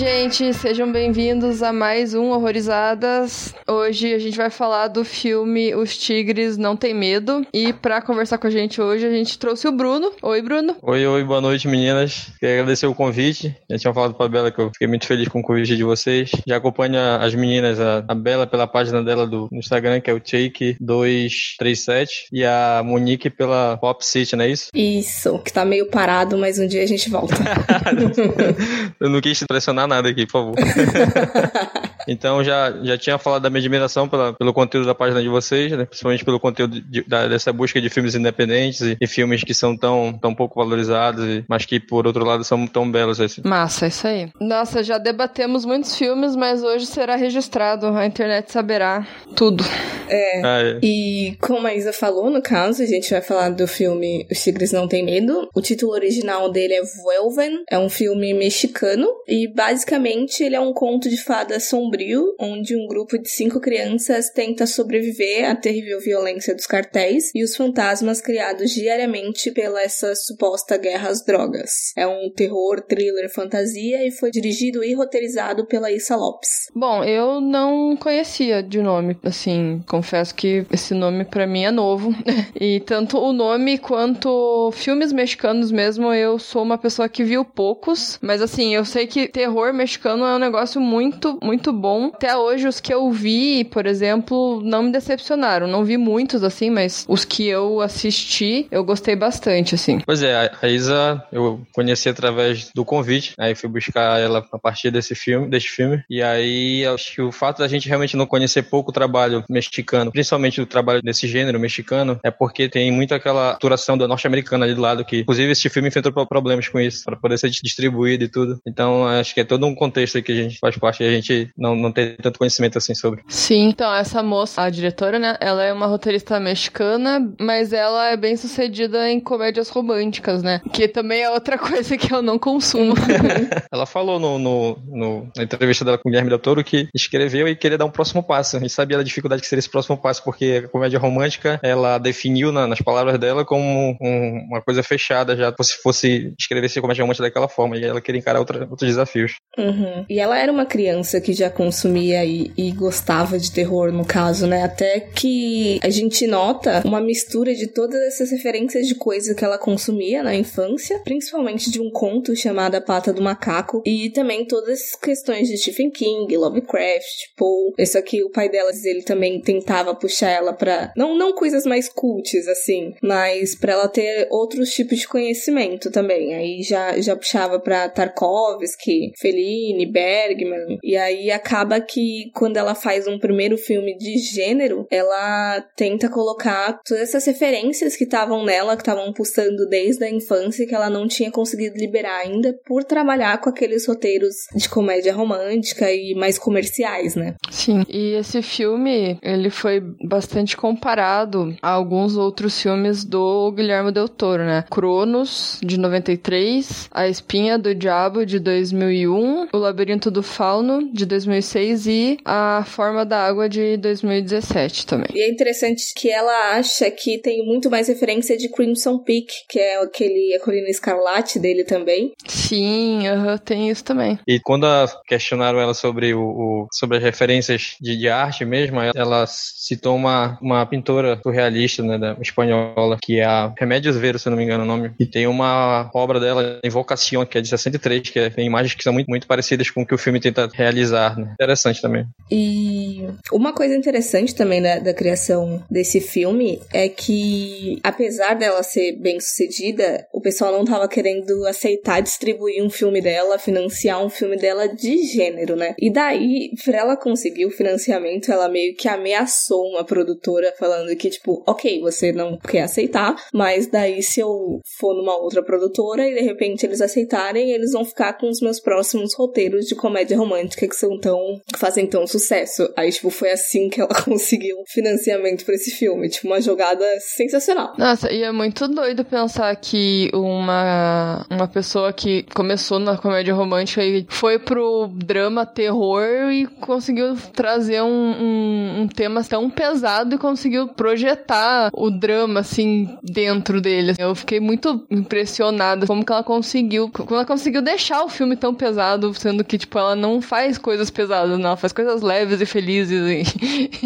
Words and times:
gente, 0.00 0.54
sejam 0.54 0.90
bem-vindos 0.90 1.62
a 1.62 1.74
mais 1.74 2.14
um 2.14 2.30
Horrorizadas. 2.30 3.54
Hoje 3.68 4.14
a 4.14 4.18
gente 4.18 4.34
vai 4.34 4.48
falar 4.48 4.88
do 4.88 5.04
filme 5.04 5.74
Os 5.74 5.94
Tigres 5.94 6.56
Não 6.56 6.74
Tem 6.74 6.94
Medo. 6.94 7.46
E 7.52 7.74
para 7.74 8.00
conversar 8.00 8.38
com 8.38 8.46
a 8.46 8.50
gente 8.50 8.80
hoje, 8.80 9.04
a 9.04 9.10
gente 9.10 9.38
trouxe 9.38 9.68
o 9.68 9.72
Bruno. 9.72 10.10
Oi, 10.22 10.40
Bruno. 10.40 10.74
Oi, 10.80 11.06
oi, 11.06 11.22
boa 11.22 11.42
noite, 11.42 11.68
meninas. 11.68 12.32
Queria 12.40 12.60
agradecer 12.60 12.86
o 12.86 12.94
convite. 12.94 13.54
Já 13.68 13.76
tinha 13.76 13.92
falado 13.92 14.14
pra 14.14 14.26
Bela 14.26 14.50
que 14.50 14.58
eu 14.58 14.70
fiquei 14.72 14.88
muito 14.88 15.04
feliz 15.06 15.28
com 15.28 15.40
o 15.40 15.42
convite 15.42 15.76
de 15.76 15.84
vocês. 15.84 16.30
Já 16.46 16.56
acompanho 16.56 16.98
as 17.20 17.34
meninas, 17.34 17.78
a, 17.78 18.02
a 18.08 18.14
Bela 18.14 18.46
pela 18.46 18.66
página 18.66 19.04
dela 19.04 19.26
do, 19.26 19.50
no 19.52 19.58
Instagram, 19.58 20.00
que 20.00 20.10
é 20.10 20.14
o 20.14 20.20
Take237, 20.20 22.08
e 22.32 22.42
a 22.42 22.80
Monique 22.82 23.28
pela 23.28 23.76
Pop 23.76 24.02
City, 24.02 24.34
não 24.34 24.46
é 24.46 24.48
isso? 24.48 24.68
Isso, 24.74 25.38
que 25.40 25.52
tá 25.52 25.62
meio 25.62 25.90
parado, 25.90 26.38
mas 26.38 26.58
um 26.58 26.66
dia 26.66 26.82
a 26.82 26.86
gente 26.86 27.10
volta. 27.10 27.34
eu 28.98 29.10
não 29.10 29.20
quis 29.20 29.44
pressionar 29.44 29.89
nada 29.90 30.08
aqui, 30.08 30.24
por 30.26 30.32
favor. 30.32 30.54
então 32.08 32.42
já, 32.42 32.72
já 32.82 32.96
tinha 32.96 33.18
falado 33.18 33.42
da 33.42 33.50
minha 33.50 33.60
admiração 33.60 34.08
pela, 34.08 34.32
pelo 34.32 34.52
conteúdo 34.52 34.86
da 34.86 34.94
página 34.94 35.22
de 35.22 35.28
vocês, 35.28 35.72
né? 35.72 35.84
principalmente 35.84 36.24
pelo 36.24 36.40
conteúdo 36.40 36.80
de, 36.80 37.02
da, 37.02 37.26
dessa 37.26 37.52
busca 37.52 37.80
de 37.80 37.88
filmes 37.88 38.14
independentes 38.14 38.80
e, 38.80 38.96
e, 39.00 39.06
filmes 39.06 39.42
que 39.42 39.54
são 39.54 39.76
tão, 39.76 40.12
tão 40.20 40.34
pouco 40.34 40.60
valorizados, 40.60 41.24
e, 41.24 41.44
mas 41.48 41.64
que 41.64 41.78
por 41.80 42.06
outro 42.06 42.24
lado 42.24 42.44
são 42.44 42.66
tão 42.66 42.90
belos. 42.90 43.20
Assim. 43.20 43.42
Massa, 43.44 43.86
isso 43.86 44.06
aí. 44.06 44.30
Nossa, 44.40 44.82
já 44.82 44.98
debatemos 44.98 45.64
muitos 45.64 45.96
filmes, 45.96 46.36
mas 46.36 46.62
hoje 46.62 46.86
será 46.86 47.16
registrado, 47.16 47.86
a 47.86 48.06
internet 48.06 48.50
saberá 48.52 49.06
tudo. 49.36 49.64
É, 50.08 50.42
ah, 50.44 50.62
é. 50.62 50.78
e 50.82 51.36
como 51.40 51.66
a 51.66 51.74
Isa 51.74 51.92
falou, 51.92 52.30
no 52.30 52.42
caso, 52.42 52.82
a 52.82 52.86
gente 52.86 53.10
vai 53.10 53.22
falar 53.22 53.50
do 53.50 53.66
filme 53.66 54.26
Os 54.30 54.42
Tigres 54.42 54.72
Não 54.72 54.88
Tem 54.88 55.04
Medo. 55.04 55.48
O 55.54 55.60
título 55.60 55.92
original 55.92 56.50
dele 56.50 56.74
é 56.74 56.82
Vuelven, 56.82 57.62
é 57.70 57.78
um 57.78 57.88
filme 57.88 58.34
mexicano 58.34 59.06
e 59.28 59.46
basicamente 59.46 60.42
ele 60.42 60.56
é 60.56 60.60
um 60.60 60.72
conto 60.72 61.08
de 61.08 61.16
fada 61.16 61.60
sombrio, 61.60 61.89
onde 62.38 62.76
um 62.76 62.86
grupo 62.86 63.18
de 63.18 63.28
cinco 63.28 63.60
crianças 63.60 64.30
tenta 64.30 64.66
sobreviver 64.66 65.50
à 65.50 65.54
terrível 65.54 66.00
violência 66.00 66.54
dos 66.54 66.66
cartéis 66.66 67.30
e 67.34 67.42
os 67.42 67.56
fantasmas 67.56 68.20
criados 68.20 68.70
diariamente 68.70 69.50
pela 69.50 69.82
essa 69.82 70.14
suposta 70.14 70.76
guerra 70.76 71.08
às 71.08 71.24
drogas. 71.24 71.92
É 71.96 72.06
um 72.06 72.30
terror, 72.34 72.80
thriller, 72.80 73.32
fantasia 73.32 74.06
e 74.06 74.10
foi 74.10 74.30
dirigido 74.30 74.84
e 74.84 74.94
roteirizado 74.94 75.66
pela 75.66 75.90
Issa 75.90 76.16
Lopes. 76.16 76.68
Bom, 76.74 77.02
eu 77.04 77.40
não 77.40 77.96
conhecia 77.96 78.62
de 78.62 78.80
nome, 78.80 79.16
assim, 79.22 79.82
confesso 79.88 80.34
que 80.34 80.66
esse 80.72 80.94
nome 80.94 81.24
para 81.24 81.46
mim 81.46 81.64
é 81.64 81.70
novo. 81.70 82.14
e 82.58 82.80
tanto 82.80 83.18
o 83.18 83.32
nome 83.32 83.78
quanto 83.78 84.70
filmes 84.72 85.12
mexicanos 85.12 85.70
mesmo, 85.70 86.12
eu 86.12 86.38
sou 86.38 86.62
uma 86.62 86.78
pessoa 86.78 87.08
que 87.08 87.24
viu 87.24 87.44
poucos, 87.44 88.18
mas 88.22 88.42
assim, 88.42 88.74
eu 88.74 88.84
sei 88.84 89.06
que 89.06 89.28
terror 89.28 89.72
mexicano 89.72 90.24
é 90.24 90.34
um 90.34 90.38
negócio 90.38 90.80
muito, 90.80 91.38
muito 91.42 91.72
bom. 91.80 92.10
Até 92.14 92.36
hoje, 92.36 92.68
os 92.68 92.80
que 92.80 92.92
eu 92.92 93.10
vi, 93.10 93.64
por 93.64 93.86
exemplo, 93.86 94.60
não 94.62 94.84
me 94.84 94.92
decepcionaram. 94.92 95.66
Não 95.66 95.84
vi 95.84 95.96
muitos, 95.96 96.44
assim, 96.44 96.70
mas 96.70 97.04
os 97.08 97.24
que 97.24 97.46
eu 97.46 97.80
assisti, 97.80 98.66
eu 98.70 98.84
gostei 98.84 99.16
bastante, 99.16 99.74
assim. 99.74 100.00
Pois 100.04 100.22
é, 100.22 100.50
a 100.60 100.68
Isa 100.68 101.22
eu 101.32 101.60
conheci 101.72 102.08
através 102.08 102.70
do 102.74 102.84
convite, 102.84 103.34
aí 103.38 103.54
fui 103.54 103.68
buscar 103.68 104.20
ela 104.20 104.46
a 104.52 104.58
partir 104.58 104.90
desse 104.90 105.14
filme, 105.14 105.48
desse 105.48 105.68
filme, 105.68 106.02
e 106.08 106.22
aí 106.22 106.84
acho 106.86 107.14
que 107.14 107.22
o 107.22 107.32
fato 107.32 107.58
da 107.58 107.68
gente 107.68 107.88
realmente 107.88 108.16
não 108.16 108.26
conhecer 108.26 108.62
pouco 108.62 108.90
o 108.90 108.94
trabalho 108.94 109.44
mexicano, 109.48 110.12
principalmente 110.12 110.60
o 110.60 110.66
trabalho 110.66 111.02
desse 111.02 111.26
gênero 111.26 111.58
mexicano, 111.58 112.18
é 112.22 112.30
porque 112.30 112.68
tem 112.68 112.90
muito 112.90 113.14
aquela 113.14 113.52
aturação 113.52 113.96
da 113.96 114.08
norte-americana 114.08 114.64
ali 114.64 114.74
do 114.74 114.80
lado, 114.80 115.04
que 115.04 115.20
inclusive 115.20 115.52
esse 115.52 115.68
filme 115.68 115.88
enfrentou 115.88 116.12
problemas 116.26 116.68
com 116.68 116.80
isso, 116.80 117.04
para 117.04 117.16
poder 117.16 117.38
ser 117.38 117.50
distribuído 117.50 118.24
e 118.24 118.28
tudo. 118.28 118.60
Então 118.66 119.06
acho 119.06 119.34
que 119.34 119.40
é 119.40 119.44
todo 119.44 119.66
um 119.66 119.74
contexto 119.74 120.22
que 120.22 120.32
a 120.32 120.34
gente 120.34 120.58
faz 120.58 120.76
parte 120.76 121.02
e 121.02 121.06
a 121.06 121.10
gente 121.10 121.48
não, 121.56 121.69
não 121.74 121.92
tem 121.92 122.16
tanto 122.16 122.38
conhecimento 122.38 122.78
assim 122.78 122.94
sobre. 122.94 123.22
Sim, 123.28 123.68
então 123.68 123.92
essa 123.94 124.22
moça, 124.22 124.62
a 124.62 124.70
diretora, 124.70 125.18
né, 125.18 125.36
ela 125.40 125.62
é 125.64 125.72
uma 125.72 125.86
roteirista 125.86 126.38
mexicana, 126.40 127.32
mas 127.40 127.72
ela 127.72 128.10
é 128.10 128.16
bem 128.16 128.36
sucedida 128.36 129.10
em 129.10 129.20
comédias 129.20 129.68
românticas, 129.68 130.42
né? 130.42 130.60
Que 130.72 130.88
também 130.88 131.22
é 131.22 131.30
outra 131.30 131.56
coisa 131.58 131.96
que 131.96 132.12
eu 132.12 132.22
não 132.22 132.38
consumo. 132.38 132.94
ela 133.70 133.86
falou 133.86 134.18
no, 134.18 134.38
no, 134.38 134.78
no, 134.86 135.32
na 135.36 135.42
entrevista 135.42 135.84
dela 135.84 135.98
com 135.98 136.08
o 136.08 136.10
Guilherme 136.10 136.30
Del 136.30 136.38
Toro 136.38 136.64
que 136.64 136.88
escreveu 136.94 137.48
e 137.48 137.56
queria 137.56 137.78
dar 137.78 137.84
um 137.84 137.90
próximo 137.90 138.22
passo. 138.22 138.58
Gente 138.58 138.72
sabia 138.72 138.96
da 138.96 139.02
dificuldade 139.02 139.42
que 139.42 139.48
seria 139.48 139.60
esse 139.60 139.70
próximo 139.70 139.96
passo, 139.96 140.22
porque 140.24 140.62
a 140.64 140.68
comédia 140.68 140.98
romântica, 140.98 141.58
ela 141.62 141.98
definiu 141.98 142.52
na, 142.52 142.66
nas 142.66 142.80
palavras 142.80 143.18
dela 143.18 143.44
como 143.44 143.96
um, 144.00 144.46
uma 144.48 144.62
coisa 144.62 144.82
fechada 144.82 145.36
já, 145.36 145.54
se 145.60 145.76
fosse 145.82 146.34
escrever 146.38 146.66
esse 146.66 146.80
comédia 146.80 147.02
romântica 147.02 147.24
daquela 147.24 147.48
forma, 147.48 147.76
e 147.76 147.84
ela 147.84 148.00
queria 148.00 148.18
encarar 148.18 148.38
outra, 148.38 148.66
outros 148.70 148.88
desafios. 148.88 149.34
Uhum. 149.58 150.04
E 150.08 150.18
ela 150.18 150.38
era 150.38 150.50
uma 150.50 150.66
criança 150.66 151.20
que 151.20 151.32
já 151.32 151.50
consumia 151.60 152.24
e, 152.24 152.50
e, 152.56 152.72
gostava 152.72 153.38
de 153.38 153.52
terror, 153.52 153.92
no 153.92 154.02
caso, 154.02 154.46
né? 154.46 154.62
Até 154.62 154.98
que 154.98 155.78
a 155.82 155.90
gente 155.90 156.26
nota 156.26 156.80
uma 156.86 157.02
mistura 157.02 157.54
de 157.54 157.66
todas 157.66 158.00
essas 158.00 158.30
referências 158.30 158.86
de 158.86 158.94
coisas 158.94 159.36
que 159.36 159.44
ela 159.44 159.58
consumia 159.58 160.22
na 160.22 160.34
infância, 160.34 160.98
principalmente 161.04 161.70
de 161.70 161.78
um 161.78 161.90
conto 161.90 162.34
chamado 162.34 162.76
A 162.76 162.80
Pata 162.80 163.12
do 163.12 163.20
Macaco, 163.20 163.82
e 163.84 164.08
também 164.08 164.46
todas 164.46 164.80
as 164.80 164.94
questões 164.94 165.48
de 165.48 165.58
Stephen 165.58 165.90
King, 165.90 166.34
Lovecraft, 166.34 167.34
Poe. 167.36 167.74
Isso 167.78 167.98
aqui, 167.98 168.24
o 168.24 168.30
pai 168.30 168.48
dela, 168.48 168.70
ele 168.82 169.02
também 169.02 169.38
tentava 169.42 169.94
puxar 169.94 170.30
ela 170.30 170.54
pra. 170.54 170.90
Não, 170.96 171.14
não 171.14 171.34
coisas 171.34 171.66
mais 171.66 171.90
cultes, 171.90 172.48
assim, 172.48 172.94
mas 173.02 173.54
pra 173.54 173.74
ela 173.74 173.88
ter 173.88 174.28
outros 174.30 174.72
tipos 174.72 175.00
de 175.00 175.08
conhecimento 175.08 175.90
também. 175.90 176.34
Aí 176.34 176.62
já, 176.62 176.98
já 176.98 177.14
puxava 177.14 177.60
pra 177.60 177.90
Tarkovsky, 177.90 179.12
Fellini, 179.18 179.84
Bergman. 179.84 180.78
E 180.82 180.96
aí 180.96 181.30
acaba 181.50 181.80
que 181.80 182.30
quando 182.32 182.56
ela 182.56 182.76
faz 182.76 183.08
um 183.08 183.18
primeiro 183.18 183.58
filme 183.58 183.98
de 183.98 184.16
gênero, 184.18 184.86
ela 184.88 185.60
tenta 185.76 186.08
colocar 186.08 186.78
todas 186.86 187.02
essas 187.02 187.26
referências 187.26 187.96
que 187.96 188.04
estavam 188.04 188.44
nela, 188.44 188.76
que 188.76 188.82
estavam 188.82 189.12
pulsando 189.12 189.68
desde 189.68 190.04
a 190.04 190.10
infância, 190.10 190.66
que 190.66 190.74
ela 190.74 190.88
não 190.88 191.08
tinha 191.08 191.30
conseguido 191.30 191.76
liberar 191.76 192.18
ainda 192.20 192.54
por 192.64 192.84
trabalhar 192.84 193.40
com 193.40 193.50
aqueles 193.50 193.86
roteiros 193.86 194.34
de 194.54 194.68
comédia 194.68 195.12
romântica 195.12 195.90
e 195.92 196.14
mais 196.14 196.38
comerciais, 196.38 197.16
né? 197.16 197.34
Sim. 197.50 197.82
E 197.88 198.14
esse 198.14 198.42
filme, 198.42 199.18
ele 199.20 199.50
foi 199.50 199.82
bastante 200.04 200.56
comparado 200.56 201.56
a 201.60 201.70
alguns 201.70 202.16
outros 202.16 202.60
filmes 202.60 203.04
do 203.04 203.50
Guilherme 203.52 203.90
Del 203.90 204.08
Toro, 204.08 204.44
né? 204.44 204.64
Cronos, 204.70 205.58
de 205.64 205.76
93, 205.76 206.88
A 206.92 207.08
Espinha 207.08 207.58
do 207.58 207.74
Diabo, 207.74 208.24
de 208.24 208.38
2001, 208.38 209.48
O 209.52 209.58
Labirinto 209.58 210.10
do 210.12 210.22
Fauno, 210.22 210.92
de 210.92 211.04
2006 211.40 211.86
e 211.86 212.18
A 212.24 212.64
Forma 212.66 213.04
da 213.04 213.26
Água, 213.26 213.48
de 213.48 213.76
2017 213.78 214.86
também. 214.86 215.08
E 215.14 215.22
é 215.22 215.30
interessante 215.30 215.82
que 215.96 216.10
ela 216.10 216.56
acha 216.56 216.90
que 216.90 217.18
tem 217.18 217.44
muito 217.44 217.70
mais 217.70 217.88
referência 217.88 218.36
de 218.36 218.48
Crimson 218.48 218.98
Peak, 218.98 219.32
que 219.48 219.58
é 219.58 219.82
aquele 219.82 220.34
a 220.34 220.40
colina 220.40 220.68
escarlate 220.68 221.38
dele 221.38 221.64
também. 221.64 222.12
Sim, 222.26 223.08
uhum, 223.08 223.38
tem 223.38 223.70
isso 223.70 223.82
também. 223.82 224.18
E 224.26 224.38
quando 224.40 224.66
questionaram 225.06 225.60
ela 225.60 225.74
sobre, 225.74 226.14
o, 226.14 226.20
o 226.20 226.68
sobre 226.72 226.98
as 226.98 227.02
referências 227.02 227.76
de, 227.80 227.96
de, 227.96 228.08
arte 228.08 228.44
mesmo, 228.44 228.80
ela 228.94 229.24
citou 229.26 229.96
uma, 229.96 230.38
uma 230.40 230.64
pintora 230.66 231.18
surrealista, 231.22 231.82
né, 231.82 231.98
da 231.98 232.16
espanhola, 232.20 232.98
que 233.00 233.18
é 233.18 233.24
a 233.24 233.52
Remédios 233.58 233.96
Vero, 233.96 234.18
se 234.18 234.28
não 234.28 234.36
me 234.36 234.44
engano 234.44 234.64
o 234.64 234.66
nome, 234.66 234.92
e 234.98 235.06
tem 235.06 235.26
uma 235.26 235.90
obra 235.94 236.20
dela, 236.20 236.60
Invocação, 236.64 237.24
que 237.24 237.38
é 237.38 237.40
de 237.40 237.48
63, 237.48 238.10
que 238.10 238.18
é, 238.18 238.30
tem 238.30 238.46
imagens 238.46 238.74
que 238.74 238.82
são 238.82 238.92
muito, 238.92 239.08
muito 239.08 239.26
parecidas 239.26 239.70
com 239.70 239.82
o 239.82 239.86
que 239.86 239.94
o 239.94 239.98
filme 239.98 240.20
tenta 240.20 240.48
realizar, 240.52 241.18
né? 241.18 241.29
Interessante 241.32 241.80
também. 241.80 242.06
E 242.30 243.06
uma 243.32 243.52
coisa 243.52 243.74
interessante 243.74 244.34
também 244.34 244.62
da, 244.62 244.78
da 244.78 244.94
criação 244.94 245.62
desse 245.70 246.00
filme 246.00 246.60
é 246.72 246.88
que, 246.88 247.78
apesar 247.82 248.34
dela 248.34 248.62
ser 248.62 248.92
bem 248.92 249.18
sucedida, 249.20 250.06
o 250.12 250.20
pessoal 250.20 250.52
não 250.52 250.64
tava 250.64 250.88
querendo 250.88 251.46
aceitar 251.46 252.00
distribuir 252.00 252.62
um 252.64 252.70
filme 252.70 253.00
dela, 253.00 253.38
financiar 253.38 254.04
um 254.04 254.08
filme 254.08 254.36
dela 254.36 254.66
de 254.66 255.04
gênero, 255.04 255.56
né? 255.56 255.74
E 255.78 255.92
daí, 255.92 256.50
pra 256.64 256.78
ela 256.78 256.96
conseguir 256.96 257.46
o 257.46 257.50
financiamento, 257.50 258.30
ela 258.30 258.48
meio 258.48 258.74
que 258.76 258.88
ameaçou 258.88 259.70
uma 259.70 259.84
produtora 259.84 260.54
falando 260.58 260.94
que, 260.96 261.10
tipo, 261.10 261.42
ok, 261.46 261.80
você 261.80 262.12
não 262.12 262.38
quer 262.38 262.62
aceitar, 262.62 263.14
mas 263.32 263.66
daí 263.66 264.02
se 264.02 264.20
eu 264.20 264.60
for 264.78 264.94
numa 264.94 265.16
outra 265.16 265.42
produtora 265.42 266.06
e 266.06 266.14
de 266.14 266.20
repente 266.20 266.64
eles 266.64 266.80
aceitarem, 266.80 267.50
eles 267.50 267.72
vão 267.72 267.84
ficar 267.84 268.14
com 268.14 268.28
os 268.28 268.40
meus 268.40 268.60
próximos 268.60 269.14
roteiros 269.14 269.66
de 269.66 269.74
comédia 269.74 270.16
romântica 270.16 270.68
que 270.68 270.76
são 270.76 270.98
tão 270.98 271.19
fazem 271.56 271.86
tão 271.86 272.06
sucesso. 272.06 272.68
Aí, 272.76 272.90
tipo, 272.90 273.10
foi 273.10 273.30
assim 273.30 273.68
que 273.68 273.80
ela 273.80 273.94
conseguiu 274.04 274.56
financiamento 274.68 275.44
para 275.44 275.54
esse 275.54 275.70
filme. 275.70 276.08
Tipo, 276.08 276.28
uma 276.28 276.40
jogada 276.40 276.84
sensacional. 277.00 277.74
Nossa, 277.78 278.12
e 278.12 278.22
é 278.22 278.32
muito 278.32 278.66
doido 278.68 279.04
pensar 279.04 279.54
que 279.56 280.10
uma, 280.14 281.26
uma 281.30 281.48
pessoa 281.48 281.92
que 281.92 282.24
começou 282.34 282.78
na 282.78 282.96
comédia 282.96 283.34
romântica 283.34 283.84
e 283.84 284.06
foi 284.08 284.38
pro 284.38 284.88
drama 284.92 285.44
terror 285.46 286.30
e 286.30 286.46
conseguiu 286.46 287.16
trazer 287.34 287.82
um, 287.82 287.88
um, 287.88 288.80
um 288.82 288.88
tema 288.88 289.22
tão 289.24 289.50
pesado 289.50 290.14
e 290.14 290.18
conseguiu 290.18 290.68
projetar 290.68 291.70
o 291.72 291.90
drama, 291.90 292.40
assim, 292.40 292.96
dentro 293.02 293.60
dele. 293.60 293.94
Eu 293.98 294.14
fiquei 294.14 294.40
muito 294.40 294.86
impressionada 294.90 295.86
como 295.86 296.04
que 296.04 296.12
ela 296.12 296.22
conseguiu, 296.22 296.90
como 296.90 297.14
ela 297.14 297.24
conseguiu 297.24 297.62
deixar 297.62 298.02
o 298.04 298.08
filme 298.08 298.36
tão 298.36 298.54
pesado, 298.54 299.12
sendo 299.14 299.44
que, 299.44 299.58
tipo, 299.58 299.78
ela 299.78 299.96
não 299.96 300.20
faz 300.20 300.58
coisas 300.58 300.90
pesadas, 300.90 300.99
não, 301.08 301.48
ela 301.48 301.56
faz 301.56 301.72
coisas 301.72 302.02
leves 302.02 302.40
e 302.40 302.46
felizes. 302.46 303.34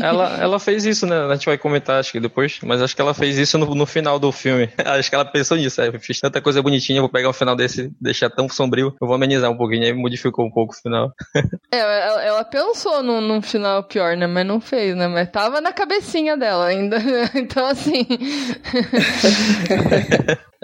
ela, 0.00 0.36
ela 0.40 0.58
fez 0.58 0.84
isso, 0.84 1.06
né? 1.06 1.16
A 1.16 1.34
gente 1.34 1.46
vai 1.46 1.58
comentar, 1.58 2.00
acho 2.00 2.12
que 2.12 2.20
depois, 2.20 2.58
mas 2.62 2.82
acho 2.82 2.94
que 2.94 3.02
ela 3.02 3.14
fez 3.14 3.38
isso 3.38 3.58
no, 3.58 3.74
no 3.74 3.86
final 3.86 4.18
do 4.18 4.30
filme. 4.32 4.68
acho 4.84 5.08
que 5.08 5.14
ela 5.14 5.24
pensou 5.24 5.56
nisso, 5.56 5.80
é, 5.80 5.98
fiz 5.98 6.20
tanta 6.20 6.40
coisa 6.40 6.62
bonitinha, 6.62 7.00
vou 7.00 7.10
pegar 7.10 7.28
o 7.28 7.32
final 7.34 7.56
desse, 7.56 7.92
deixar 8.00 8.30
tão 8.30 8.48
sombrio, 8.48 8.94
eu 9.00 9.06
vou 9.06 9.14
amenizar 9.14 9.50
um 9.50 9.56
pouquinho, 9.56 9.84
aí 9.84 9.92
modificou 9.92 10.44
um 10.44 10.50
pouco 10.50 10.74
o 10.74 10.76
final. 10.76 11.12
é, 11.72 11.78
ela, 11.78 12.24
ela 12.24 12.44
pensou 12.44 13.02
num, 13.02 13.20
num 13.20 13.42
final 13.42 13.82
pior, 13.84 14.16
né? 14.16 14.26
Mas 14.26 14.46
não 14.46 14.60
fez, 14.60 14.96
né? 14.96 15.08
Mas 15.08 15.30
tava 15.30 15.60
na 15.60 15.72
cabecinha 15.72 16.36
dela 16.36 16.66
ainda. 16.66 16.98
então, 17.34 17.66
assim. 17.66 18.06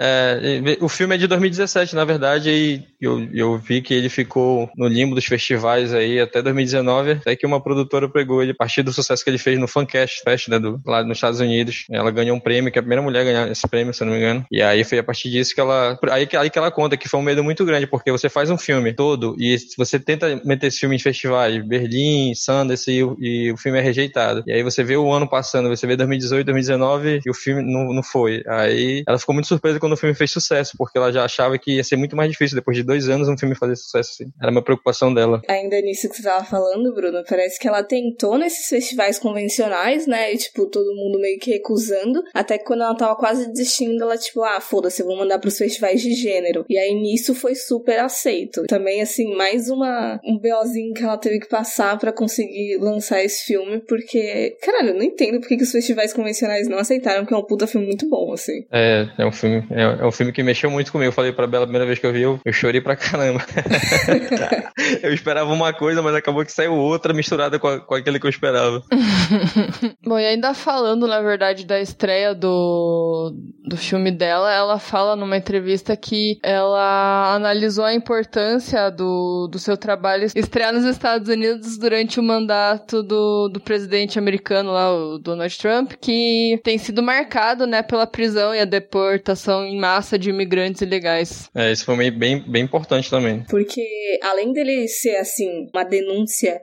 É, 0.03 0.39
o 0.79 0.89
filme 0.89 1.13
é 1.13 1.17
de 1.17 1.27
2017, 1.27 1.95
na 1.95 2.03
verdade, 2.03 2.49
e 2.49 2.83
eu, 2.99 3.29
eu 3.31 3.57
vi 3.59 3.83
que 3.83 3.93
ele 3.93 4.09
ficou 4.09 4.67
no 4.75 4.87
limbo 4.87 5.13
dos 5.13 5.25
festivais 5.25 5.93
aí 5.93 6.19
até 6.19 6.40
2019, 6.41 7.11
até 7.11 7.35
que 7.35 7.45
uma 7.45 7.61
produtora 7.61 8.09
pegou 8.09 8.41
ele 8.41 8.51
a 8.51 8.55
partir 8.55 8.81
do 8.81 8.91
sucesso 8.91 9.23
que 9.23 9.29
ele 9.29 9.37
fez 9.37 9.59
no 9.59 9.67
Fancast 9.67 10.21
Fest, 10.23 10.47
né, 10.47 10.59
do, 10.59 10.81
lá 10.85 11.03
nos 11.03 11.17
Estados 11.17 11.39
Unidos. 11.39 11.85
Ela 11.91 12.11
ganhou 12.11 12.35
um 12.35 12.39
prêmio, 12.39 12.71
que 12.71 12.79
é 12.79 12.81
a 12.81 12.83
primeira 12.83 13.01
mulher 13.01 13.21
a 13.21 13.23
ganhar 13.23 13.51
esse 13.51 13.67
prêmio, 13.67 13.93
se 13.93 14.03
eu 14.03 14.07
não 14.07 14.13
me 14.13 14.19
engano. 14.19 14.45
E 14.51 14.61
aí 14.61 14.83
foi 14.83 14.97
a 14.97 15.03
partir 15.03 15.29
disso 15.29 15.53
que 15.53 15.61
ela. 15.61 15.97
Aí, 16.09 16.27
aí 16.37 16.49
que 16.49 16.57
ela 16.57 16.71
conta 16.71 16.97
que 16.97 17.07
foi 17.07 17.19
um 17.19 17.23
medo 17.23 17.43
muito 17.43 17.63
grande, 17.63 17.85
porque 17.85 18.11
você 18.11 18.29
faz 18.29 18.49
um 18.49 18.57
filme 18.57 18.93
todo 18.93 19.35
e 19.39 19.55
você 19.77 19.99
tenta 19.99 20.41
meter 20.43 20.67
esse 20.67 20.79
filme 20.79 20.95
em 20.95 20.99
festivais, 20.99 21.63
Berlim, 21.65 22.33
Sundance, 22.33 22.89
e, 22.89 22.99
e 23.19 23.51
o 23.51 23.57
filme 23.57 23.77
é 23.79 23.81
rejeitado. 23.81 24.43
E 24.47 24.51
aí 24.51 24.63
você 24.63 24.83
vê 24.83 24.97
o 24.97 25.11
ano 25.11 25.27
passando, 25.27 25.69
você 25.69 25.85
vê 25.85 25.95
2018, 25.95 26.45
2019 26.45 27.21
e 27.25 27.29
o 27.29 27.33
filme 27.33 27.61
não, 27.61 27.93
não 27.93 28.03
foi. 28.03 28.43
Aí 28.47 29.03
ela 29.07 29.19
ficou 29.19 29.33
muito 29.33 29.47
surpresa 29.47 29.79
quando 29.79 29.91
quando 29.91 29.93
o 29.93 29.97
filme 29.97 30.15
fez 30.15 30.31
sucesso, 30.31 30.73
porque 30.77 30.97
ela 30.97 31.11
já 31.11 31.25
achava 31.25 31.57
que 31.57 31.75
ia 31.75 31.83
ser 31.83 31.97
muito 31.97 32.15
mais 32.15 32.31
difícil 32.31 32.55
depois 32.55 32.77
de 32.77 32.83
dois 32.83 33.09
anos 33.09 33.27
um 33.27 33.37
filme 33.37 33.55
fazer 33.55 33.75
sucesso. 33.75 34.11
Assim. 34.13 34.31
Era 34.41 34.51
uma 34.51 34.61
preocupação 34.61 35.13
dela. 35.13 35.41
Ainda 35.49 35.79
nisso 35.81 36.09
que 36.09 36.15
você 36.15 36.21
tava 36.31 36.45
falando, 36.45 36.93
Bruno, 36.93 37.23
parece 37.27 37.59
que 37.59 37.67
ela 37.67 37.83
tentou 37.83 38.37
nesses 38.37 38.67
festivais 38.67 39.19
convencionais, 39.19 40.07
né? 40.07 40.33
E, 40.33 40.37
tipo, 40.37 40.65
todo 40.65 40.95
mundo 40.95 41.19
meio 41.19 41.39
que 41.39 41.51
recusando. 41.51 42.23
Até 42.33 42.57
que 42.57 42.65
quando 42.65 42.83
ela 42.83 42.95
tava 42.95 43.15
quase 43.15 43.47
desistindo, 43.51 44.01
ela, 44.03 44.17
tipo, 44.17 44.43
ah, 44.43 44.61
foda-se, 44.61 45.01
eu 45.01 45.07
vou 45.07 45.17
mandar 45.17 45.39
pros 45.39 45.57
festivais 45.57 46.01
de 46.01 46.13
gênero. 46.13 46.65
E 46.69 46.77
aí 46.77 46.93
nisso 46.93 47.35
foi 47.35 47.55
super 47.55 47.99
aceito. 47.99 48.63
Também, 48.67 49.01
assim, 49.01 49.35
mais 49.35 49.69
uma 49.69 50.19
um 50.23 50.37
BOzinho 50.37 50.93
que 50.93 51.03
ela 51.03 51.17
teve 51.17 51.39
que 51.39 51.47
passar 51.47 51.97
para 51.97 52.11
conseguir 52.11 52.77
lançar 52.79 53.23
esse 53.23 53.45
filme, 53.45 53.79
porque, 53.79 54.57
caralho, 54.61 54.89
eu 54.89 54.95
não 54.95 55.03
entendo 55.03 55.39
porque 55.39 55.57
que 55.57 55.63
os 55.63 55.71
festivais 55.71 56.13
convencionais 56.13 56.67
não 56.67 56.77
aceitaram, 56.77 57.25
que 57.25 57.33
é 57.33 57.37
um 57.37 57.43
puta 57.43 57.67
filme 57.67 57.87
muito 57.87 58.07
bom, 58.07 58.33
assim. 58.33 58.65
É, 58.71 59.07
é 59.17 59.25
um 59.25 59.31
filme. 59.31 59.65
É, 59.71 59.83
é, 60.01 60.05
um 60.05 60.11
filme 60.11 60.31
que 60.31 60.43
mexeu 60.43 60.69
muito 60.69 60.91
comigo. 60.91 61.09
Eu 61.09 61.13
falei 61.13 61.31
pra 61.31 61.47
Bela 61.47 61.63
a 61.63 61.67
primeira 61.67 61.85
vez 61.85 61.99
que 61.99 62.05
eu 62.05 62.13
vi, 62.13 62.21
eu, 62.21 62.39
eu 62.45 62.53
chorei 62.53 62.81
pra 62.81 62.95
caramba. 62.95 63.43
eu 65.03 65.13
esperava 65.13 65.51
uma 65.51 65.73
coisa, 65.73 66.01
mas 66.01 66.15
acabou 66.21 66.45
que 66.45 66.51
saiu 66.51 66.73
outra 66.73 67.13
misturada 67.13 67.59
com, 67.59 67.67
a, 67.67 67.79
com 67.79 67.95
aquele 67.95 68.19
que 68.19 68.25
eu 68.25 68.29
esperava. 68.29 68.81
Bom, 70.05 70.17
e 70.17 70.25
ainda 70.25 70.53
falando, 70.53 71.07
na 71.07 71.21
verdade, 71.21 71.65
da 71.65 71.79
estreia 71.79 72.33
do, 72.33 73.33
do 73.65 73.77
filme 73.77 74.11
dela, 74.11 74.51
ela 74.53 74.79
fala 74.79 75.15
numa 75.15 75.37
entrevista 75.37 75.95
que 75.95 76.39
ela 76.43 77.33
analisou 77.35 77.85
a 77.85 77.93
importância 77.93 78.89
do, 78.89 79.47
do 79.51 79.59
seu 79.59 79.75
trabalho 79.77 80.27
estrear 80.35 80.73
nos 80.73 80.85
Estados 80.85 81.27
Unidos 81.27 81.77
durante 81.77 82.19
o 82.19 82.23
mandato 82.23 83.03
do, 83.03 83.49
do 83.49 83.59
presidente 83.59 84.19
americano 84.19 84.71
lá, 84.71 84.93
o 84.93 85.17
Donald 85.17 85.57
Trump, 85.57 85.93
que 85.99 86.59
tem 86.63 86.77
sido 86.77 87.01
marcado, 87.01 87.65
né, 87.65 87.81
pela 87.81 88.05
prisão 88.05 88.53
e 88.53 88.59
a 88.59 88.65
deportação 88.65 89.65
em 89.65 89.79
massa 89.79 90.17
de 90.17 90.29
imigrantes 90.29 90.81
ilegais. 90.81 91.49
É, 91.55 91.71
isso 91.71 91.85
foi 91.85 92.11
bem, 92.11 92.43
bem 92.47 92.63
importante 92.63 93.09
também. 93.09 93.43
Porque 93.49 93.81
além 94.23 94.53
dele 94.53 94.87
ser, 94.87 95.15
assim, 95.17 95.67
uma 95.73 95.83
denúncia 95.83 96.10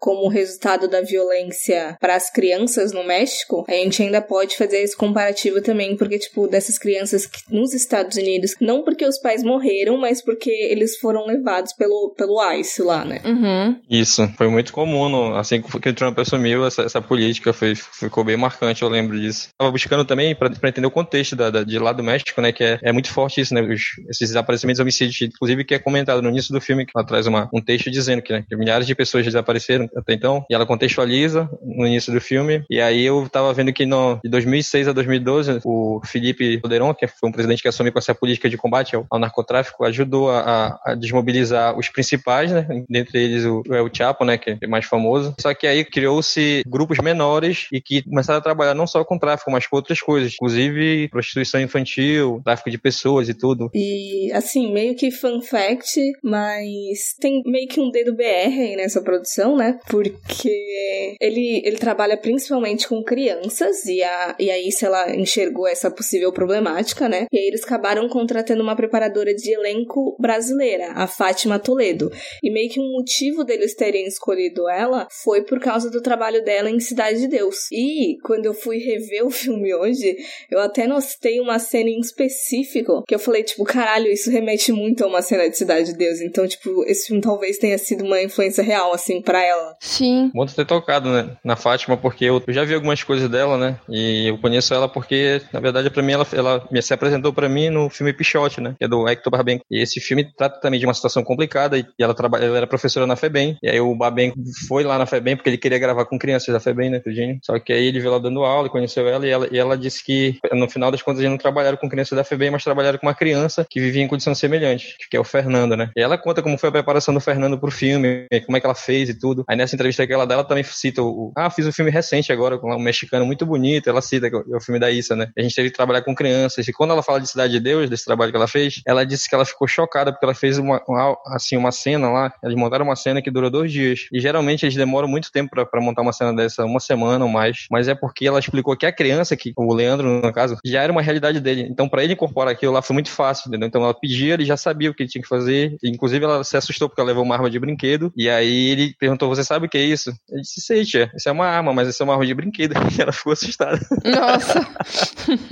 como 0.01 0.29
resultado 0.29 0.89
da 0.89 1.01
violência 1.01 1.97
para 2.01 2.15
as 2.15 2.31
crianças 2.31 2.93
no 2.93 3.05
México, 3.05 3.65
a 3.69 3.73
gente 3.73 4.03
ainda 4.03 4.21
pode 4.21 4.57
fazer 4.57 4.79
esse 4.79 4.97
comparativo 4.97 5.61
também, 5.61 5.97
porque, 5.97 6.19
tipo, 6.19 6.47
dessas 6.47 6.79
crianças 6.79 7.27
que, 7.27 7.43
nos 7.51 7.73
Estados 7.75 8.17
Unidos, 8.17 8.55
não 8.61 8.83
porque 8.83 9.05
os 9.05 9.19
pais 9.19 9.43
morreram, 9.43 9.97
mas 9.99 10.23
porque 10.23 10.51
eles 10.51 10.99
foram 10.99 11.27
levados 11.27 11.73
pelo, 11.73 12.15
pelo 12.17 12.41
ICE 12.55 12.83
lá, 12.83 13.05
né? 13.05 13.21
Uhum. 13.25 13.81
Isso, 13.91 14.29
foi 14.37 14.49
muito 14.49 14.73
comum, 14.73 15.09
no, 15.09 15.35
assim 15.37 15.63
que 15.63 15.89
o 15.89 15.95
Trump 15.95 16.19
assumiu, 16.19 16.67
essa, 16.67 16.83
essa 16.83 17.01
política 17.01 17.53
foi, 17.53 17.75
ficou 17.75 18.25
bem 18.25 18.37
marcante, 18.37 18.83
eu 18.83 18.89
lembro 18.89 19.19
disso. 19.19 19.49
Tava 19.57 19.71
buscando 19.71 20.05
também 20.05 20.35
para 20.35 20.51
entender 20.69 20.87
o 20.87 20.91
contexto 20.91 21.35
da, 21.37 21.51
da, 21.51 21.65
de 21.65 21.79
lá 21.79 21.93
do 21.93 22.03
México, 22.03 22.41
né, 22.41 22.53
que 22.53 22.65
é, 22.65 22.79
é 22.83 22.93
muito 22.93 23.11
forte 23.11 23.41
isso, 23.41 23.55
né? 23.55 23.63
Os, 23.63 23.81
esses 24.09 24.29
desaparecimentos 24.29 24.81
homicídios, 24.81 25.21
inclusive 25.23 25.65
que 25.65 25.75
é 25.75 25.79
comentado 25.79 26.23
no 26.23 26.29
início 26.29 26.53
do 26.53 26.61
filme, 26.61 26.85
que 26.85 26.93
ela 26.95 27.07
traz 27.07 27.27
uma, 27.27 27.49
um 27.53 27.61
texto 27.61 27.91
dizendo 27.91 28.23
que, 28.23 28.33
né, 28.33 28.45
que 28.49 28.57
milhares 28.57 28.87
de 28.87 28.95
pessoas 28.95 29.25
desapareceram 29.39 29.89
até 29.97 30.15
então, 30.15 30.45
e 30.51 30.55
ela 30.55 30.67
contextualiza 30.67 31.49
no 31.63 31.87
início 31.87 32.13
do 32.13 32.21
filme. 32.21 32.65
E 32.71 32.81
aí 32.81 33.05
eu 33.05 33.29
tava 33.29 33.53
vendo 33.53 33.73
que 33.73 33.87
no, 33.87 34.19
de 34.23 34.31
2006 34.31 34.89
a 34.89 34.93
2012, 34.93 35.61
o 35.65 36.01
Felipe 36.05 36.61
Calderon, 36.61 36.95
que 36.95 37.07
foi 37.07 37.29
um 37.29 37.33
presidente 37.33 37.63
que 37.63 37.69
assumiu 37.69 37.93
com 37.93 37.99
essa 37.99 38.15
política 38.15 38.49
de 38.49 38.57
combate 38.57 38.97
ao, 38.97 39.07
ao 39.11 39.19
narcotráfico, 39.19 39.85
ajudou 39.85 40.31
a, 40.31 40.79
a, 40.85 40.95
desmobilizar 40.95 41.79
os 41.79 41.89
principais, 41.89 42.51
né? 42.53 42.67
Dentre 42.89 43.23
eles 43.23 43.45
o 43.45 43.63
El 43.71 43.89
Chapo, 43.93 44.25
né? 44.25 44.37
Que 44.39 44.59
é 44.61 44.67
mais 44.67 44.87
famoso. 44.87 45.35
Só 45.41 45.55
que 45.55 45.67
aí 45.67 45.85
criou-se 45.85 46.63
grupos 46.67 46.99
menores 46.99 47.67
e 47.73 47.81
que 47.81 48.03
começaram 48.03 48.39
a 48.39 48.43
trabalhar 48.43 48.75
não 48.75 48.87
só 48.87 49.05
com 49.05 49.19
tráfico, 49.19 49.51
mas 49.51 49.67
com 49.67 49.77
outras 49.77 50.01
coisas, 50.01 50.35
inclusive 50.35 51.09
prostituição 51.09 51.61
infantil, 51.61 52.41
tráfico 52.45 52.71
de 52.71 52.79
pessoas 52.79 53.29
e 53.29 53.35
tudo. 53.35 53.71
E, 53.75 54.33
assim, 54.33 54.73
meio 54.73 54.95
que 54.95 55.11
fun 55.11 55.41
fact, 55.41 56.01
mas 56.23 57.15
tem 57.21 57.43
meio 57.47 57.69
que 57.69 57.81
um 57.81 57.91
dedo 57.91 58.15
BR 58.15 58.25
aí 58.25 58.77
nessa 58.77 59.03
produção, 59.03 59.28
né? 59.57 59.79
Porque 59.89 61.17
ele, 61.21 61.63
ele 61.65 61.77
trabalha 61.77 62.17
principalmente 62.17 62.89
com 62.89 63.03
crianças 63.03 63.85
e, 63.87 64.03
a, 64.03 64.37
e 64.39 64.51
aí 64.51 64.71
se 64.71 64.85
ela 64.85 65.15
enxergou 65.15 65.67
essa 65.67 65.91
possível 65.91 66.33
problemática, 66.33 67.09
né? 67.09 67.27
E 67.33 67.39
aí 67.39 67.47
eles 67.47 67.65
acabaram 67.65 68.09
contratando 68.09 68.63
uma 68.63 68.77
preparadora 68.77 69.35
de 69.35 69.53
elenco 69.53 70.17
brasileira, 70.19 70.93
a 70.93 71.07
Fátima 71.07 71.59
Toledo. 71.59 72.11
E 72.43 72.51
meio 72.51 72.71
que 72.71 72.81
um 72.81 72.93
motivo 72.93 73.45
deles 73.45 73.75
terem 73.75 74.07
escolhido 74.07 74.69
ela 74.69 75.07
foi 75.11 75.43
por 75.43 75.61
causa 75.61 75.91
do 75.91 76.03
trabalho 76.03 76.45
dela 76.45 76.71
em 76.71 76.81
Cidade 76.81 77.21
de 77.21 77.29
Deus. 77.29 77.71
E 77.73 78.19
quando 78.23 78.47
eu 78.47 78.55
fui 78.55 78.79
rever 78.79 79.27
o 79.27 79.31
filme 79.31 79.75
hoje, 79.75 80.17
eu 80.51 80.59
até 80.61 80.87
notei 80.87 81.41
uma 81.41 81.59
cena 81.59 81.91
em 81.91 82.01
específico 82.01 82.29
específico 82.39 83.03
que 83.07 83.15
eu 83.15 83.19
falei, 83.19 83.43
tipo, 83.43 83.65
caralho, 83.65 84.11
isso 84.11 84.31
remete 84.31 84.73
muito 84.73 85.05
a 85.05 85.07
uma 85.07 85.23
cena 85.23 85.49
de 85.49 85.57
Cidade 85.57 85.93
de 85.93 85.99
Deus. 85.99 86.21
Então, 86.21 86.47
tipo, 86.47 86.85
esse 86.85 87.07
filme 87.07 87.23
talvez 87.23 87.59
tenha 87.59 87.77
sido 87.79 88.05
uma 88.05 88.23
influência 88.23 88.63
real, 88.63 88.93
assim, 88.93 89.18
para 89.23 89.43
ela. 89.43 89.77
Sim. 89.81 90.31
Bom 90.35 90.47
ter 90.47 90.65
tocado, 90.65 91.11
né, 91.11 91.37
na 91.45 91.57
Fátima, 91.57 91.97
porque 91.97 92.25
eu 92.25 92.43
já 92.49 92.65
vi 92.65 92.75
algumas 92.75 93.03
coisas 93.03 93.29
dela, 93.29 93.57
né, 93.57 93.77
e 93.89 94.29
eu 94.29 94.39
conheço 94.39 94.73
ela 94.75 94.89
porque, 94.89 95.43
na 95.53 95.61
verdade, 95.61 95.91
para 95.91 96.03
mim, 96.03 96.13
ela, 96.13 96.27
ela 96.33 96.67
se 96.81 96.95
apresentou 96.95 97.33
para 97.33 97.49
mim 97.49 97.71
no 97.71 97.91
filme 97.91 98.13
Pichote, 98.13 98.61
né, 98.61 98.75
que 98.79 98.85
é 98.85 98.89
do 98.89 99.07
Hector 99.09 99.31
Barbenco. 99.31 99.65
E 99.71 99.81
esse 99.81 100.01
filme 100.01 100.25
trata 100.37 100.61
também 100.61 100.81
de 100.81 100.87
uma 100.87 100.95
situação 100.95 101.23
complicada 101.23 101.79
e 101.79 101.85
ela, 101.99 102.15
trabalha, 102.15 102.45
ela 102.45 102.57
era 102.57 102.67
professora 102.67 103.07
na 103.07 103.17
FEBEM, 103.17 103.59
e 103.63 103.69
aí 103.69 103.81
o 103.81 103.95
Barbenco 103.95 104.37
foi 104.67 104.85
lá 104.85 104.99
na 104.99 105.07
FEBEM 105.07 105.37
porque 105.37 105.51
ele 105.51 105.59
queria 105.59 105.79
gravar 105.79 106.07
com 106.07 106.19
crianças 106.19 106.53
da 106.53 106.61
FEBEM, 106.61 106.91
né, 106.91 106.99
tudinho. 106.99 107.39
Só 107.43 107.59
que 107.59 107.73
aí 107.73 107.87
ele 107.87 108.01
veio 108.01 108.13
lá 108.13 108.19
dando 108.19 108.43
aula 108.45 108.67
e 108.67 108.71
conheceu 108.71 109.09
ela 109.09 109.27
e 109.27 109.31
ela, 109.31 109.49
e 109.51 109.59
ela 109.59 109.77
disse 109.77 110.05
que, 110.05 110.39
no 110.53 110.69
final 110.69 110.91
das 110.91 111.03
contas, 111.03 111.21
eles 111.21 111.31
não 111.31 111.39
trabalharam 111.39 111.77
com 111.77 111.89
crianças 111.89 112.17
da 112.17 112.25
FEBEM, 112.25 112.51
mas 112.51 112.65
trabalharam 112.65 112.99
com 112.99 113.07
uma 113.07 113.15
criança 113.15 113.67
que 113.69 113.81
vivia 113.81 114.03
em 114.03 114.09
condição 114.09 114.35
semelhante, 114.35 114.97
que 115.11 115.17
é 115.17 115.21
o 115.21 115.25
Fernando, 115.25 115.77
né? 115.77 115.91
E 115.97 116.01
ela 116.01 116.19
conta 116.19 116.43
como 116.43 116.59
foi 116.59 116.69
a 116.69 116.73
preparação 116.73 117.15
do 117.15 117.21
Fernando 117.21 117.59
pro 117.59 117.71
filme, 117.71 118.27
como 118.47 118.57
é 118.57 118.61
que 118.61 118.67
ela 118.67 118.75
fez 118.75 118.98
e 119.09 119.15
tudo. 119.15 119.45
Aí 119.49 119.57
nessa 119.57 119.75
entrevista 119.75 120.07
que 120.07 120.13
ela 120.13 120.27
dá, 120.27 120.35
ela 120.35 120.45
também 120.45 120.65
cita 120.65 121.03
o. 121.03 121.33
Ah, 121.37 121.51
fiz 121.51 121.67
um 121.67 121.73
filme 121.73 121.91
recente 121.91 122.33
agora 122.33 122.59
com 122.59 122.75
um 122.75 122.79
mexicano 122.79 123.27
muito 123.27 123.45
bonito. 123.45 123.89
Ela 123.89 124.01
cita 124.01 124.29
é 124.29 124.57
o 124.57 124.61
filme 124.61 124.81
da 124.81 124.91
Issa, 124.91 125.15
né? 125.15 125.31
A 125.37 125.43
gente 125.43 125.55
teve 125.55 125.71
que 125.71 125.77
trabalhar 125.77 126.03
com 126.03 126.15
crianças. 126.15 126.67
E 126.67 126.73
quando 126.73 126.93
ela 126.93 127.03
fala 127.03 127.21
de 127.21 127.29
Cidade 127.29 127.53
de 127.53 127.61
Deus, 127.61 127.91
desse 127.91 128.05
trabalho 128.05 128.31
que 128.31 128.37
ela 128.37 128.49
fez, 128.49 128.81
ela 128.87 129.05
disse 129.05 129.29
que 129.29 129.35
ela 129.35 129.45
ficou 129.45 129.69
chocada 129.69 130.13
porque 130.13 130.25
ela 130.25 130.35
fez 130.35 130.59
uma, 130.59 130.83
uma 130.89 131.17
assim, 131.27 131.57
uma 131.57 131.73
cena 131.73 132.09
lá. 132.11 132.33
Eles 132.43 132.57
montaram 132.57 132.85
uma 132.85 132.97
cena 132.97 133.21
que 133.23 133.31
durou 133.31 133.51
dois 133.51 133.71
dias. 133.71 134.07
E 134.13 134.21
geralmente 134.21 134.65
eles 134.65 134.75
demoram 134.75 135.09
muito 135.09 135.31
tempo 135.31 135.51
para 135.51 135.81
montar 135.81 136.03
uma 136.03 136.13
cena 136.13 136.35
dessa, 136.35 136.65
uma 136.65 136.81
semana 136.81 137.25
ou 137.25 137.31
mais. 137.31 137.67
Mas 137.71 137.89
é 137.89 137.95
porque 137.95 138.27
ela 138.27 138.39
explicou 138.39 138.77
que 138.77 138.87
a 138.87 138.93
criança, 138.93 139.37
que 139.37 139.53
o 139.57 139.75
Leandro, 139.75 140.21
no 140.21 140.33
caso, 140.33 140.57
já 140.65 140.83
era 140.83 140.93
uma 140.93 141.03
realidade 141.03 141.41
dele. 141.41 141.67
Então, 141.71 141.89
para 141.89 142.05
ele 142.05 142.15
incorporar 142.15 142.53
aquilo 142.53 142.73
lá 142.73 142.83
foi 142.83 142.95
muito 142.95 143.11
fácil, 143.11 143.49
entendeu? 143.49 143.69
Então 143.69 143.83
ela 143.83 143.95
pedia, 143.95 144.35
ele 144.35 144.45
já 144.45 144.57
sabia 144.57 144.91
o 144.91 144.95
que 144.95 145.03
ele 145.03 145.11
tinha 145.11 145.23
que 145.23 145.29
fazer. 145.29 145.77
Inclusive, 145.83 146.25
ela 146.25 146.45
se 146.45 146.57
assustou 146.57 146.89
porque 146.89 147.01
ela 147.01 147.09
levou 147.09 147.25
uma 147.25 147.35
arma 147.35 147.51
de 147.51 147.59
brinquedo. 147.59 148.13
E 148.17 148.29
aí 148.29 148.71
ele 148.71 148.88
perguntou: 148.99 149.29
Você 149.29 149.45
sabe 149.45 149.67
o 149.67 149.69
que 149.69 149.79
é 149.79 149.83
isso? 149.83 150.13
Ele 150.31 150.43
disse: 150.43 150.61
Sei, 150.61 150.85
tia, 150.85 151.11
isso 151.15 151.29
é 151.29 151.33
uma 151.33 151.47
arma, 151.47 151.73
mas 151.73 151.89
isso 151.89 152.03
é 152.03 152.05
uma 152.05 152.15
arma 152.15 152.27
de 152.27 152.35
brinquedo. 152.35 152.75
E 152.99 153.03
ela 153.03 153.13
ficou 153.13 153.33
assustada. 153.33 153.79
Nossa! 154.05 154.67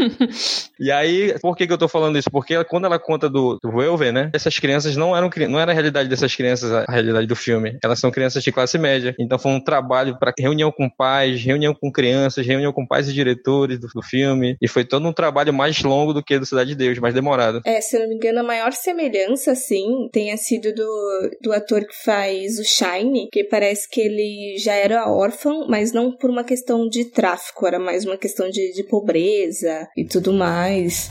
e 0.80 0.90
aí, 0.90 1.38
por 1.40 1.54
que, 1.54 1.66
que 1.66 1.72
eu 1.72 1.78
tô 1.78 1.86
falando 1.86 2.18
isso? 2.18 2.30
Porque 2.30 2.64
quando 2.64 2.86
ela 2.86 2.98
conta 2.98 3.28
do, 3.28 3.58
do 3.62 3.76
Welver, 3.76 4.12
né? 4.12 4.30
Essas 4.32 4.58
crianças 4.58 4.96
não 4.96 5.16
eram 5.16 5.30
não 5.48 5.60
era 5.60 5.70
a 5.70 5.74
realidade 5.74 6.08
dessas 6.08 6.34
crianças, 6.34 6.72
a 6.72 6.84
realidade 6.90 7.26
do 7.26 7.36
filme. 7.36 7.78
Elas 7.84 8.00
são 8.00 8.10
crianças 8.10 8.42
de 8.42 8.50
classe 8.50 8.78
média. 8.78 9.14
Então 9.18 9.38
foi 9.38 9.52
um 9.52 9.60
trabalho 9.60 10.18
para 10.18 10.32
reunião 10.38 10.72
com 10.72 10.88
pais, 10.88 11.42
reunião 11.42 11.74
com 11.74 11.92
crianças, 11.92 12.46
reunião 12.46 12.72
com 12.72 12.86
pais 12.86 13.08
e 13.08 13.12
diretores 13.12 13.78
do, 13.78 13.88
do 13.88 14.02
filme. 14.02 14.56
E 14.60 14.66
foi 14.66 14.84
todo 14.84 15.06
um 15.06 15.12
trabalho 15.12 15.52
mais 15.52 15.82
longo 15.82 16.12
do 16.12 16.22
que 16.22 16.38
do 16.38 16.46
Cidade 16.46 16.70
de 16.70 16.76
Deus, 16.76 16.98
mais 16.98 17.14
demorado. 17.14 17.60
É, 17.64 17.80
se 17.80 17.96
eu 17.96 18.00
não 18.00 18.08
me 18.08 18.14
engano, 18.14 18.40
a 18.40 18.42
maior 18.42 18.72
semelhança, 18.72 19.52
assim, 19.52 20.08
tenha 20.12 20.36
sido 20.36 20.72
do, 20.74 21.30
do 21.42 21.52
ator 21.52 21.84
que 21.84 22.04
faz 22.04 22.58
o 22.58 22.64
Shine, 22.64 23.25
que 23.30 23.44
parece 23.44 23.88
que 23.88 24.00
ele 24.00 24.56
já 24.58 24.74
era 24.74 25.10
órfão, 25.10 25.66
mas 25.68 25.92
não 25.92 26.12
por 26.16 26.30
uma 26.30 26.44
questão 26.44 26.88
de 26.88 27.04
tráfico, 27.04 27.66
era 27.66 27.78
mais 27.78 28.04
uma 28.04 28.16
questão 28.16 28.48
de, 28.48 28.72
de 28.72 28.84
pobreza 28.84 29.88
e 29.96 30.04
tudo 30.04 30.32
mais. 30.32 31.10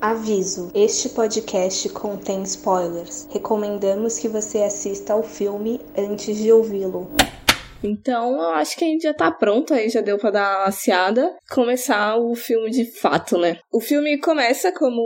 Aviso: 0.00 0.70
este 0.74 1.08
podcast 1.10 1.88
contém 1.90 2.42
spoilers. 2.42 3.28
Recomendamos 3.30 4.18
que 4.18 4.26
você 4.26 4.58
assista 4.58 5.12
ao 5.12 5.22
filme 5.22 5.80
antes 5.96 6.36
de 6.38 6.50
ouvi-lo. 6.50 7.08
Então, 7.82 8.34
eu 8.34 8.50
acho 8.50 8.76
que 8.76 8.84
a 8.84 8.88
gente 8.88 9.02
já 9.02 9.14
tá 9.14 9.30
pronto 9.30 9.74
aí, 9.74 9.88
já 9.88 10.00
deu 10.00 10.18
pra 10.18 10.30
dar 10.30 10.56
uma 10.56 10.64
laciada. 10.66 11.34
Começar 11.50 12.16
o 12.16 12.34
filme 12.34 12.70
de 12.70 12.84
fato, 12.84 13.38
né? 13.38 13.58
O 13.72 13.80
filme 13.80 14.18
começa, 14.18 14.72
como 14.72 15.02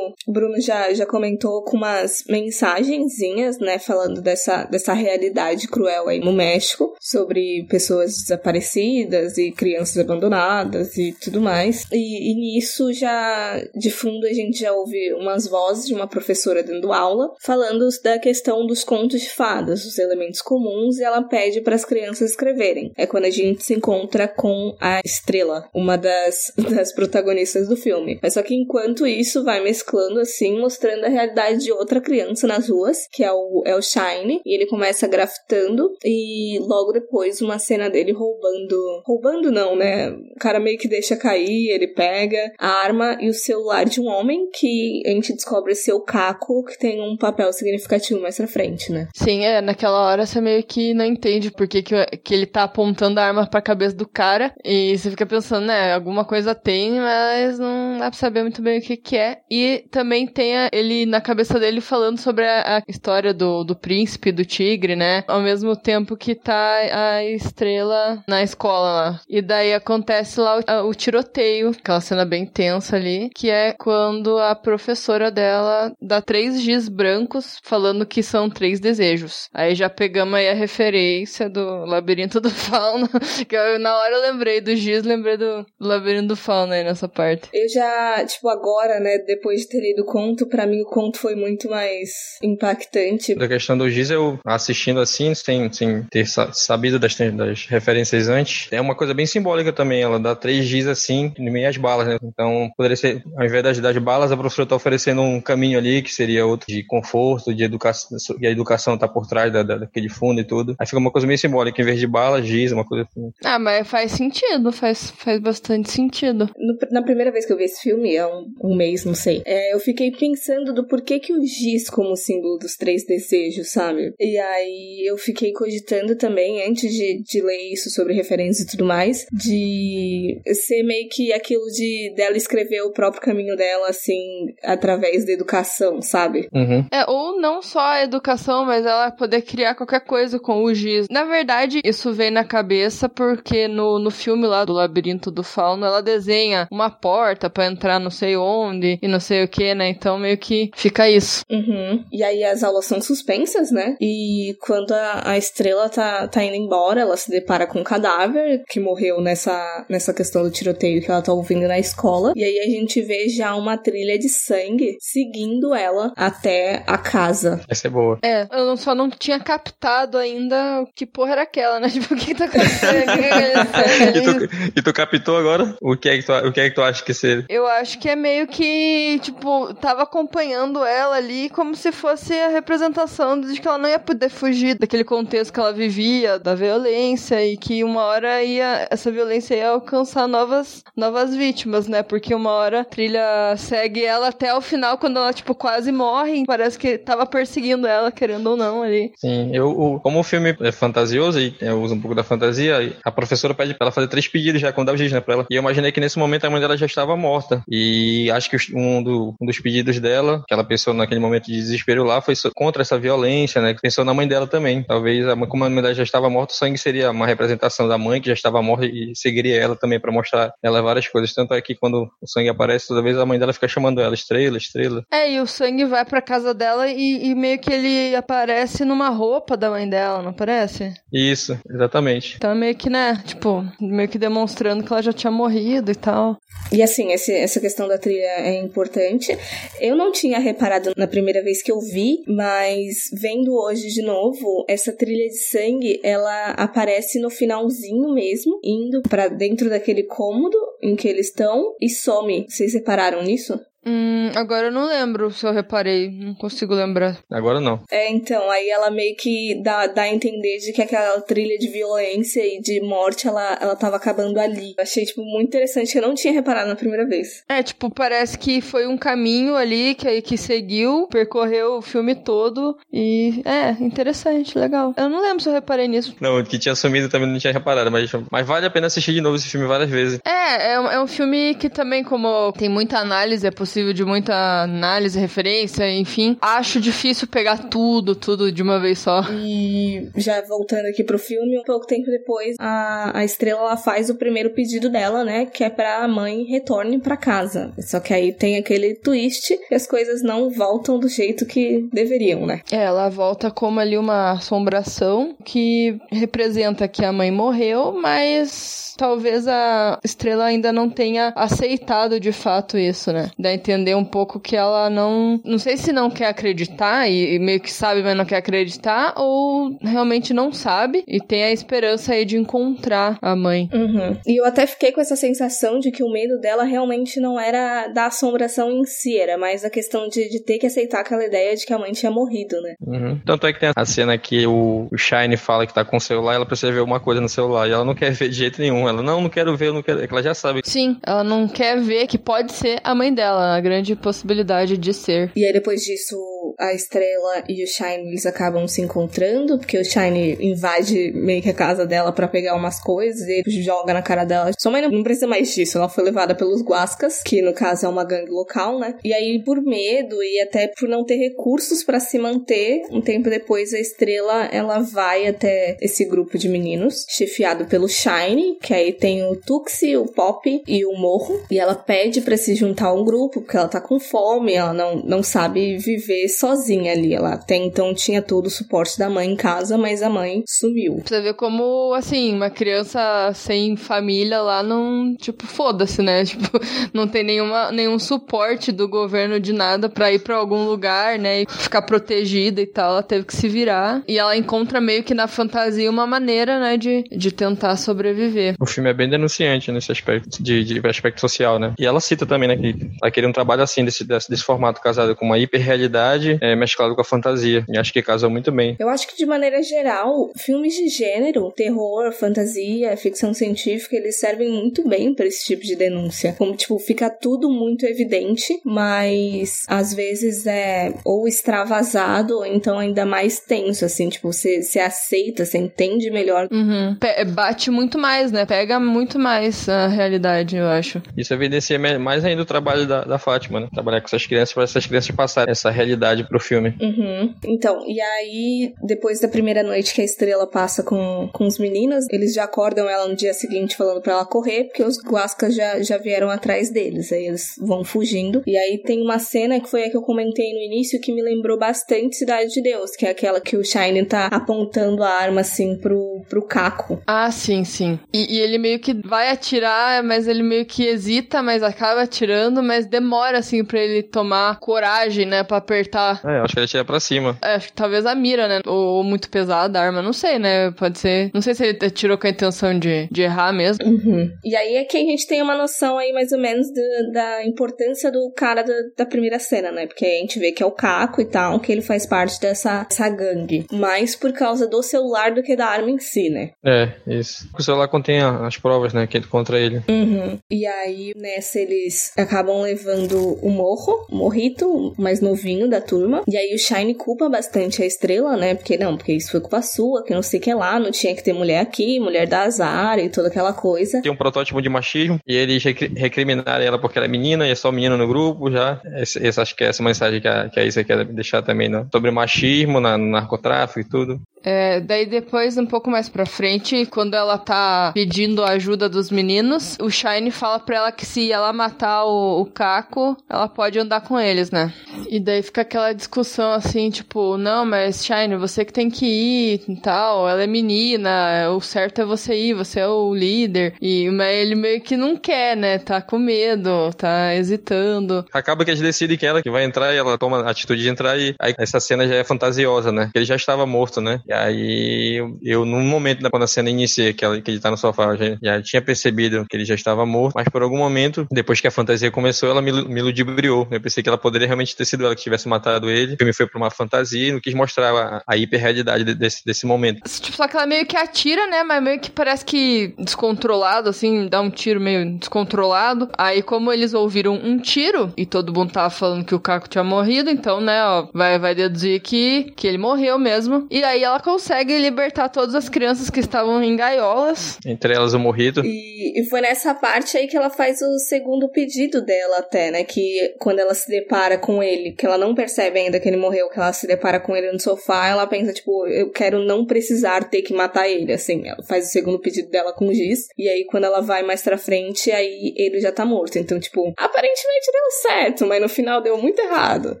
o 0.26 0.32
Bruno 0.32 0.60
já, 0.60 0.92
já 0.92 1.06
comentou, 1.06 1.64
com 1.64 1.76
umas 1.76 2.24
mensagenzinhas, 2.28 3.58
né? 3.58 3.78
Falando 3.78 4.22
dessa, 4.22 4.64
dessa 4.64 4.92
realidade 4.92 5.68
cruel 5.68 6.08
aí 6.08 6.20
no 6.20 6.32
México, 6.32 6.93
sobre 7.04 7.66
pessoas 7.68 8.16
desaparecidas 8.22 9.36
e 9.36 9.52
crianças 9.52 9.98
abandonadas 9.98 10.96
e 10.96 11.12
tudo 11.12 11.38
mais. 11.38 11.84
E, 11.92 12.32
e 12.32 12.34
nisso, 12.34 12.90
já 12.94 13.62
de 13.74 13.90
fundo, 13.90 14.26
a 14.26 14.32
gente 14.32 14.60
já 14.60 14.72
ouve 14.72 15.12
umas 15.12 15.46
vozes 15.46 15.86
de 15.86 15.92
uma 15.92 16.08
professora 16.08 16.62
dando 16.62 16.94
aula, 16.94 17.30
falando 17.40 17.86
da 18.02 18.18
questão 18.18 18.66
dos 18.66 18.82
contos 18.82 19.20
de 19.20 19.28
fadas, 19.28 19.84
os 19.84 19.98
elementos 19.98 20.40
comuns, 20.40 20.98
e 20.98 21.04
ela 21.04 21.22
pede 21.22 21.60
para 21.60 21.74
as 21.74 21.84
crianças 21.84 22.30
escreverem. 22.30 22.90
É 22.96 23.06
quando 23.06 23.26
a 23.26 23.30
gente 23.30 23.62
se 23.62 23.74
encontra 23.74 24.26
com 24.26 24.74
a 24.80 25.00
Estrela, 25.04 25.68
uma 25.74 25.98
das, 25.98 26.52
das 26.74 26.90
protagonistas 26.92 27.68
do 27.68 27.76
filme. 27.76 28.18
Mas 28.22 28.32
só 28.32 28.42
que 28.42 28.54
enquanto 28.54 29.06
isso 29.06 29.44
vai 29.44 29.62
mesclando 29.62 30.20
assim, 30.20 30.58
mostrando 30.58 31.04
a 31.04 31.08
realidade 31.08 31.64
de 31.64 31.72
outra 31.72 32.00
criança 32.00 32.46
nas 32.46 32.70
ruas, 32.70 33.06
que 33.12 33.22
é 33.22 33.30
o, 33.30 33.62
é 33.66 33.76
o 33.76 33.82
Shine, 33.82 34.40
e 34.44 34.54
ele 34.54 34.66
começa 34.66 35.06
grafitando, 35.06 35.94
e 36.02 36.58
logo 36.60 36.93
depois 36.94 37.42
uma 37.42 37.58
cena 37.58 37.90
dele 37.90 38.12
roubando. 38.12 39.02
Roubando 39.04 39.50
não, 39.50 39.76
né? 39.76 40.10
O 40.10 40.38
cara 40.38 40.58
meio 40.58 40.78
que 40.78 40.88
deixa 40.88 41.16
cair, 41.16 41.68
ele 41.70 41.88
pega 41.88 42.52
a 42.58 42.68
arma 42.68 43.18
e 43.20 43.28
o 43.28 43.34
celular 43.34 43.84
de 43.84 44.00
um 44.00 44.06
homem 44.06 44.48
que 44.50 45.02
a 45.04 45.10
gente 45.10 45.34
descobre 45.34 45.74
ser 45.74 45.92
o 45.92 46.00
Caco, 46.00 46.64
que 46.64 46.78
tem 46.78 47.00
um 47.00 47.16
papel 47.16 47.52
significativo 47.52 48.20
mais 48.20 48.36
pra 48.36 48.46
frente, 48.46 48.92
né? 48.92 49.08
Sim, 49.14 49.44
é, 49.44 49.60
naquela 49.60 50.06
hora 50.06 50.24
você 50.24 50.40
meio 50.40 50.62
que 50.62 50.94
não 50.94 51.04
entende 51.04 51.50
por 51.50 51.66
que, 51.66 51.82
que, 51.82 52.06
que 52.22 52.34
ele 52.34 52.46
tá 52.46 52.62
apontando 52.62 53.20
a 53.20 53.24
arma 53.24 53.46
pra 53.46 53.60
cabeça 53.60 53.96
do 53.96 54.08
cara. 54.08 54.54
E 54.64 54.96
você 54.96 55.10
fica 55.10 55.26
pensando, 55.26 55.66
né, 55.66 55.92
alguma 55.92 56.24
coisa 56.24 56.54
tem, 56.54 56.92
mas 57.00 57.58
não 57.58 57.98
dá 57.98 58.10
pra 58.10 58.18
saber 58.18 58.42
muito 58.42 58.62
bem 58.62 58.78
o 58.78 58.82
que 58.82 58.96
que 58.96 59.16
é. 59.16 59.40
E 59.50 59.84
também 59.90 60.26
tem 60.26 60.56
a, 60.56 60.70
ele 60.72 61.06
na 61.06 61.20
cabeça 61.20 61.58
dele 61.58 61.80
falando 61.80 62.18
sobre 62.18 62.46
a, 62.46 62.78
a, 62.78 62.82
história 62.88 63.34
do, 63.34 63.64
do 63.64 63.74
príncipe, 63.74 64.32
do 64.32 64.44
tigre, 64.44 64.94
né? 64.94 65.24
Ao 65.26 65.40
mesmo 65.40 65.76
tempo 65.76 66.16
que 66.16 66.34
tá 66.34 66.83
a 66.92 67.24
estrela 67.24 68.22
na 68.28 68.42
escola 68.42 68.92
lá. 68.92 69.20
E 69.28 69.40
daí 69.40 69.72
acontece 69.72 70.40
lá 70.40 70.58
o, 70.58 70.88
o 70.88 70.94
tiroteio, 70.94 71.70
aquela 71.70 72.00
cena 72.00 72.24
bem 72.24 72.46
tensa 72.46 72.96
ali, 72.96 73.30
que 73.34 73.50
é 73.50 73.72
quando 73.72 74.38
a 74.38 74.54
professora 74.54 75.30
dela 75.30 75.92
dá 76.00 76.20
três 76.20 76.60
giz 76.60 76.88
brancos 76.88 77.58
falando 77.62 78.06
que 78.06 78.22
são 78.22 78.48
três 78.48 78.80
desejos. 78.80 79.48
Aí 79.52 79.74
já 79.74 79.88
pegamos 79.88 80.34
aí 80.34 80.48
a 80.48 80.54
referência 80.54 81.48
do 81.48 81.84
labirinto 81.84 82.40
do 82.40 82.50
Fauno. 82.50 83.08
Que 83.48 83.56
eu, 83.56 83.78
na 83.78 83.96
hora 83.96 84.14
eu 84.14 84.22
lembrei 84.22 84.60
do 84.60 84.74
Giz, 84.74 85.02
lembrei 85.02 85.36
do, 85.36 85.66
Labirinto 85.80 86.28
do 86.28 86.36
Fauno 86.36 86.72
aí 86.72 86.84
nessa 86.84 87.08
parte. 87.08 87.48
Eu 87.52 87.68
já, 87.68 88.24
tipo, 88.24 88.48
agora, 88.48 89.00
né, 89.00 89.18
depois 89.18 89.62
de 89.62 89.68
ter 89.68 89.80
lido 89.80 90.02
o 90.02 90.06
conto, 90.06 90.46
pra 90.46 90.66
mim 90.66 90.80
o 90.80 90.86
conto 90.86 91.18
foi 91.18 91.34
muito 91.34 91.68
mais 91.68 92.10
impactante. 92.42 93.34
Da 93.34 93.48
questão 93.48 93.76
do 93.76 93.88
Giz, 93.90 94.10
eu 94.10 94.38
assistindo 94.46 95.00
assim, 95.00 95.34
sem, 95.34 95.70
sem 95.72 96.02
ter 96.04 96.26
sabido 96.74 96.98
das, 96.98 97.16
das 97.16 97.66
referências 97.66 98.28
antes, 98.28 98.68
é 98.72 98.80
uma 98.80 98.94
coisa 98.94 99.12
bem 99.12 99.26
simbólica 99.26 99.72
também. 99.72 100.02
Ela 100.02 100.20
dá 100.20 100.36
três 100.36 100.64
Giz 100.64 100.86
assim, 100.86 101.32
em 101.38 101.50
meio 101.50 101.68
às 101.68 101.76
balas, 101.76 102.06
né? 102.06 102.18
Então, 102.22 102.70
poderia 102.76 102.96
ser, 102.96 103.22
ao 103.36 103.44
invés 103.44 103.62
das, 103.62 103.80
das 103.80 103.98
balas, 103.98 104.30
a 104.30 104.36
professora 104.36 104.68
tá 104.68 104.76
oferecendo 104.76 105.20
um 105.22 105.40
caminho 105.40 105.78
ali 105.78 106.02
que 106.02 106.12
seria 106.12 106.46
outro 106.46 106.66
de 106.68 106.84
conforto, 106.84 107.52
de 107.54 107.64
educação, 107.64 108.18
e 108.40 108.46
a 108.46 108.50
educação 108.50 108.96
tá 108.96 109.08
por 109.08 109.26
trás 109.26 109.52
da, 109.52 109.62
da, 109.62 109.78
daquele 109.78 110.08
fundo 110.08 110.40
e 110.40 110.44
tudo. 110.44 110.76
Aí 110.78 110.86
fica 110.86 110.98
uma 110.98 111.10
coisa 111.10 111.26
meio 111.26 111.38
simbólica, 111.38 111.80
em 111.80 111.84
vez 111.84 111.98
de 111.98 112.04
de 112.04 112.06
bala, 112.06 112.42
giz, 112.42 112.70
uma 112.70 112.84
coisa 112.84 113.08
assim. 113.10 113.30
Ah, 113.44 113.58
mas 113.58 113.88
faz 113.88 114.12
sentido, 114.12 114.70
faz, 114.70 115.10
faz 115.10 115.40
bastante 115.40 115.90
sentido. 115.90 116.50
No, 116.56 116.76
na 116.90 117.02
primeira 117.02 117.32
vez 117.32 117.46
que 117.46 117.52
eu 117.52 117.56
vi 117.56 117.64
esse 117.64 117.82
filme, 117.82 118.16
há 118.16 118.28
um, 118.28 118.46
um 118.62 118.76
mês, 118.76 119.04
não 119.04 119.14
sei, 119.14 119.42
é, 119.46 119.74
eu 119.74 119.80
fiquei 119.80 120.10
pensando 120.10 120.72
do 120.74 120.86
porquê 120.86 121.18
que 121.18 121.32
o 121.32 121.44
giz 121.44 121.88
como 121.88 122.16
símbolo 122.16 122.58
dos 122.58 122.76
três 122.76 123.04
desejos, 123.06 123.70
sabe? 123.70 124.14
E 124.20 124.38
aí 124.38 125.04
eu 125.08 125.16
fiquei 125.16 125.52
cogitando 125.52 126.16
também, 126.16 126.60
antes 126.68 126.92
de, 126.92 127.22
de 127.22 127.40
ler 127.40 127.72
isso 127.72 127.90
sobre 127.90 128.14
referências 128.14 128.66
e 128.66 128.70
tudo 128.70 128.84
mais, 128.84 129.26
de 129.32 130.40
ser 130.52 130.82
meio 130.82 131.08
que 131.08 131.32
aquilo 131.32 131.66
de 131.66 132.12
dela 132.16 132.36
escrever 132.36 132.82
o 132.82 132.92
próprio 132.92 133.22
caminho 133.22 133.56
dela, 133.56 133.88
assim, 133.88 134.54
através 134.62 135.24
da 135.26 135.32
educação, 135.32 136.00
sabe? 136.02 136.48
Uhum. 136.52 136.86
É, 136.90 137.04
ou 137.10 137.40
não 137.40 137.62
só 137.62 137.80
a 137.80 138.02
educação, 138.02 138.64
mas 138.64 138.84
ela 138.84 139.10
poder 139.10 139.42
criar 139.42 139.74
qualquer 139.74 140.00
coisa 140.00 140.38
com 140.38 140.62
o 140.64 140.74
giz. 140.74 141.06
Na 141.10 141.24
verdade, 141.24 141.80
isso 141.84 142.12
veio 142.12 142.32
na 142.32 142.44
cabeça 142.44 143.08
porque 143.08 143.68
no, 143.68 143.98
no 143.98 144.10
filme 144.10 144.46
lá 144.46 144.64
do 144.64 144.72
Labirinto 144.72 145.30
do 145.30 145.42
Fauno, 145.42 145.84
ela 145.84 146.02
desenha 146.02 146.68
uma 146.70 146.90
porta 146.90 147.48
para 147.48 147.66
entrar 147.66 147.98
não 147.98 148.10
sei 148.10 148.36
onde 148.36 148.98
e 149.00 149.08
não 149.08 149.20
sei 149.20 149.44
o 149.44 149.48
que, 149.48 149.74
né? 149.74 149.88
Então 149.88 150.18
meio 150.18 150.38
que 150.38 150.70
fica 150.74 151.08
isso. 151.08 151.44
Uhum. 151.50 152.04
E 152.12 152.22
aí 152.22 152.44
as 152.44 152.62
aulas 152.62 152.86
são 152.86 153.00
suspensas, 153.00 153.70
né? 153.70 153.96
E 154.00 154.56
quando 154.60 154.92
a, 154.92 155.30
a 155.30 155.38
estrela 155.38 155.88
tá, 155.88 156.28
tá 156.28 156.43
indo 156.44 156.56
embora, 156.56 157.00
ela 157.00 157.16
se 157.16 157.30
depara 157.30 157.66
com 157.66 157.80
um 157.80 157.84
cadáver 157.84 158.62
que 158.68 158.80
morreu 158.80 159.20
nessa, 159.20 159.86
nessa 159.88 160.12
questão 160.12 160.42
do 160.42 160.50
tiroteio 160.50 161.00
que 161.00 161.10
ela 161.10 161.22
tá 161.22 161.32
ouvindo 161.32 161.68
na 161.68 161.78
escola. 161.78 162.32
E 162.34 162.42
aí 162.42 162.58
a 162.58 162.70
gente 162.70 163.00
vê 163.00 163.28
já 163.28 163.54
uma 163.54 163.76
trilha 163.76 164.18
de 164.18 164.28
sangue 164.28 164.96
seguindo 165.00 165.74
ela 165.74 166.12
até 166.16 166.82
a 166.86 166.98
casa. 166.98 167.60
Essa 167.68 167.86
é 167.86 167.90
boa. 167.90 168.18
É, 168.22 168.46
eu 168.50 168.76
só 168.76 168.94
não 168.94 169.08
tinha 169.08 169.38
captado 169.38 170.18
ainda 170.18 170.84
que 170.94 171.06
porra 171.06 171.32
era 171.32 171.42
aquela, 171.42 171.80
né? 171.80 171.84
né? 171.84 171.90
Tipo, 171.94 172.14
o 172.14 172.16
que 172.16 172.34
tá 172.34 172.46
acontecendo? 172.46 173.10
e, 174.16 174.22
tu, 174.22 174.72
e 174.76 174.82
tu 174.82 174.92
captou 174.92 175.36
agora? 175.36 175.76
O 175.80 175.96
que, 175.96 176.08
é 176.08 176.18
que 176.18 176.24
tu, 176.24 176.32
o 176.32 176.52
que 176.52 176.60
é 176.60 176.68
que 176.70 176.74
tu 176.74 176.82
acha 176.82 177.04
que 177.04 177.14
seria? 177.14 177.44
Eu 177.48 177.66
acho 177.66 177.98
que 177.98 178.08
é 178.08 178.16
meio 178.16 178.46
que, 178.46 179.18
tipo, 179.22 179.72
tava 179.74 180.02
acompanhando 180.02 180.84
ela 180.84 181.16
ali 181.16 181.48
como 181.50 181.74
se 181.74 181.92
fosse 181.92 182.32
a 182.34 182.48
representação 182.48 183.40
de 183.40 183.60
que 183.60 183.68
ela 183.68 183.78
não 183.78 183.88
ia 183.88 183.98
poder 183.98 184.28
fugir 184.28 184.76
daquele 184.78 185.04
contexto 185.04 185.52
que 185.52 185.60
ela 185.60 185.72
vivia, 185.72 186.33
da 186.38 186.54
violência, 186.54 187.44
e 187.44 187.56
que 187.56 187.84
uma 187.84 188.02
hora 188.02 188.42
ia, 188.42 188.86
essa 188.90 189.10
violência 189.10 189.54
ia 189.54 189.70
alcançar 189.70 190.26
novas, 190.26 190.82
novas 190.96 191.34
vítimas, 191.34 191.88
né? 191.88 192.02
Porque 192.02 192.34
uma 192.34 192.50
hora 192.50 192.80
a 192.80 192.84
trilha 192.84 193.56
segue 193.56 194.04
ela 194.04 194.28
até 194.28 194.54
o 194.54 194.60
final, 194.60 194.98
quando 194.98 195.18
ela, 195.18 195.32
tipo, 195.32 195.54
quase 195.54 195.92
morre. 195.92 196.44
Parece 196.46 196.78
que 196.78 196.98
tava 196.98 197.26
perseguindo 197.26 197.86
ela, 197.86 198.10
querendo 198.10 198.50
ou 198.50 198.56
não 198.56 198.82
ali. 198.82 199.12
Sim, 199.16 199.50
eu, 199.54 199.68
o, 199.68 200.00
como 200.00 200.20
o 200.20 200.22
filme 200.24 200.56
é 200.60 200.72
fantasioso 200.72 201.40
e 201.40 201.54
é 201.60 201.72
usa 201.72 201.94
um 201.94 202.00
pouco 202.00 202.14
da 202.14 202.22
fantasia, 202.22 202.96
a 203.04 203.10
professora 203.10 203.54
pede 203.54 203.74
pra 203.74 203.86
ela 203.86 203.92
fazer 203.92 204.08
três 204.08 204.28
pedidos 204.28 204.60
já, 204.60 204.72
quando 204.72 204.88
dá 204.88 204.92
o 204.92 204.96
giz, 204.96 205.12
né, 205.12 205.20
pra 205.20 205.34
ela. 205.34 205.46
E 205.50 205.54
eu 205.54 205.60
imaginei 205.60 205.92
que 205.92 206.00
nesse 206.00 206.18
momento 206.18 206.44
a 206.44 206.50
mãe 206.50 206.60
dela 206.60 206.76
já 206.76 206.86
estava 206.86 207.16
morta. 207.16 207.62
E 207.68 208.30
acho 208.30 208.50
que 208.50 208.56
um, 208.74 209.02
do, 209.02 209.34
um 209.40 209.46
dos 209.46 209.58
pedidos 209.58 209.98
dela, 210.00 210.42
que 210.46 210.54
ela 210.54 210.64
pensou 210.64 210.94
naquele 210.94 211.20
momento 211.20 211.46
de 211.46 211.54
desespero 211.54 212.04
lá, 212.04 212.20
foi 212.20 212.34
contra 212.54 212.82
essa 212.82 212.98
violência, 212.98 213.60
né, 213.60 213.74
que 213.74 213.80
pensou 213.80 214.04
na 214.04 214.14
mãe 214.14 214.26
dela 214.26 214.46
também. 214.46 214.82
Talvez, 214.82 215.26
a 215.26 215.36
como 215.46 215.64
a 215.64 215.70
mãe 215.70 215.82
dela 215.82 215.94
já 215.94 216.02
estava 216.02 216.23
estava 216.24 216.30
morta, 216.30 216.54
o 216.54 216.56
sangue 216.56 216.78
seria 216.78 217.10
uma 217.10 217.26
representação 217.26 217.86
da 217.86 217.98
mãe 217.98 218.20
que 218.20 218.28
já 218.28 218.34
estava 218.34 218.62
morta 218.62 218.86
e 218.86 219.12
seguiria 219.14 219.60
ela 219.60 219.76
também 219.76 220.00
para 220.00 220.12
mostrar 220.12 220.52
ela 220.62 220.82
várias 220.82 221.08
coisas. 221.08 221.34
Tanto 221.34 221.54
é 221.54 221.60
que 221.60 221.74
quando 221.74 222.10
o 222.20 222.26
sangue 222.26 222.48
aparece, 222.48 222.88
toda 222.88 223.02
vez 223.02 223.18
a 223.18 223.26
mãe 223.26 223.38
dela 223.38 223.52
fica 223.52 223.68
chamando 223.68 224.00
ela 224.00 224.14
estrela, 224.14 224.56
estrela. 224.56 225.04
É, 225.12 225.30
e 225.30 225.40
o 225.40 225.46
sangue 225.46 225.84
vai 225.84 226.04
pra 226.04 226.22
casa 226.22 226.54
dela 226.54 226.88
e, 226.88 227.30
e 227.30 227.34
meio 227.34 227.58
que 227.58 227.72
ele 227.72 228.16
aparece 228.16 228.84
numa 228.84 229.08
roupa 229.08 229.56
da 229.56 229.70
mãe 229.70 229.88
dela, 229.88 230.22
não 230.22 230.30
aparece? 230.30 230.94
Isso, 231.12 231.58
exatamente. 231.68 232.36
Então 232.36 232.54
meio 232.54 232.74
que, 232.74 232.88
né, 232.88 233.22
tipo, 233.24 233.64
meio 233.80 234.08
que 234.08 234.18
demonstrando 234.18 234.84
que 234.84 234.92
ela 234.92 235.02
já 235.02 235.12
tinha 235.12 235.30
morrido 235.30 235.90
e 235.90 235.94
tal. 235.94 236.38
E 236.72 236.82
assim, 236.82 237.12
esse, 237.12 237.32
essa 237.32 237.60
questão 237.60 237.86
da 237.86 237.98
trilha 237.98 238.26
é 238.38 238.56
importante. 238.56 239.36
Eu 239.80 239.94
não 239.94 240.10
tinha 240.10 240.38
reparado 240.38 240.92
na 240.96 241.06
primeira 241.06 241.42
vez 241.42 241.62
que 241.62 241.70
eu 241.70 241.78
vi, 241.80 242.24
mas 242.26 243.10
vendo 243.12 243.54
hoje 243.54 243.88
de 243.88 244.02
novo, 244.02 244.64
essa 244.68 244.92
trilha 244.92 245.28
de 245.28 245.38
sangue, 245.38 246.00
ela 246.02 246.50
aparece 246.52 247.20
no 247.20 247.30
finalzinho 247.30 248.12
mesmo, 248.12 248.58
indo 248.64 249.02
para 249.02 249.28
dentro 249.28 249.70
daquele 249.70 250.02
cômodo 250.02 250.58
em 250.82 250.96
que 250.96 251.06
eles 251.06 251.28
estão 251.28 251.76
e 251.80 251.88
some. 251.88 252.46
Vocês 252.48 252.74
repararam 252.74 253.22
nisso? 253.22 253.58
Hum, 253.86 254.30
agora 254.34 254.66
eu 254.68 254.72
não 254.72 254.86
lembro 254.88 255.30
se 255.30 255.46
eu 255.46 255.52
reparei, 255.52 256.10
não 256.10 256.34
consigo 256.34 256.74
lembrar. 256.74 257.18
Agora 257.30 257.60
não. 257.60 257.80
É, 257.90 258.10
então, 258.10 258.50
aí 258.50 258.68
ela 258.70 258.90
meio 258.90 259.14
que 259.16 259.60
dá, 259.62 259.86
dá 259.86 260.02
a 260.02 260.08
entender 260.08 260.58
de 260.58 260.72
que 260.72 260.82
aquela 260.82 261.20
trilha 261.20 261.58
de 261.58 261.68
violência 261.68 262.40
e 262.44 262.60
de 262.60 262.80
morte, 262.80 263.26
ela, 263.28 263.58
ela 263.60 263.76
tava 263.76 263.96
acabando 263.96 264.38
ali. 264.40 264.74
Achei, 264.78 265.04
tipo, 265.04 265.22
muito 265.22 265.48
interessante, 265.48 265.92
que 265.92 265.98
eu 265.98 266.02
não 266.02 266.14
tinha 266.14 266.32
reparado 266.32 266.68
na 266.68 266.76
primeira 266.76 267.06
vez. 267.06 267.42
É, 267.48 267.62
tipo, 267.62 267.90
parece 267.90 268.38
que 268.38 268.60
foi 268.60 268.86
um 268.86 268.96
caminho 268.96 269.54
ali 269.54 269.94
que, 269.94 270.22
que 270.22 270.36
seguiu, 270.38 271.06
percorreu 271.10 271.74
o 271.78 271.82
filme 271.82 272.14
todo 272.14 272.76
e 272.92 273.42
é, 273.44 273.70
interessante, 273.82 274.58
legal. 274.58 274.94
Eu 274.96 275.08
não 275.10 275.20
lembro 275.20 275.42
se 275.42 275.48
eu 275.48 275.52
reparei 275.52 275.86
nisso. 275.88 276.14
Não, 276.20 276.42
que 276.42 276.58
tinha 276.58 276.74
sumido 276.74 277.08
também 277.08 277.28
não 277.28 277.38
tinha 277.38 277.52
reparado, 277.52 277.90
mas, 277.90 278.10
mas 278.30 278.46
vale 278.46 278.66
a 278.66 278.70
pena 278.70 278.86
assistir 278.86 279.12
de 279.12 279.20
novo 279.20 279.36
esse 279.36 279.48
filme 279.48 279.66
várias 279.66 279.90
vezes. 279.90 280.20
É, 280.24 280.72
é, 280.72 280.80
um- 280.80 280.90
é 280.90 281.02
um 281.02 281.06
filme 281.06 281.54
que 281.54 281.68
também, 281.68 282.02
como 282.02 282.52
tem 282.52 282.68
muita 282.68 282.98
análise, 282.98 283.46
é 283.46 283.50
possível 283.50 283.73
de 283.92 284.04
muita 284.04 284.62
análise, 284.62 285.18
referência, 285.18 285.90
enfim. 285.90 286.36
Acho 286.40 286.80
difícil 286.80 287.26
pegar 287.26 287.68
tudo, 287.68 288.14
tudo 288.14 288.52
de 288.52 288.62
uma 288.62 288.78
vez 288.78 288.98
só. 288.98 289.22
E 289.32 290.08
já 290.16 290.40
voltando 290.42 290.86
aqui 290.86 291.02
pro 291.02 291.18
filme, 291.18 291.58
um 291.58 291.64
pouco 291.64 291.86
tempo 291.86 292.06
depois, 292.10 292.56
a, 292.58 293.18
a 293.18 293.24
estrela 293.24 293.60
ela 293.60 293.76
faz 293.76 294.10
o 294.10 294.14
primeiro 294.16 294.50
pedido 294.50 294.88
dela, 294.90 295.24
né? 295.24 295.46
Que 295.46 295.64
é 295.64 295.70
pra 295.70 296.06
mãe 296.06 296.44
retorne 296.44 296.98
pra 296.98 297.16
casa. 297.16 297.72
Só 297.78 298.00
que 298.00 298.12
aí 298.12 298.32
tem 298.32 298.56
aquele 298.56 298.94
twist 298.94 299.56
que 299.68 299.74
as 299.74 299.86
coisas 299.86 300.22
não 300.22 300.50
voltam 300.50 300.98
do 300.98 301.08
jeito 301.08 301.46
que 301.46 301.88
deveriam, 301.92 302.46
né? 302.46 302.60
É, 302.70 302.84
ela 302.84 303.08
volta 303.08 303.50
como 303.50 303.80
ali 303.80 303.96
uma 303.96 304.32
assombração 304.32 305.36
que 305.44 305.98
representa 306.10 306.88
que 306.88 307.04
a 307.04 307.12
mãe 307.12 307.30
morreu, 307.30 307.92
mas 307.92 308.94
talvez 308.96 309.46
a 309.48 309.98
estrela 310.04 310.44
ainda 310.44 310.72
não 310.72 310.88
tenha 310.88 311.32
aceitado 311.36 312.20
de 312.20 312.32
fato 312.32 312.78
isso, 312.78 313.12
né? 313.12 313.30
A 313.42 313.52
entender 313.64 313.94
um 313.94 314.04
pouco 314.04 314.38
que 314.38 314.54
ela 314.54 314.90
não. 314.90 315.40
Não 315.44 315.58
sei 315.58 315.76
se 315.76 315.92
não 315.92 316.10
quer 316.10 316.26
acreditar 316.26 317.08
e, 317.08 317.34
e 317.34 317.38
meio 317.38 317.60
que 317.60 317.72
sabe, 317.72 318.02
mas 318.02 318.16
não 318.16 318.24
quer 318.24 318.36
acreditar, 318.36 319.14
ou 319.16 319.76
realmente 319.80 320.34
não 320.34 320.52
sabe 320.52 321.02
e 321.06 321.18
tem 321.18 321.44
a 321.44 321.52
esperança 321.52 322.12
aí 322.12 322.24
de 322.24 322.36
encontrar 322.36 323.18
a 323.22 323.34
mãe. 323.34 323.68
Uhum. 323.72 324.16
E 324.26 324.40
eu 324.40 324.44
até 324.44 324.66
fiquei 324.66 324.92
com 324.92 325.00
essa 325.00 325.16
sensação 325.16 325.78
de 325.78 325.90
que 325.90 326.02
o 326.02 326.10
medo 326.10 326.38
dela 326.38 326.64
realmente 326.64 327.18
não 327.20 327.40
era 327.40 327.88
da 327.88 328.06
assombração 328.06 328.70
em 328.70 328.84
si, 328.84 329.18
era 329.18 329.38
mais 329.38 329.64
a 329.64 329.70
questão 329.70 330.08
de, 330.08 330.28
de 330.28 330.40
ter 330.40 330.58
que 330.58 330.66
aceitar 330.66 331.00
aquela 331.00 331.24
ideia 331.24 331.56
de 331.56 331.64
que 331.64 331.72
a 331.72 331.78
mãe 331.78 331.92
tinha 331.92 332.12
morrido, 332.12 332.60
né? 332.60 332.74
Uhum. 332.80 333.20
Tanto 333.24 333.46
é 333.46 333.52
que 333.52 333.60
tem 333.60 333.70
a 333.74 333.84
cena 333.84 334.18
que 334.18 334.46
o, 334.46 334.88
o 334.90 334.98
Shine 334.98 335.36
fala 335.36 335.66
que 335.66 335.74
tá 335.74 335.84
com 335.84 335.96
o 335.96 336.00
celular, 336.00 336.34
ela 336.34 336.46
precisa 336.46 336.72
ver 336.72 336.80
alguma 336.80 337.00
coisa 337.00 337.20
no 337.20 337.28
celular. 337.28 337.68
E 337.68 337.72
ela 337.72 337.84
não 337.84 337.94
quer 337.94 338.12
ver 338.12 338.28
de 338.28 338.34
jeito 338.34 338.60
nenhum. 338.60 338.88
Ela, 338.88 339.02
não, 339.02 339.20
não 339.20 339.30
quero 339.30 339.56
ver, 339.56 339.68
eu 339.68 339.74
não 339.74 339.82
quero. 339.82 340.02
É 340.02 340.06
que 340.06 340.12
ela 340.12 340.22
já 340.22 340.34
sabe. 340.34 340.60
Sim, 340.64 340.96
ela 341.06 341.24
não 341.24 341.48
quer 341.48 341.80
ver 341.80 342.06
que 342.06 342.18
pode 342.18 342.52
ser 342.52 342.80
a 342.82 342.94
mãe 342.94 343.12
dela, 343.12 343.53
grande 343.60 343.94
possibilidade 343.96 344.76
de 344.76 344.92
ser. 344.94 345.30
E 345.36 345.44
aí 345.44 345.52
depois 345.52 345.82
disso, 345.82 346.16
a 346.58 346.72
Estrela 346.72 347.44
e 347.48 347.62
o 347.62 347.66
Shine, 347.66 348.08
eles 348.08 348.26
acabam 348.26 348.66
se 348.68 348.80
encontrando, 348.80 349.58
porque 349.58 349.78
o 349.78 349.84
Shine 349.84 350.36
invade 350.40 351.12
meio 351.14 351.42
que 351.42 351.50
a 351.50 351.54
casa 351.54 351.86
dela 351.86 352.12
pra 352.12 352.28
pegar 352.28 352.54
umas 352.56 352.80
coisas 352.80 353.26
e 353.28 353.42
joga 353.62 353.92
na 353.92 354.02
cara 354.02 354.24
dela. 354.24 354.50
Sua 354.58 354.70
mãe 354.72 354.82
não- 354.82 355.02
precisa 355.02 355.26
mais 355.26 355.54
disso, 355.54 355.76
ela 355.76 355.88
foi 355.88 356.02
levada 356.04 356.34
pelos 356.34 356.62
Guascas, 356.62 357.22
que 357.22 357.42
no 357.42 357.52
caso 357.52 357.84
é 357.84 357.88
uma 357.88 358.04
gangue 358.04 358.30
local, 358.30 358.78
né? 358.78 358.94
E 359.04 359.12
aí, 359.12 359.42
por 359.44 359.60
medo 359.62 360.22
e 360.22 360.40
até 360.40 360.68
por 360.68 360.88
não 360.88 361.04
ter 361.04 361.16
recursos 361.16 361.84
pra 361.84 362.00
se 362.00 362.18
manter, 362.18 362.82
um 362.90 363.00
tempo 363.02 363.28
depois 363.28 363.74
a 363.74 363.78
Estrela, 363.78 364.46
ela 364.46 364.80
vai 364.80 365.26
até 365.26 365.76
esse 365.80 366.04
grupo 366.06 366.38
de 366.38 366.48
meninos, 366.48 367.04
chefiado 367.08 367.66
pelo 367.66 367.88
Shine, 367.88 368.56
que 368.62 368.72
aí 368.72 368.92
tem 368.92 369.22
o 369.24 369.36
Tuxi, 369.36 369.96
o 369.96 370.06
Pop 370.06 370.62
e 370.66 370.86
o 370.86 370.92
Morro, 370.96 371.38
e 371.50 371.58
ela 371.58 371.74
pede 371.74 372.20
pra 372.22 372.36
se 372.36 372.54
juntar 372.54 372.86
a 372.86 372.94
um 372.94 373.04
grupo, 373.04 373.42
porque 373.44 373.56
ela 373.56 373.68
tá 373.68 373.80
com 373.80 374.00
fome, 374.00 374.54
ela 374.54 374.72
não, 374.72 374.96
não 374.96 375.22
sabe 375.22 375.76
viver 375.78 376.28
sozinha 376.28 376.92
ali. 376.92 377.14
Ela 377.14 377.34
até 377.34 377.56
então 377.56 377.94
tinha 377.94 378.20
todo 378.20 378.46
o 378.46 378.50
suporte 378.50 378.98
da 378.98 379.08
mãe 379.08 379.30
em 379.30 379.36
casa, 379.36 379.78
mas 379.78 380.02
a 380.02 380.08
mãe 380.08 380.42
sumiu. 380.46 381.02
Você 381.04 381.20
vê 381.20 381.34
como, 381.34 381.92
assim, 381.94 382.34
uma 382.34 382.50
criança 382.50 383.32
sem 383.34 383.76
família 383.76 384.40
lá 384.40 384.62
não, 384.62 385.14
tipo, 385.16 385.46
foda-se, 385.46 386.02
né? 386.02 386.24
Tipo, 386.34 386.58
não 386.92 387.06
tem 387.06 387.22
nenhuma, 387.22 387.70
nenhum 387.70 387.98
suporte 387.98 388.72
do 388.72 388.88
governo 388.88 389.38
de 389.38 389.52
nada 389.52 389.88
pra 389.88 390.10
ir 390.10 390.18
pra 390.18 390.36
algum 390.36 390.64
lugar, 390.64 391.16
né? 391.18 391.42
E 391.42 391.46
ficar 391.48 391.82
protegida 391.82 392.60
e 392.60 392.66
tal. 392.66 392.92
Ela 392.92 393.02
teve 393.02 393.24
que 393.24 393.36
se 393.36 393.46
virar. 393.48 394.02
E 394.08 394.18
ela 394.18 394.36
encontra 394.36 394.80
meio 394.80 395.04
que 395.04 395.14
na 395.14 395.28
fantasia 395.28 395.88
uma 395.88 396.06
maneira, 396.06 396.58
né, 396.58 396.76
de, 396.76 397.04
de 397.04 397.30
tentar 397.30 397.76
sobreviver. 397.76 398.56
O 398.58 398.66
filme 398.66 398.90
é 398.90 398.94
bem 398.94 399.08
denunciante 399.08 399.70
nesse 399.70 399.92
aspecto, 399.92 400.42
de, 400.42 400.64
de 400.64 400.88
aspecto 400.88 401.20
social, 401.20 401.58
né? 401.58 401.74
E 401.78 401.86
ela 401.86 402.00
cita 402.00 402.26
também, 402.26 402.48
né, 402.48 402.56
que 402.56 402.74
ela 403.00 403.10
queria 403.10 403.28
um 403.28 403.32
trabalho 403.34 403.62
assim, 403.62 403.84
desse, 403.84 404.04
desse, 404.04 404.30
desse 404.30 404.42
formato, 404.42 404.80
casado 404.80 405.14
com 405.14 405.26
uma 405.26 405.38
hiperrealidade 405.38 406.38
é, 406.40 406.54
mesclado 406.56 406.94
com 406.94 407.00
a 407.00 407.04
fantasia. 407.04 407.64
E 407.68 407.76
acho 407.76 407.92
que 407.92 408.02
casou 408.02 408.30
muito 408.30 408.50
bem. 408.50 408.76
Eu 408.78 408.88
acho 408.88 409.06
que 409.06 409.16
de 409.16 409.26
maneira 409.26 409.62
geral, 409.62 410.30
filmes 410.36 410.74
de 410.74 410.88
gênero, 410.88 411.52
terror, 411.54 412.12
fantasia, 412.12 412.96
ficção 412.96 413.34
científica, 413.34 413.96
eles 413.96 414.18
servem 414.18 414.50
muito 414.50 414.88
bem 414.88 415.14
pra 415.14 415.26
esse 415.26 415.44
tipo 415.44 415.62
de 415.62 415.76
denúncia. 415.76 416.34
Como, 416.38 416.54
tipo, 416.54 416.78
fica 416.78 417.10
tudo 417.10 417.50
muito 417.50 417.84
evidente, 417.84 418.60
mas 418.64 419.64
às 419.68 419.92
vezes 419.94 420.46
é 420.46 420.94
ou 421.04 421.26
extravasado, 421.26 422.38
ou 422.38 422.46
então 422.46 422.78
ainda 422.78 423.04
mais 423.04 423.40
tenso, 423.40 423.84
assim, 423.84 424.08
tipo, 424.08 424.32
você, 424.32 424.62
você 424.62 424.78
aceita, 424.78 425.44
você 425.44 425.58
entende 425.58 426.10
melhor. 426.10 426.48
Uhum. 426.50 426.96
Bate 427.34 427.70
muito 427.70 427.98
mais, 427.98 428.30
né? 428.30 428.46
Pega 428.46 428.78
muito 428.78 429.18
mais 429.18 429.68
a 429.68 429.88
realidade, 429.88 430.56
eu 430.56 430.66
acho. 430.66 431.02
Isso 431.16 431.32
evidencia 431.34 431.78
mais 431.98 432.24
ainda 432.24 432.42
o 432.42 432.46
trabalho 432.46 432.86
da, 432.86 433.02
da 433.02 433.13
Fátima, 433.18 433.60
né? 433.60 433.68
Trabalhar 433.72 434.00
com 434.00 434.06
essas 434.06 434.26
crianças 434.26 434.52
para 434.52 434.64
essas 434.64 434.86
crianças 434.86 435.14
passarem 435.14 435.52
essa 435.52 435.70
realidade 435.70 436.24
pro 436.24 436.40
filme. 436.40 436.74
Uhum. 436.80 437.34
Então, 437.44 437.84
e 437.86 438.00
aí, 438.00 438.74
depois 438.82 439.20
da 439.20 439.28
primeira 439.28 439.62
noite 439.62 439.94
que 439.94 440.00
a 440.00 440.04
estrela 440.04 440.46
passa 440.46 440.82
com, 440.82 441.28
com 441.32 441.46
os 441.46 441.58
meninos, 441.58 442.06
eles 442.10 442.34
já 442.34 442.44
acordam 442.44 442.88
ela 442.88 443.08
no 443.08 443.16
dia 443.16 443.32
seguinte 443.32 443.76
falando 443.76 444.00
pra 444.00 444.14
ela 444.14 444.24
correr, 444.24 444.64
porque 444.64 444.82
os 444.82 444.98
guascas 445.02 445.54
já, 445.54 445.82
já 445.82 445.98
vieram 445.98 446.30
atrás 446.30 446.70
deles. 446.70 447.12
Aí 447.12 447.26
eles 447.26 447.54
vão 447.58 447.84
fugindo. 447.84 448.42
E 448.46 448.56
aí 448.56 448.78
tem 448.78 449.02
uma 449.02 449.18
cena 449.18 449.60
que 449.60 449.68
foi 449.68 449.84
a 449.84 449.90
que 449.90 449.96
eu 449.96 450.02
comentei 450.02 450.52
no 450.52 450.60
início 450.60 451.00
que 451.00 451.12
me 451.12 451.22
lembrou 451.22 451.58
bastante 451.58 452.16
Cidade 452.16 452.52
de 452.52 452.62
Deus, 452.62 452.92
que 452.92 453.06
é 453.06 453.10
aquela 453.10 453.40
que 453.40 453.56
o 453.56 453.64
Shine 453.64 454.04
tá 454.04 454.26
apontando 454.26 455.02
a 455.02 455.08
arma 455.08 455.40
assim 455.40 455.76
pro, 455.76 456.22
pro 456.28 456.42
Caco. 456.42 457.02
Ah, 457.06 457.30
sim, 457.30 457.64
sim. 457.64 457.98
E, 458.12 458.36
e 458.36 458.40
ele 458.40 458.58
meio 458.58 458.78
que 458.78 458.94
vai 458.94 459.30
atirar, 459.30 460.02
mas 460.02 460.26
ele 460.26 460.42
meio 460.42 460.64
que 460.64 460.86
hesita, 460.86 461.42
mas 461.42 461.62
acaba 461.62 462.02
atirando, 462.02 462.62
mas 462.62 462.86
demora, 462.86 463.03
assim, 463.12 463.64
pra 463.64 463.78
ele 463.80 464.02
tomar 464.02 464.58
coragem, 464.58 465.26
né, 465.26 465.42
pra 465.42 465.58
apertar. 465.58 466.20
É, 466.24 466.38
eu 466.38 466.44
acho 466.44 466.54
que 466.54 466.60
ele 466.60 466.66
tira 466.66 466.84
pra 466.84 467.00
cima. 467.00 467.36
É, 467.42 467.54
acho 467.54 467.68
que 467.68 467.72
talvez 467.72 468.06
a 468.06 468.14
mira, 468.14 468.48
né? 468.48 468.60
Ou, 468.66 468.96
ou 468.98 469.04
muito 469.04 469.28
pesada 469.30 469.78
a 469.78 469.82
arma, 469.82 470.02
não 470.02 470.12
sei, 470.12 470.38
né? 470.38 470.70
Pode 470.72 470.98
ser. 470.98 471.30
Não 471.34 471.40
sei 471.42 471.54
se 471.54 471.64
ele 471.64 471.78
atirou 471.84 472.18
com 472.18 472.26
a 472.26 472.30
intenção 472.30 472.78
de, 472.78 473.08
de 473.10 473.22
errar 473.22 473.52
mesmo. 473.52 473.84
Uhum. 473.84 474.30
E 474.44 474.56
aí 474.56 474.76
é 474.76 474.84
que 474.84 474.96
a 474.96 475.00
gente 475.00 475.26
tem 475.26 475.42
uma 475.42 475.56
noção 475.56 475.98
aí 475.98 476.12
mais 476.12 476.32
ou 476.32 476.38
menos 476.38 476.66
do- 476.72 477.12
da 477.12 477.44
importância 477.44 478.10
do 478.10 478.30
cara 478.36 478.62
da, 478.62 478.72
da 478.98 479.06
primeira 479.06 479.38
cena, 479.38 479.70
né? 479.70 479.86
Porque 479.86 480.04
a 480.04 480.20
gente 480.20 480.38
vê 480.38 480.52
que 480.52 480.62
é 480.62 480.66
o 480.66 480.70
Caco 480.70 481.20
e 481.20 481.24
tal, 481.24 481.58
que 481.60 481.70
ele 481.72 481.82
faz 481.82 482.06
parte 482.06 482.40
dessa, 482.40 482.84
dessa 482.84 483.08
gangue. 483.08 483.66
Mais 483.72 484.14
por 484.16 484.32
causa 484.32 484.66
do 484.66 484.82
celular 484.82 485.32
do 485.32 485.42
que 485.42 485.56
da 485.56 485.66
arma 485.66 485.90
em 485.90 485.98
si, 485.98 486.30
né? 486.30 486.50
É, 486.64 486.88
isso. 487.06 487.48
O 487.58 487.62
celular 487.62 487.88
contém 487.88 488.20
as 488.20 488.56
provas, 488.56 488.92
né, 488.92 489.06
que 489.06 489.16
ele 489.16 489.26
contra 489.26 489.58
ele. 489.58 489.82
Uhum. 489.88 490.38
E 490.50 490.66
aí, 490.66 491.12
nessa, 491.16 491.58
eles 491.60 492.12
acabam 492.16 492.60
levando 492.62 492.93
o 492.96 493.50
Morro, 493.50 494.06
o 494.10 494.16
Morrito, 494.16 494.66
o 494.66 494.94
mais 495.00 495.20
novinho 495.20 495.68
da 495.68 495.80
turma. 495.80 496.22
E 496.28 496.36
aí 496.36 496.54
o 496.54 496.58
Shine 496.58 496.94
culpa 496.94 497.28
bastante 497.28 497.82
a 497.82 497.86
estrela, 497.86 498.36
né? 498.36 498.54
Porque 498.54 498.76
não, 498.76 498.96
porque 498.96 499.12
isso 499.12 499.30
foi 499.30 499.40
culpa 499.40 499.62
sua, 499.62 500.04
que 500.04 500.14
não 500.14 500.22
sei 500.22 500.40
o 500.40 500.42
que 500.42 500.54
lá, 500.54 500.78
não 500.78 500.90
tinha 500.90 501.14
que 501.14 501.22
ter 501.22 501.32
mulher 501.32 501.60
aqui, 501.60 501.98
mulher 502.00 502.26
da 502.26 502.42
azar 502.42 502.98
e 502.98 503.08
toda 503.08 503.28
aquela 503.28 503.52
coisa. 503.52 504.00
Tem 504.02 504.10
um 504.12 504.16
protótipo 504.16 504.60
de 504.62 504.68
machismo 504.68 505.18
e 505.26 505.34
eles 505.34 505.62
recri- 505.62 505.92
recriminaram 505.96 506.64
ela 506.64 506.78
porque 506.78 506.98
ela 506.98 507.06
é 507.06 507.08
menina 507.10 507.46
e 507.46 507.50
é 507.50 507.54
só 507.54 507.70
menino 507.72 507.96
no 507.96 508.06
grupo 508.06 508.50
já. 508.50 508.80
Esse- 508.96 509.18
acho 509.40 509.56
que 509.56 509.64
é 509.64 509.68
essa 509.68 509.82
mensagem 509.82 510.20
que 510.20 510.28
a, 510.28 510.48
que 510.48 510.60
a 510.60 510.64
Isa 510.64 510.84
quer 510.84 511.04
deixar 511.04 511.42
também, 511.42 511.68
né? 511.68 511.86
Sobre 511.92 512.10
machismo, 512.10 512.80
na, 512.80 512.96
no 512.96 513.06
narcotráfico 513.10 513.80
e 513.80 513.84
tudo. 513.84 514.20
É, 514.44 514.80
daí 514.80 515.06
depois, 515.06 515.56
um 515.56 515.66
pouco 515.66 515.90
mais 515.90 516.08
pra 516.08 516.26
frente, 516.26 516.86
quando 516.86 517.14
ela 517.14 517.38
tá 517.38 517.92
pedindo 517.94 518.44
a 518.44 518.50
ajuda 518.50 518.88
dos 518.88 519.10
meninos, 519.10 519.78
o 519.80 519.90
Shine 519.90 520.30
fala 520.30 520.60
pra 520.60 520.76
ela 520.76 520.92
que 520.92 521.06
se 521.06 521.32
ela 521.32 521.52
matar 521.52 522.04
o, 522.04 522.42
o 522.42 522.46
Caco, 522.46 523.16
ela 523.28 523.48
pode 523.48 523.78
andar 523.78 524.02
com 524.02 524.20
eles, 524.20 524.50
né? 524.50 524.72
E 525.08 525.18
daí 525.18 525.42
fica 525.42 525.62
aquela 525.62 525.92
discussão 525.92 526.52
assim, 526.52 526.90
tipo, 526.90 527.38
não, 527.38 527.64
mas 527.64 528.04
Shine, 528.04 528.36
você 528.36 528.64
que 528.64 528.72
tem 528.72 528.90
que 528.90 529.06
ir 529.06 529.62
e 529.66 529.76
tal, 529.76 530.28
ela 530.28 530.42
é 530.42 530.46
menina, 530.46 531.50
o 531.50 531.60
certo 531.60 532.02
é 532.02 532.04
você 532.04 532.34
ir, 532.34 532.54
você 532.54 532.80
é 532.80 532.88
o 532.88 533.14
líder. 533.14 533.74
E 533.80 534.10
mas 534.10 534.36
ele 534.36 534.54
meio 534.54 534.80
que 534.80 534.96
não 534.96 535.16
quer, 535.16 535.56
né? 535.56 535.78
Tá 535.78 536.02
com 536.02 536.18
medo, 536.18 536.92
tá 536.94 537.34
hesitando. 537.34 538.24
Acaba 538.32 538.64
que 538.64 538.70
eles 538.70 538.80
decidem 538.80 539.16
que 539.16 539.26
ela 539.26 539.42
que 539.42 539.50
vai 539.50 539.64
entrar 539.64 539.94
e 539.94 539.96
ela 539.96 540.18
toma 540.18 540.40
a 540.40 540.50
atitude 540.50 540.82
de 540.82 540.88
entrar 540.88 541.18
e 541.18 541.34
aí 541.40 541.54
essa 541.58 541.80
cena 541.80 542.06
já 542.06 542.14
é 542.16 542.24
fantasiosa, 542.24 542.92
né? 542.92 543.10
Ele 543.14 543.24
já 543.24 543.36
estava 543.36 543.64
morto, 543.64 544.00
né? 544.00 544.20
E 544.26 544.33
aí 544.34 545.14
eu, 545.16 545.38
eu 545.42 545.64
no 545.64 545.80
momento 545.80 546.20
da 546.20 546.30
quando 546.30 546.42
a 546.42 546.46
cena 546.46 546.70
inicia, 546.70 547.12
que, 547.12 547.24
ela, 547.24 547.40
que 547.40 547.50
ele 547.50 547.60
tá 547.60 547.70
no 547.70 547.76
sofá, 547.76 548.14
já, 548.16 548.36
já 548.42 548.62
tinha 548.62 548.82
percebido 548.82 549.44
que 549.48 549.56
ele 549.56 549.64
já 549.64 549.74
estava 549.74 550.04
morto, 550.04 550.34
mas 550.34 550.48
por 550.48 550.62
algum 550.62 550.78
momento, 550.78 551.26
depois 551.30 551.60
que 551.60 551.68
a 551.68 551.70
fantasia 551.70 552.10
começou, 552.10 552.48
ela 552.48 552.62
me, 552.62 552.72
me 552.72 553.02
ludibriou. 553.02 553.66
Eu 553.70 553.80
pensei 553.80 554.02
que 554.02 554.08
ela 554.08 554.18
poderia 554.18 554.46
realmente 554.46 554.76
ter 554.76 554.84
sido 554.84 555.04
ela 555.04 555.14
que 555.14 555.22
tivesse 555.22 555.48
matado 555.48 555.90
ele. 555.90 556.14
O 556.14 556.16
filme 556.16 556.32
foi 556.32 556.46
pra 556.46 556.58
uma 556.58 556.70
fantasia 556.70 557.28
e 557.28 557.32
não 557.32 557.40
quis 557.40 557.54
mostrar 557.54 557.94
a, 557.94 558.22
a 558.26 558.36
hiperrealidade 558.36 559.14
desse, 559.14 559.44
desse 559.44 559.66
momento. 559.66 560.02
Tipo, 560.08 560.36
só 560.36 560.48
que 560.48 560.56
ela 560.56 560.66
meio 560.66 560.86
que 560.86 560.96
atira, 560.96 561.46
né? 561.46 561.62
Mas 561.62 561.82
meio 561.82 562.00
que 562.00 562.10
parece 562.10 562.44
que 562.44 562.94
descontrolado, 562.98 563.88
assim, 563.88 564.26
dá 564.28 564.40
um 564.40 564.50
tiro 564.50 564.80
meio 564.80 565.18
descontrolado. 565.18 566.08
Aí, 566.16 566.42
como 566.42 566.72
eles 566.72 566.94
ouviram 566.94 567.34
um 567.34 567.58
tiro 567.58 568.12
e 568.16 568.26
todo 568.26 568.52
mundo 568.52 568.72
tava 568.72 568.90
falando 568.90 569.24
que 569.24 569.34
o 569.34 569.40
Caco 569.40 569.68
tinha 569.68 569.84
morrido, 569.84 570.30
então, 570.30 570.60
né, 570.60 570.84
ó, 570.84 571.08
vai, 571.12 571.38
vai 571.38 571.54
deduzir 571.54 572.00
que, 572.00 572.52
que 572.56 572.66
ele 572.66 572.78
morreu 572.78 573.18
mesmo. 573.18 573.66
E 573.70 573.82
aí 573.82 574.02
ela 574.02 574.20
consegue 574.24 574.78
libertar 574.78 575.28
todas 575.28 575.54
as 575.54 575.68
crianças 575.68 576.08
que 576.08 576.18
estavam 576.18 576.62
em 576.62 576.74
gaiolas. 576.74 577.58
Entre 577.64 577.92
elas 577.92 578.14
o 578.14 578.18
morrido. 578.18 578.62
E, 578.64 579.20
e 579.20 579.24
foi 579.28 579.42
nessa 579.42 579.74
parte 579.74 580.16
aí 580.16 580.26
que 580.26 580.36
ela 580.36 580.48
faz 580.48 580.80
o 580.80 580.98
segundo 580.98 581.48
pedido 581.50 582.00
dela 582.02 582.38
até, 582.38 582.70
né? 582.70 582.84
Que 582.84 583.34
quando 583.38 583.58
ela 583.58 583.74
se 583.74 583.86
depara 583.88 584.38
com 584.38 584.62
ele, 584.62 584.92
que 584.92 585.04
ela 585.04 585.18
não 585.18 585.34
percebe 585.34 585.78
ainda 585.78 586.00
que 586.00 586.08
ele 586.08 586.16
morreu, 586.16 586.48
que 586.48 586.58
ela 586.58 586.72
se 586.72 586.86
depara 586.86 587.20
com 587.20 587.36
ele 587.36 587.52
no 587.52 587.60
sofá, 587.60 588.08
ela 588.08 588.26
pensa, 588.26 588.54
tipo, 588.54 588.86
eu 588.86 589.10
quero 589.10 589.40
não 589.40 589.66
precisar 589.66 590.24
ter 590.24 590.40
que 590.40 590.54
matar 590.54 590.88
ele, 590.88 591.12
assim. 591.12 591.46
Ela 591.46 591.62
faz 591.62 591.88
o 591.88 591.90
segundo 591.90 592.18
pedido 592.18 592.48
dela 592.48 592.72
com 592.72 592.88
o 592.88 592.94
Giz. 592.94 593.26
E 593.36 593.46
aí, 593.46 593.66
quando 593.66 593.84
ela 593.84 594.00
vai 594.00 594.22
mais 594.22 594.42
pra 594.42 594.56
frente, 594.56 595.12
aí 595.12 595.52
ele 595.54 595.80
já 595.80 595.92
tá 595.92 596.06
morto. 596.06 596.38
Então, 596.38 596.58
tipo, 596.58 596.94
aparentemente 596.96 597.70
deu 597.70 598.10
certo, 598.10 598.46
mas 598.46 598.62
no 598.62 598.68
final 598.70 599.02
deu 599.02 599.18
muito 599.18 599.38
errado. 599.40 600.00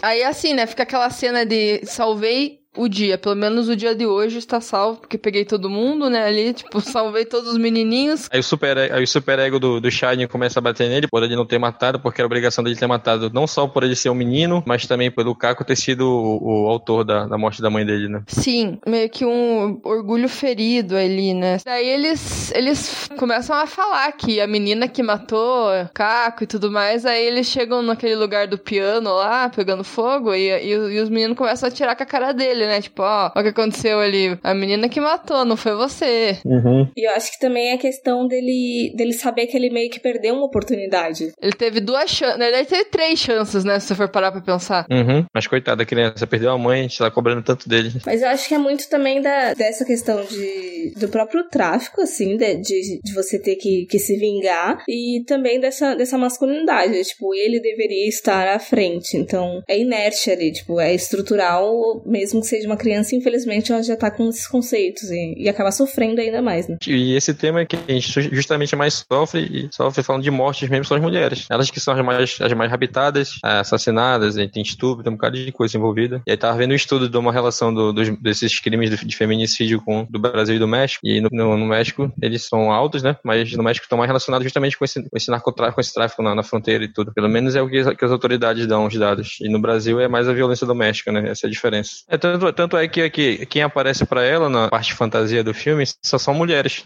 Aí, 0.00 0.22
assim, 0.22 0.54
né? 0.54 0.66
Fica 0.66 0.84
aquela 0.84 1.10
cena 1.10 1.44
de 1.44 1.84
salvei 1.84 2.58
o 2.78 2.88
dia, 2.88 3.18
pelo 3.18 3.34
menos 3.34 3.68
o 3.68 3.76
dia 3.76 3.94
de 3.94 4.06
hoje 4.06 4.38
está 4.38 4.60
salvo, 4.60 5.00
porque 5.00 5.18
peguei 5.18 5.44
todo 5.44 5.68
mundo, 5.68 6.08
né, 6.08 6.24
ali, 6.24 6.52
tipo, 6.54 6.80
salvei 6.80 7.24
todos 7.24 7.50
os 7.50 7.58
menininhos. 7.58 8.28
Aí 8.30 8.38
o 8.38 8.42
super, 8.42 8.78
aí 8.78 9.02
o 9.02 9.06
super 9.06 9.38
ego 9.38 9.58
do, 9.58 9.80
do 9.80 9.90
Shine 9.90 10.28
começa 10.28 10.60
a 10.60 10.62
bater 10.62 10.88
nele 10.88 11.08
por 11.08 11.22
ele 11.22 11.34
não 11.34 11.44
ter 11.44 11.58
matado, 11.58 11.98
porque 11.98 12.20
era 12.20 12.26
obrigação 12.26 12.62
dele 12.62 12.76
ter 12.76 12.86
matado 12.86 13.30
não 13.32 13.46
só 13.46 13.66
por 13.66 13.82
ele 13.82 13.96
ser 13.96 14.10
um 14.10 14.14
menino, 14.14 14.62
mas 14.66 14.86
também 14.86 15.10
pelo 15.10 15.34
Caco 15.34 15.64
ter 15.64 15.76
sido 15.76 16.06
o, 16.08 16.66
o 16.66 16.68
autor 16.68 17.04
da, 17.04 17.26
da 17.26 17.36
morte 17.36 17.60
da 17.60 17.68
mãe 17.68 17.84
dele, 17.84 18.08
né? 18.08 18.22
Sim, 18.26 18.78
meio 18.86 19.10
que 19.10 19.24
um 19.24 19.80
orgulho 19.82 20.28
ferido 20.28 20.96
ali, 20.96 21.34
né? 21.34 21.58
Daí 21.64 21.88
eles, 21.88 22.52
eles 22.52 23.08
começam 23.18 23.56
a 23.56 23.66
falar 23.66 24.12
que 24.12 24.40
a 24.40 24.46
menina 24.46 24.86
que 24.86 25.02
matou 25.02 25.68
Caco 25.92 26.44
e 26.44 26.46
tudo 26.46 26.70
mais, 26.70 27.04
aí 27.04 27.26
eles 27.26 27.46
chegam 27.46 27.82
naquele 27.82 28.14
lugar 28.14 28.46
do 28.46 28.58
piano 28.58 29.14
lá, 29.14 29.48
pegando 29.48 29.82
fogo, 29.82 30.34
e, 30.34 30.48
e, 30.48 30.70
e 30.70 31.00
os 31.00 31.08
meninos 31.08 31.36
começam 31.36 31.68
a 31.68 31.72
tirar 31.72 31.96
com 31.96 32.02
a 32.02 32.06
cara 32.06 32.32
dele, 32.32 32.67
né? 32.68 32.80
Tipo, 32.80 33.02
ó, 33.02 33.28
o 33.34 33.42
que 33.42 33.48
aconteceu 33.48 33.98
ali? 33.98 34.38
A 34.42 34.54
menina 34.54 34.88
que 34.88 35.00
matou, 35.00 35.44
não 35.44 35.56
foi 35.56 35.74
você. 35.74 36.38
Uhum. 36.44 36.88
E 36.96 37.08
eu 37.08 37.12
acho 37.14 37.32
que 37.32 37.40
também 37.40 37.70
é 37.70 37.78
questão 37.78 38.26
dele, 38.26 38.92
dele 38.94 39.12
saber 39.12 39.46
que 39.46 39.56
ele 39.56 39.70
meio 39.70 39.90
que 39.90 40.00
perdeu 40.00 40.34
uma 40.34 40.44
oportunidade. 40.44 41.32
Ele 41.40 41.52
teve 41.52 41.80
duas 41.80 42.10
chances, 42.10 42.38
na 42.38 42.44
verdade 42.44 42.68
teve 42.68 42.84
três 42.84 43.18
chances, 43.18 43.64
né? 43.64 43.80
Se 43.80 43.88
você 43.88 43.94
for 43.94 44.08
parar 44.08 44.32
pra 44.32 44.40
pensar. 44.40 44.86
Uhum. 44.90 45.24
Mas 45.34 45.46
coitada, 45.46 45.82
a 45.82 45.86
criança 45.86 46.26
perdeu 46.26 46.50
a 46.50 46.58
mãe, 46.58 46.80
a 46.80 46.82
gente 46.82 46.98
tá 46.98 47.10
cobrando 47.10 47.42
tanto 47.42 47.68
dele. 47.68 47.92
Mas 48.04 48.22
eu 48.22 48.28
acho 48.28 48.48
que 48.48 48.54
é 48.54 48.58
muito 48.58 48.88
também 48.88 49.20
da, 49.20 49.54
dessa 49.54 49.84
questão 49.84 50.24
de, 50.24 50.92
do 50.96 51.08
próprio 51.08 51.48
tráfico, 51.48 52.00
assim, 52.00 52.36
de, 52.36 52.56
de, 52.56 53.00
de 53.02 53.14
você 53.14 53.38
ter 53.38 53.56
que, 53.56 53.86
que 53.86 53.98
se 53.98 54.16
vingar 54.16 54.82
e 54.88 55.22
também 55.26 55.60
dessa, 55.60 55.94
dessa 55.94 56.18
masculinidade. 56.18 57.02
Tipo, 57.04 57.34
ele 57.34 57.60
deveria 57.60 58.08
estar 58.08 58.48
à 58.48 58.58
frente. 58.58 59.16
Então, 59.16 59.62
é 59.68 59.78
inerte 59.78 60.30
ali, 60.30 60.52
tipo, 60.52 60.80
é 60.80 60.94
estrutural, 60.94 62.02
mesmo 62.04 62.40
que 62.40 62.46
seja 62.48 62.66
uma 62.66 62.76
criança, 62.76 63.14
infelizmente, 63.14 63.72
ela 63.72 63.82
já 63.82 63.96
tá 63.96 64.10
com 64.10 64.28
esses 64.28 64.46
conceitos 64.46 65.10
e, 65.10 65.34
e 65.36 65.48
acaba 65.48 65.70
sofrendo 65.70 66.20
ainda 66.20 66.42
mais, 66.42 66.68
né? 66.68 66.76
E 66.86 67.14
esse 67.14 67.34
tema 67.34 67.60
é 67.60 67.66
que 67.66 67.76
a 67.76 67.92
gente 67.92 68.34
justamente 68.34 68.74
mais 68.74 69.04
sofre, 69.10 69.68
sofre 69.72 70.02
falando 70.02 70.22
de 70.22 70.30
mortes 70.30 70.68
mesmo, 70.68 70.84
são 70.84 70.96
as 70.96 71.02
mulheres. 71.02 71.46
Elas 71.50 71.70
que 71.70 71.80
são 71.80 71.94
as 71.94 72.04
mais, 72.04 72.38
as 72.40 72.52
mais 72.52 72.72
habitadas, 72.72 73.38
assassinadas, 73.42 74.34
tem 74.34 74.62
estupro, 74.62 75.02
tem 75.02 75.12
um 75.12 75.16
bocado 75.16 75.36
de 75.36 75.52
coisa 75.52 75.76
envolvida. 75.76 76.22
E 76.26 76.30
aí 76.30 76.36
tava 76.36 76.58
vendo 76.58 76.72
um 76.72 76.76
estudo 76.76 77.08
de 77.08 77.16
uma 77.16 77.32
relação 77.32 77.72
do, 77.72 77.92
dos, 77.92 78.08
desses 78.20 78.58
crimes 78.60 78.90
de 78.90 79.16
feminicídio 79.16 79.80
com 79.82 80.06
do 80.08 80.18
Brasil 80.18 80.56
e 80.56 80.58
do 80.58 80.68
México. 80.68 81.00
E 81.04 81.20
no, 81.20 81.28
no, 81.30 81.56
no, 81.56 81.66
México 81.66 82.12
eles 82.20 82.42
são 82.42 82.72
altos, 82.72 83.02
né? 83.02 83.16
Mas 83.24 83.52
no 83.52 83.62
México 83.62 83.84
estão 83.84 83.98
mais 83.98 84.08
relacionados 84.08 84.44
justamente 84.44 84.76
com 84.76 84.84
esse, 84.84 85.02
com 85.02 85.16
esse 85.16 85.30
narcotráfico, 85.30 85.76
com 85.76 85.80
esse 85.80 85.92
tráfico 85.92 86.22
na, 86.22 86.34
na 86.34 86.42
fronteira 86.42 86.84
e 86.84 86.88
tudo. 86.88 87.12
Pelo 87.12 87.28
menos 87.28 87.54
é 87.54 87.62
o 87.62 87.68
que, 87.68 87.94
que, 87.94 88.04
as 88.04 88.10
autoridades 88.10 88.66
dão 88.66 88.86
os 88.86 88.94
dados. 88.94 89.38
E 89.40 89.48
no 89.48 89.60
Brasil 89.60 90.00
é 90.00 90.08
mais 90.08 90.28
a 90.28 90.32
violência 90.32 90.66
doméstica, 90.66 91.12
né? 91.12 91.28
Essa 91.28 91.46
é 91.46 91.48
a 91.48 91.50
diferença. 91.50 92.02
É 92.08 92.16
tanto, 92.16 92.37
tanto 92.52 92.76
é 92.76 92.88
que 92.88 93.46
quem 93.46 93.62
aparece 93.62 94.04
para 94.04 94.24
ela 94.24 94.48
na 94.48 94.68
parte 94.68 94.94
fantasia 94.94 95.42
do 95.42 95.54
filme 95.54 95.84
só 96.04 96.18
são 96.18 96.34
mulheres 96.34 96.84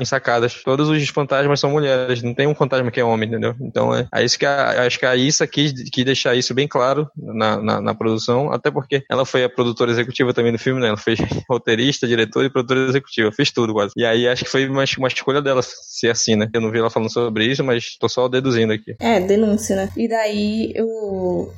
ensacadas. 0.00 0.62
Todos 0.62 0.88
os 0.88 1.08
fantasmas 1.08 1.60
são 1.60 1.70
mulheres, 1.70 2.22
não 2.22 2.34
tem 2.34 2.46
um 2.46 2.54
fantasma 2.54 2.90
que 2.90 3.00
é 3.00 3.04
homem, 3.04 3.28
entendeu? 3.28 3.54
Então 3.60 3.94
é, 3.94 4.06
é 4.12 4.24
isso 4.24 4.38
que 4.38 4.46
a, 4.46 4.86
acho 4.86 4.98
que 4.98 5.06
a 5.06 5.16
Issa 5.16 5.46
quis, 5.46 5.72
quis 5.90 6.04
deixar 6.04 6.34
isso 6.34 6.54
bem 6.54 6.66
claro 6.66 7.08
na, 7.16 7.60
na, 7.60 7.80
na, 7.80 7.94
produção, 7.94 8.52
até 8.52 8.70
porque 8.70 9.04
ela 9.10 9.24
foi 9.24 9.44
a 9.44 9.48
produtora 9.48 9.90
executiva 9.90 10.32
também 10.32 10.52
do 10.52 10.58
filme, 10.58 10.80
né? 10.80 10.88
Ela 10.88 10.96
fez 10.96 11.18
roteirista, 11.48 12.06
diretor 12.06 12.44
e 12.44 12.50
produtora 12.50 12.88
executiva, 12.88 13.32
fez 13.32 13.50
tudo 13.50 13.72
quase. 13.72 13.92
E 13.96 14.04
aí 14.04 14.28
acho 14.28 14.44
que 14.44 14.50
foi 14.50 14.68
uma, 14.68 14.84
uma 14.98 15.08
escolha 15.08 15.42
dela 15.42 15.60
ser 15.62 16.10
assim, 16.10 16.36
né? 16.36 16.48
Eu 16.52 16.60
não 16.60 16.70
vi 16.70 16.78
ela 16.78 16.90
falando 16.90 17.12
sobre 17.12 17.46
isso, 17.46 17.64
mas 17.64 17.96
tô 17.98 18.08
só 18.08 18.28
deduzindo 18.28 18.72
aqui. 18.72 18.94
É, 19.00 19.20
denúncia, 19.20 19.76
né? 19.76 19.88
E 19.96 20.08
daí 20.08 20.74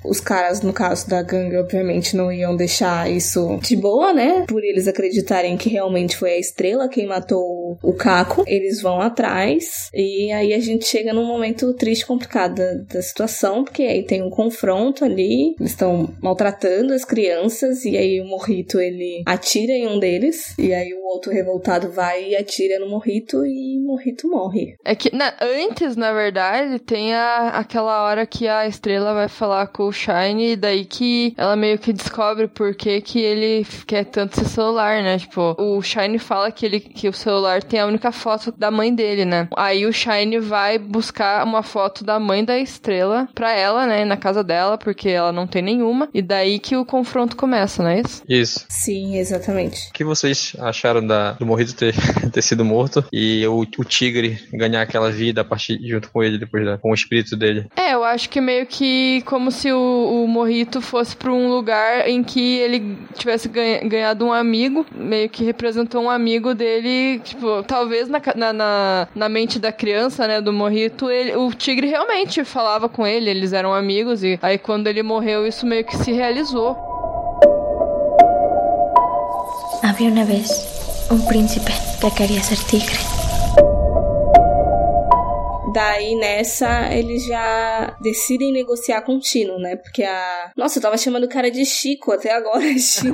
os 0.05 0.21
caras, 0.21 0.63
no 0.63 0.73
caso 0.73 1.09
da 1.09 1.23
gangue, 1.23 1.57
obviamente 1.57 2.17
não 2.17 2.33
iam 2.33 2.57
deixar 2.57 3.11
isso 3.11 3.30
de 3.63 3.77
boa, 3.77 4.13
né? 4.13 4.45
Por 4.47 4.63
eles 4.65 4.89
acreditarem 4.89 5.57
que 5.57 5.69
realmente 5.69 6.17
foi 6.17 6.33
a 6.33 6.39
estrela 6.39 6.89
quem 6.89 7.07
matou 7.07 7.79
o 7.83 7.93
Caco. 7.95 8.45
Eles 8.47 8.81
vão 8.81 9.01
atrás. 9.01 9.91
E 9.95 10.31
aí 10.33 10.53
a 10.55 10.61
gente 10.61 10.87
chega 10.87 11.13
num 11.13 11.27
momento 11.27 11.73
triste, 11.75 12.07
complicado 12.07 12.57
da, 12.57 12.73
da 12.95 13.03
situação, 13.03 13.65
porque 13.65 13.83
aí 13.83 14.03
tem 14.03 14.23
um 14.23 14.31
confronto 14.31 15.05
ali. 15.05 15.55
Eles 15.59 15.73
estão 15.73 16.11
maltratando 16.23 16.93
as 16.93 17.05
crianças. 17.05 17.85
E 17.85 17.97
aí 17.97 18.21
o 18.21 18.27
Morrito 18.27 18.81
ele 18.81 19.23
atira 19.27 19.73
em 19.73 19.87
um 19.87 19.99
deles. 19.99 20.55
E 20.59 20.73
aí 20.73 20.93
o 20.95 21.05
outro 21.05 21.33
revoltado 21.33 21.91
vai 21.91 22.31
e 22.31 22.37
atira 22.37 22.79
no 22.79 22.89
Morrito. 22.89 23.45
E 23.45 23.79
o 23.79 23.87
Morrito 23.87 24.29
morre. 24.29 24.75
É 24.85 24.95
que 24.95 25.15
na, 25.15 25.35
antes, 25.41 25.97
na 25.97 26.13
verdade, 26.13 26.79
tem 26.79 27.15
a, 27.15 27.49
aquela 27.49 28.05
hora 28.05 28.27
que 28.27 28.49
a 28.49 28.67
estrela 28.67 29.15
vai 29.15 29.29
falar 29.29 29.69
com 29.69 29.85
o 29.85 29.93
Shine. 29.93 30.53
E 30.53 30.57
daí 30.57 30.85
que 30.85 31.35
ela 31.37 31.57
meio 31.57 31.79
que 31.79 31.93
descobre 31.93 32.49
por 32.49 32.75
que, 32.75 33.01
que 33.01 33.20
ele 33.21 33.67
quer 33.87 34.05
tanto 34.05 34.41
esse 34.41 34.51
celular, 34.51 35.03
né? 35.03 35.19
Tipo, 35.19 35.55
o 35.59 35.81
Shine 35.83 36.19
fala 36.19 36.51
que, 36.51 36.67
ele, 36.67 36.81
que 36.81 37.09
o 37.09 37.13
celular 37.13 37.63
tem 37.63 37.81
a 37.81 37.87
única 37.87 38.13
foto 38.13 38.53
da 38.57 38.71
mãe 38.71 38.95
dele, 38.95 39.25
né? 39.25 39.49
Aí 39.57 39.87
o 39.87 39.93
Shine 39.93 40.39
vai 40.39 40.79
buscar 40.79 41.45
uma 41.45 41.63
foto 41.63 42.05
da 42.05 42.19
mãe 42.19 42.45
da 42.45 42.59
estrela 42.59 43.29
pra 43.35 43.53
ela, 43.53 43.87
né? 43.87 44.05
Na 44.05 44.17
casa 44.17 44.43
dela, 44.43 44.79
porque 44.79 45.09
ela 45.09 45.33
não 45.33 45.47
tem 45.47 45.63
nenhuma. 45.63 46.09
E 46.13 46.23
daí 46.23 46.59
que 46.59 46.77
o 46.77 46.85
confronto 46.85 47.37
começa, 47.37 47.83
não 47.83 47.91
é 47.91 48.01
isso? 48.01 48.23
Isso. 48.29 48.67
Sim, 48.69 49.17
exatamente. 49.17 49.89
O 49.89 49.93
que 49.93 50.05
vocês 50.05 50.55
acharam 50.59 51.07
da, 51.07 51.33
do 51.33 51.47
morrido 51.47 51.73
ter, 51.73 51.95
ter 52.33 52.43
sido 52.43 52.65
morto 52.65 53.05
e 53.13 53.47
o, 53.47 53.61
o 53.61 53.85
tigre 53.85 54.39
ganhar 54.53 54.83
aquela 54.83 55.11
vida 55.11 55.41
a 55.41 55.45
partir 55.45 55.79
junto 55.87 56.11
com 56.11 56.23
ele, 56.23 56.39
depois 56.39 56.65
da, 56.65 56.79
com 56.79 56.91
o 56.91 56.95
espírito 56.95 57.37
dele? 57.37 57.67
É, 57.77 57.95
eu 57.95 58.05
acho 58.05 58.29
que 58.29 58.41
meio 58.41 58.67
que 58.67 59.23
como 59.27 59.51
se 59.51 59.73
o, 59.73 60.25
o 60.25 60.29
morrito 60.29 60.81
fosse 60.81 61.17
pra 61.17 61.33
um 61.33 61.49
lugar 61.49 62.09
em 62.09 62.23
que 62.23 62.59
ele 62.59 62.99
tivesse 63.15 63.49
ganha, 63.49 63.81
ganhado 63.81 64.25
um 64.25 64.33
amigo, 64.33 64.87
meio 64.95 65.29
que 65.29 65.45
representou 65.45 66.03
um 66.03 66.11
amigo 66.11 66.55
dele, 66.55 67.21
tipo, 67.21 67.63
talvez 67.65 68.09
na, 68.09 68.21
na, 68.53 69.09
na, 69.15 69.29
mente 69.29 69.59
da 69.59 69.73
criança, 69.73 70.27
né, 70.27 70.41
do 70.41 70.53
Morrito, 70.53 71.11
ele, 71.11 71.37
o 71.37 71.53
tigre 71.53 71.87
realmente 71.87 72.45
falava 72.45 72.89
com 72.89 73.07
ele, 73.07 73.31
eles 73.31 73.53
eram 73.53 73.75
amigos, 73.75 74.23
e 74.23 74.39
aí 74.43 74.59
quando 74.59 74.87
ele 74.87 75.03
morreu, 75.03 75.47
isso 75.47 75.67
meio 75.67 75.85
que 75.85 75.97
se 75.97 76.13
realizou. 76.13 76.77
Havia 79.83 80.11
uma 80.11 80.25
vez 80.25 80.51
um 81.11 81.21
príncipe 81.27 81.73
que 82.01 82.11
queria 82.11 82.43
ser 82.43 82.57
tigre. 82.57 83.20
Daí 85.73 86.17
nessa 86.17 86.93
eles 86.93 87.25
já 87.25 87.97
decidem 88.01 88.53
negociar 88.53 89.03
com 89.03 89.17
o 89.17 89.21
Tino, 89.21 89.59
né? 89.59 89.77
Porque 89.77 90.03
a. 90.03 90.51
Nossa, 90.57 90.79
eu 90.79 90.83
tava 90.83 90.99
chamando 90.99 91.25
o 91.25 91.29
cara 91.29 91.51
de 91.51 91.65
Chico 91.65 92.13
até 92.13 92.33
agora, 92.33 92.67
Chino. 92.79 93.13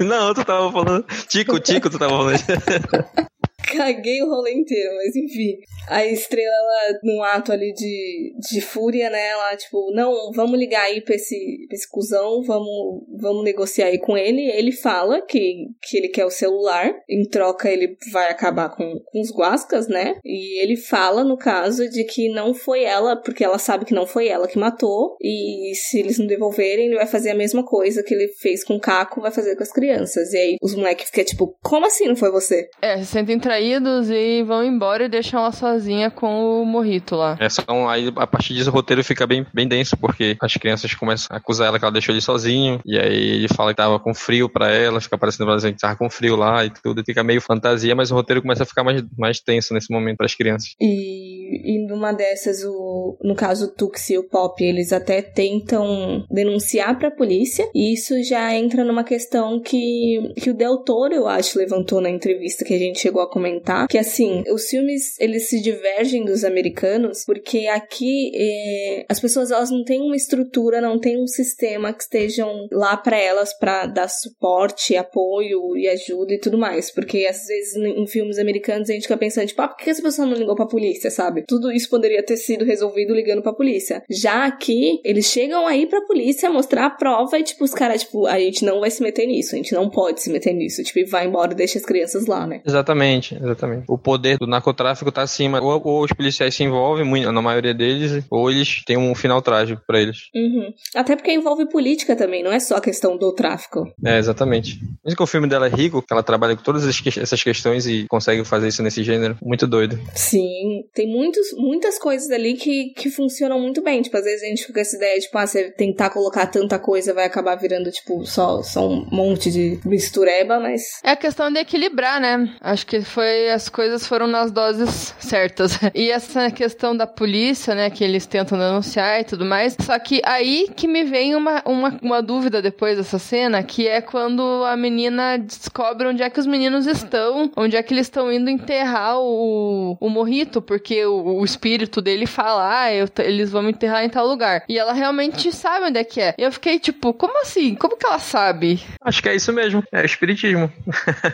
Não, 0.00 0.34
tu 0.34 0.44
tava 0.44 0.72
falando. 0.72 1.06
Tico, 1.28 1.58
Tico, 1.60 1.90
tu 1.90 1.98
tava 1.98 2.16
falando. 2.16 2.38
Caguei 3.66 4.22
o 4.22 4.28
rolê 4.28 4.52
inteiro, 4.52 4.94
mas 4.96 5.16
enfim. 5.16 5.58
A 5.88 6.04
estrela, 6.06 6.50
ela, 6.50 6.98
num 7.02 7.22
ato 7.22 7.52
ali 7.52 7.72
de, 7.72 8.34
de 8.50 8.60
fúria, 8.60 9.10
né? 9.10 9.28
Ela, 9.28 9.56
tipo, 9.56 9.92
não, 9.92 10.30
vamos 10.32 10.58
ligar 10.58 10.82
aí 10.82 11.00
pra 11.00 11.14
esse, 11.14 11.36
pra 11.68 11.74
esse 11.74 11.88
cuzão, 11.88 12.42
vamos, 12.42 13.02
vamos 13.20 13.44
negociar 13.44 13.86
aí 13.86 13.98
com 13.98 14.16
ele. 14.16 14.42
Ele 14.50 14.72
fala 14.72 15.20
que, 15.20 15.66
que 15.82 15.96
ele 15.96 16.08
quer 16.08 16.24
o 16.24 16.30
celular, 16.30 16.92
em 17.08 17.22
troca 17.28 17.70
ele 17.70 17.96
vai 18.12 18.30
acabar 18.30 18.70
com, 18.70 19.00
com 19.04 19.20
os 19.20 19.30
guascas, 19.30 19.88
né? 19.88 20.16
E 20.24 20.62
ele 20.62 20.76
fala, 20.76 21.24
no 21.24 21.36
caso, 21.36 21.88
de 21.88 22.04
que 22.04 22.28
não 22.28 22.54
foi 22.54 22.84
ela, 22.84 23.16
porque 23.16 23.44
ela 23.44 23.58
sabe 23.58 23.84
que 23.84 23.94
não 23.94 24.06
foi 24.06 24.28
ela 24.28 24.48
que 24.48 24.58
matou, 24.58 25.16
e 25.20 25.72
se 25.74 25.98
eles 25.98 26.18
não 26.18 26.26
devolverem, 26.26 26.86
ele 26.86 26.96
vai 26.96 27.06
fazer 27.06 27.30
a 27.30 27.34
mesma 27.34 27.64
coisa 27.64 28.02
que 28.02 28.14
ele 28.14 28.28
fez 28.40 28.64
com 28.64 28.76
o 28.76 28.80
Caco, 28.80 29.20
vai 29.20 29.30
fazer 29.30 29.56
com 29.56 29.62
as 29.62 29.72
crianças. 29.72 30.32
E 30.32 30.36
aí 30.36 30.56
os 30.62 30.74
moleques 30.74 31.06
ficam 31.06 31.24
tipo, 31.24 31.58
como 31.62 31.86
assim 31.86 32.06
não 32.06 32.16
foi 32.16 32.30
você? 32.30 32.68
É, 32.80 32.98
se 32.98 33.06
sentem 33.06 33.38
traídos 33.38 33.56
e 33.74 34.42
vão 34.42 34.64
embora 34.64 35.04
e 35.04 35.08
deixam 35.08 35.40
ela 35.40 35.52
sozinha 35.52 36.10
com 36.10 36.62
o 36.62 36.64
morrito 36.64 37.16
lá. 37.16 37.36
É, 37.40 37.48
só 37.48 37.62
aí 37.88 38.12
a 38.16 38.26
partir 38.26 38.54
disso 38.54 38.70
o 38.70 38.72
roteiro 38.72 39.02
fica 39.04 39.26
bem, 39.26 39.46
bem 39.52 39.66
denso, 39.66 39.96
porque 39.96 40.36
as 40.40 40.54
crianças 40.54 40.94
começam 40.94 41.34
a 41.34 41.38
acusar 41.38 41.68
ela 41.68 41.78
que 41.78 41.84
ela 41.84 41.92
deixou 41.92 42.12
ele 42.12 42.20
sozinho, 42.20 42.80
e 42.84 42.98
aí 42.98 43.30
ele 43.30 43.48
fala 43.48 43.72
que 43.72 43.76
tava 43.76 43.98
com 43.98 44.14
frio 44.14 44.48
pra 44.48 44.70
ela, 44.70 45.00
fica 45.00 45.18
parecendo 45.18 45.50
que 45.72 45.80
tava 45.80 45.96
com 45.96 46.08
frio 46.10 46.36
lá 46.36 46.64
e 46.64 46.70
tudo, 46.70 47.00
e 47.00 47.04
fica 47.04 47.22
meio 47.22 47.40
fantasia, 47.40 47.94
mas 47.94 48.10
o 48.10 48.14
roteiro 48.14 48.42
começa 48.42 48.62
a 48.62 48.66
ficar 48.66 48.84
mais, 48.84 49.02
mais 49.16 49.40
tenso 49.40 49.74
nesse 49.74 49.92
momento 49.92 50.16
para 50.16 50.26
as 50.26 50.34
crianças. 50.34 50.74
E, 50.80 51.35
e 51.64 51.86
numa 51.86 52.12
dessas, 52.12 52.64
o, 52.64 53.16
no 53.22 53.34
caso 53.34 53.66
o 53.66 53.74
Tux 53.74 54.10
e 54.10 54.18
o 54.18 54.28
Pop, 54.28 54.62
eles 54.62 54.92
até 54.92 55.22
tentam 55.22 56.24
denunciar 56.30 56.98
pra 56.98 57.10
polícia, 57.10 57.68
e 57.74 57.92
isso 57.92 58.22
já 58.22 58.54
entra 58.54 58.84
numa 58.84 59.04
questão 59.04 59.60
que, 59.60 60.32
que 60.36 60.50
o 60.50 60.54
Del 60.54 60.78
Toro, 60.78 61.14
eu 61.14 61.26
acho, 61.26 61.58
levantou 61.58 62.00
na 62.00 62.10
entrevista 62.10 62.64
que 62.64 62.74
a 62.74 62.78
gente 62.78 62.98
chegou 62.98 63.22
a 63.22 63.30
comentar, 63.30 63.88
que 63.88 63.98
assim, 63.98 64.42
os 64.52 64.68
filmes, 64.68 65.18
eles 65.20 65.48
se 65.48 65.60
divergem 65.60 66.24
dos 66.24 66.44
americanos, 66.44 67.24
porque 67.24 67.66
aqui 67.66 68.32
é, 68.34 69.06
as 69.08 69.20
pessoas, 69.20 69.50
elas 69.50 69.70
não 69.70 69.84
têm 69.84 70.00
uma 70.00 70.16
estrutura, 70.16 70.80
não 70.80 70.98
tem 70.98 71.22
um 71.22 71.26
sistema 71.26 71.92
que 71.92 72.02
estejam 72.02 72.66
lá 72.72 72.96
para 72.96 73.18
elas 73.18 73.56
para 73.58 73.86
dar 73.86 74.08
suporte, 74.08 74.96
apoio 74.96 75.76
e 75.76 75.88
ajuda 75.88 76.34
e 76.34 76.40
tudo 76.40 76.58
mais, 76.58 76.90
porque 76.90 77.26
às 77.26 77.46
vezes 77.46 77.76
em 77.76 78.06
filmes 78.06 78.38
americanos 78.38 78.88
a 78.88 78.92
gente 78.92 79.02
fica 79.02 79.16
pensando, 79.16 79.46
tipo, 79.46 79.62
ah, 79.62 79.68
por 79.68 79.76
que 79.76 79.90
essa 79.90 80.02
pessoa 80.02 80.26
não 80.26 80.36
ligou 80.36 80.54
pra 80.54 80.66
polícia, 80.66 81.10
sabe? 81.10 81.35
Tudo 81.46 81.72
isso 81.72 81.88
poderia 81.88 82.22
ter 82.24 82.36
sido 82.36 82.64
resolvido 82.64 83.14
ligando 83.14 83.42
pra 83.42 83.52
polícia. 83.52 84.02
Já 84.10 84.44
aqui, 84.46 85.00
eles 85.04 85.26
chegam 85.26 85.66
aí 85.66 85.86
pra 85.86 86.00
polícia 86.02 86.50
mostrar 86.50 86.86
a 86.86 86.90
prova 86.90 87.38
e, 87.38 87.42
tipo, 87.42 87.64
os 87.64 87.72
caras, 87.72 88.02
tipo, 88.02 88.26
a 88.26 88.38
gente 88.38 88.64
não 88.64 88.80
vai 88.80 88.90
se 88.90 89.02
meter 89.02 89.26
nisso, 89.26 89.54
a 89.54 89.58
gente 89.58 89.74
não 89.74 89.88
pode 89.90 90.22
se 90.22 90.30
meter 90.30 90.52
nisso, 90.52 90.82
tipo, 90.82 90.98
e 90.98 91.04
vai 91.04 91.26
embora 91.26 91.52
e 91.52 91.56
deixa 91.56 91.78
as 91.78 91.84
crianças 91.84 92.26
lá, 92.26 92.46
né? 92.46 92.60
Exatamente, 92.64 93.34
exatamente. 93.34 93.84
O 93.88 93.98
poder 93.98 94.38
do 94.38 94.46
narcotráfico 94.46 95.12
tá 95.12 95.22
acima. 95.22 95.60
Ou, 95.60 95.80
ou 95.84 96.04
os 96.04 96.12
policiais 96.12 96.54
se 96.54 96.64
envolvem, 96.64 97.06
na 97.24 97.42
maioria 97.42 97.74
deles, 97.74 98.24
ou 98.30 98.50
eles 98.50 98.82
têm 98.84 98.96
um 98.96 99.14
final 99.14 99.40
trágico 99.42 99.82
para 99.86 100.00
eles. 100.00 100.28
Uhum. 100.34 100.72
Até 100.94 101.16
porque 101.16 101.32
envolve 101.32 101.68
política 101.68 102.16
também, 102.16 102.42
não 102.42 102.52
é 102.52 102.60
só 102.60 102.76
a 102.76 102.80
questão 102.80 103.16
do 103.16 103.32
tráfico. 103.32 103.84
É, 104.04 104.18
exatamente. 104.18 104.78
Mas 105.04 105.14
que 105.14 105.22
o 105.22 105.26
filme 105.26 105.48
dela 105.48 105.66
é 105.66 105.70
rico, 105.70 106.02
que 106.02 106.12
ela 106.12 106.22
trabalha 106.22 106.56
com 106.56 106.62
todas 106.62 106.84
essas 106.84 107.42
questões 107.42 107.86
e 107.86 108.06
consegue 108.08 108.44
fazer 108.44 108.68
isso 108.68 108.82
nesse 108.82 109.02
gênero. 109.02 109.36
Muito 109.42 109.66
doido. 109.66 109.98
Sim, 110.14 110.84
tem 110.94 111.06
muitos, 111.26 111.52
muitas 111.56 111.98
coisas 111.98 112.30
ali 112.30 112.54
que, 112.54 112.90
que 112.90 113.10
funcionam 113.10 113.60
muito 113.60 113.82
bem. 113.82 114.02
Tipo, 114.02 114.16
às 114.16 114.24
vezes 114.24 114.42
a 114.42 114.46
gente 114.46 114.62
fica 114.62 114.74
com 114.74 114.80
essa 114.80 114.96
ideia, 114.96 115.18
tipo, 115.18 115.36
ah, 115.36 115.46
você 115.46 115.70
tentar 115.70 116.10
colocar 116.10 116.46
tanta 116.46 116.78
coisa 116.78 117.12
vai 117.12 117.24
acabar 117.24 117.56
virando, 117.56 117.90
tipo, 117.90 118.24
só, 118.24 118.62
só 118.62 118.88
um 118.88 119.06
monte 119.10 119.50
de 119.50 119.78
mistureba, 119.84 120.58
mas. 120.60 121.00
É 121.02 121.10
a 121.10 121.16
questão 121.16 121.50
de 121.50 121.60
equilibrar, 121.60 122.20
né? 122.20 122.54
Acho 122.60 122.86
que 122.86 123.00
foi. 123.02 123.50
As 123.50 123.68
coisas 123.68 124.06
foram 124.06 124.26
nas 124.26 124.50
doses 124.50 125.14
certas. 125.18 125.78
E 125.94 126.10
essa 126.10 126.50
questão 126.50 126.94
da 126.94 127.06
polícia, 127.06 127.74
né? 127.74 127.88
Que 127.88 128.04
eles 128.04 128.26
tentam 128.26 128.58
denunciar 128.58 129.20
e 129.20 129.24
tudo 129.24 129.46
mais. 129.46 129.74
Só 129.80 129.98
que 129.98 130.20
aí 130.24 130.68
que 130.76 130.86
me 130.86 131.04
vem 131.04 131.34
uma, 131.34 131.62
uma, 131.64 131.98
uma 132.02 132.22
dúvida 132.22 132.60
depois 132.60 132.98
dessa 132.98 133.18
cena, 133.18 133.62
que 133.62 133.88
é 133.88 134.00
quando 134.00 134.42
a 134.64 134.76
menina 134.76 135.38
descobre 135.38 136.06
onde 136.06 136.22
é 136.22 136.28
que 136.28 136.38
os 136.38 136.46
meninos 136.46 136.86
estão, 136.86 137.50
onde 137.56 137.76
é 137.76 137.82
que 137.82 137.94
eles 137.94 138.06
estão 138.06 138.30
indo 138.30 138.50
enterrar 138.50 139.18
o, 139.18 139.96
o 139.98 140.08
morrito, 140.10 140.60
porque 140.60 141.04
o, 141.06 141.15
o 141.16 141.44
espírito 141.44 142.00
dele 142.00 142.26
fala, 142.26 142.82
ah, 142.82 142.92
eu, 142.92 143.08
eles 143.18 143.50
vão 143.50 143.62
me 143.62 143.70
enterrar 143.70 144.04
em 144.04 144.08
tal 144.08 144.26
lugar. 144.26 144.62
E 144.68 144.78
ela 144.78 144.92
realmente 144.92 145.52
sabe 145.52 145.86
onde 145.86 145.98
é 145.98 146.04
que 146.04 146.20
é. 146.20 146.34
E 146.38 146.42
eu 146.42 146.52
fiquei 146.52 146.78
tipo, 146.78 147.12
como 147.14 147.40
assim? 147.42 147.74
Como 147.74 147.96
que 147.96 148.06
ela 148.06 148.18
sabe? 148.18 148.80
Acho 149.00 149.22
que 149.22 149.28
é 149.28 149.34
isso 149.34 149.52
mesmo. 149.52 149.82
É 149.92 150.02
o 150.02 150.06
espiritismo. 150.06 150.72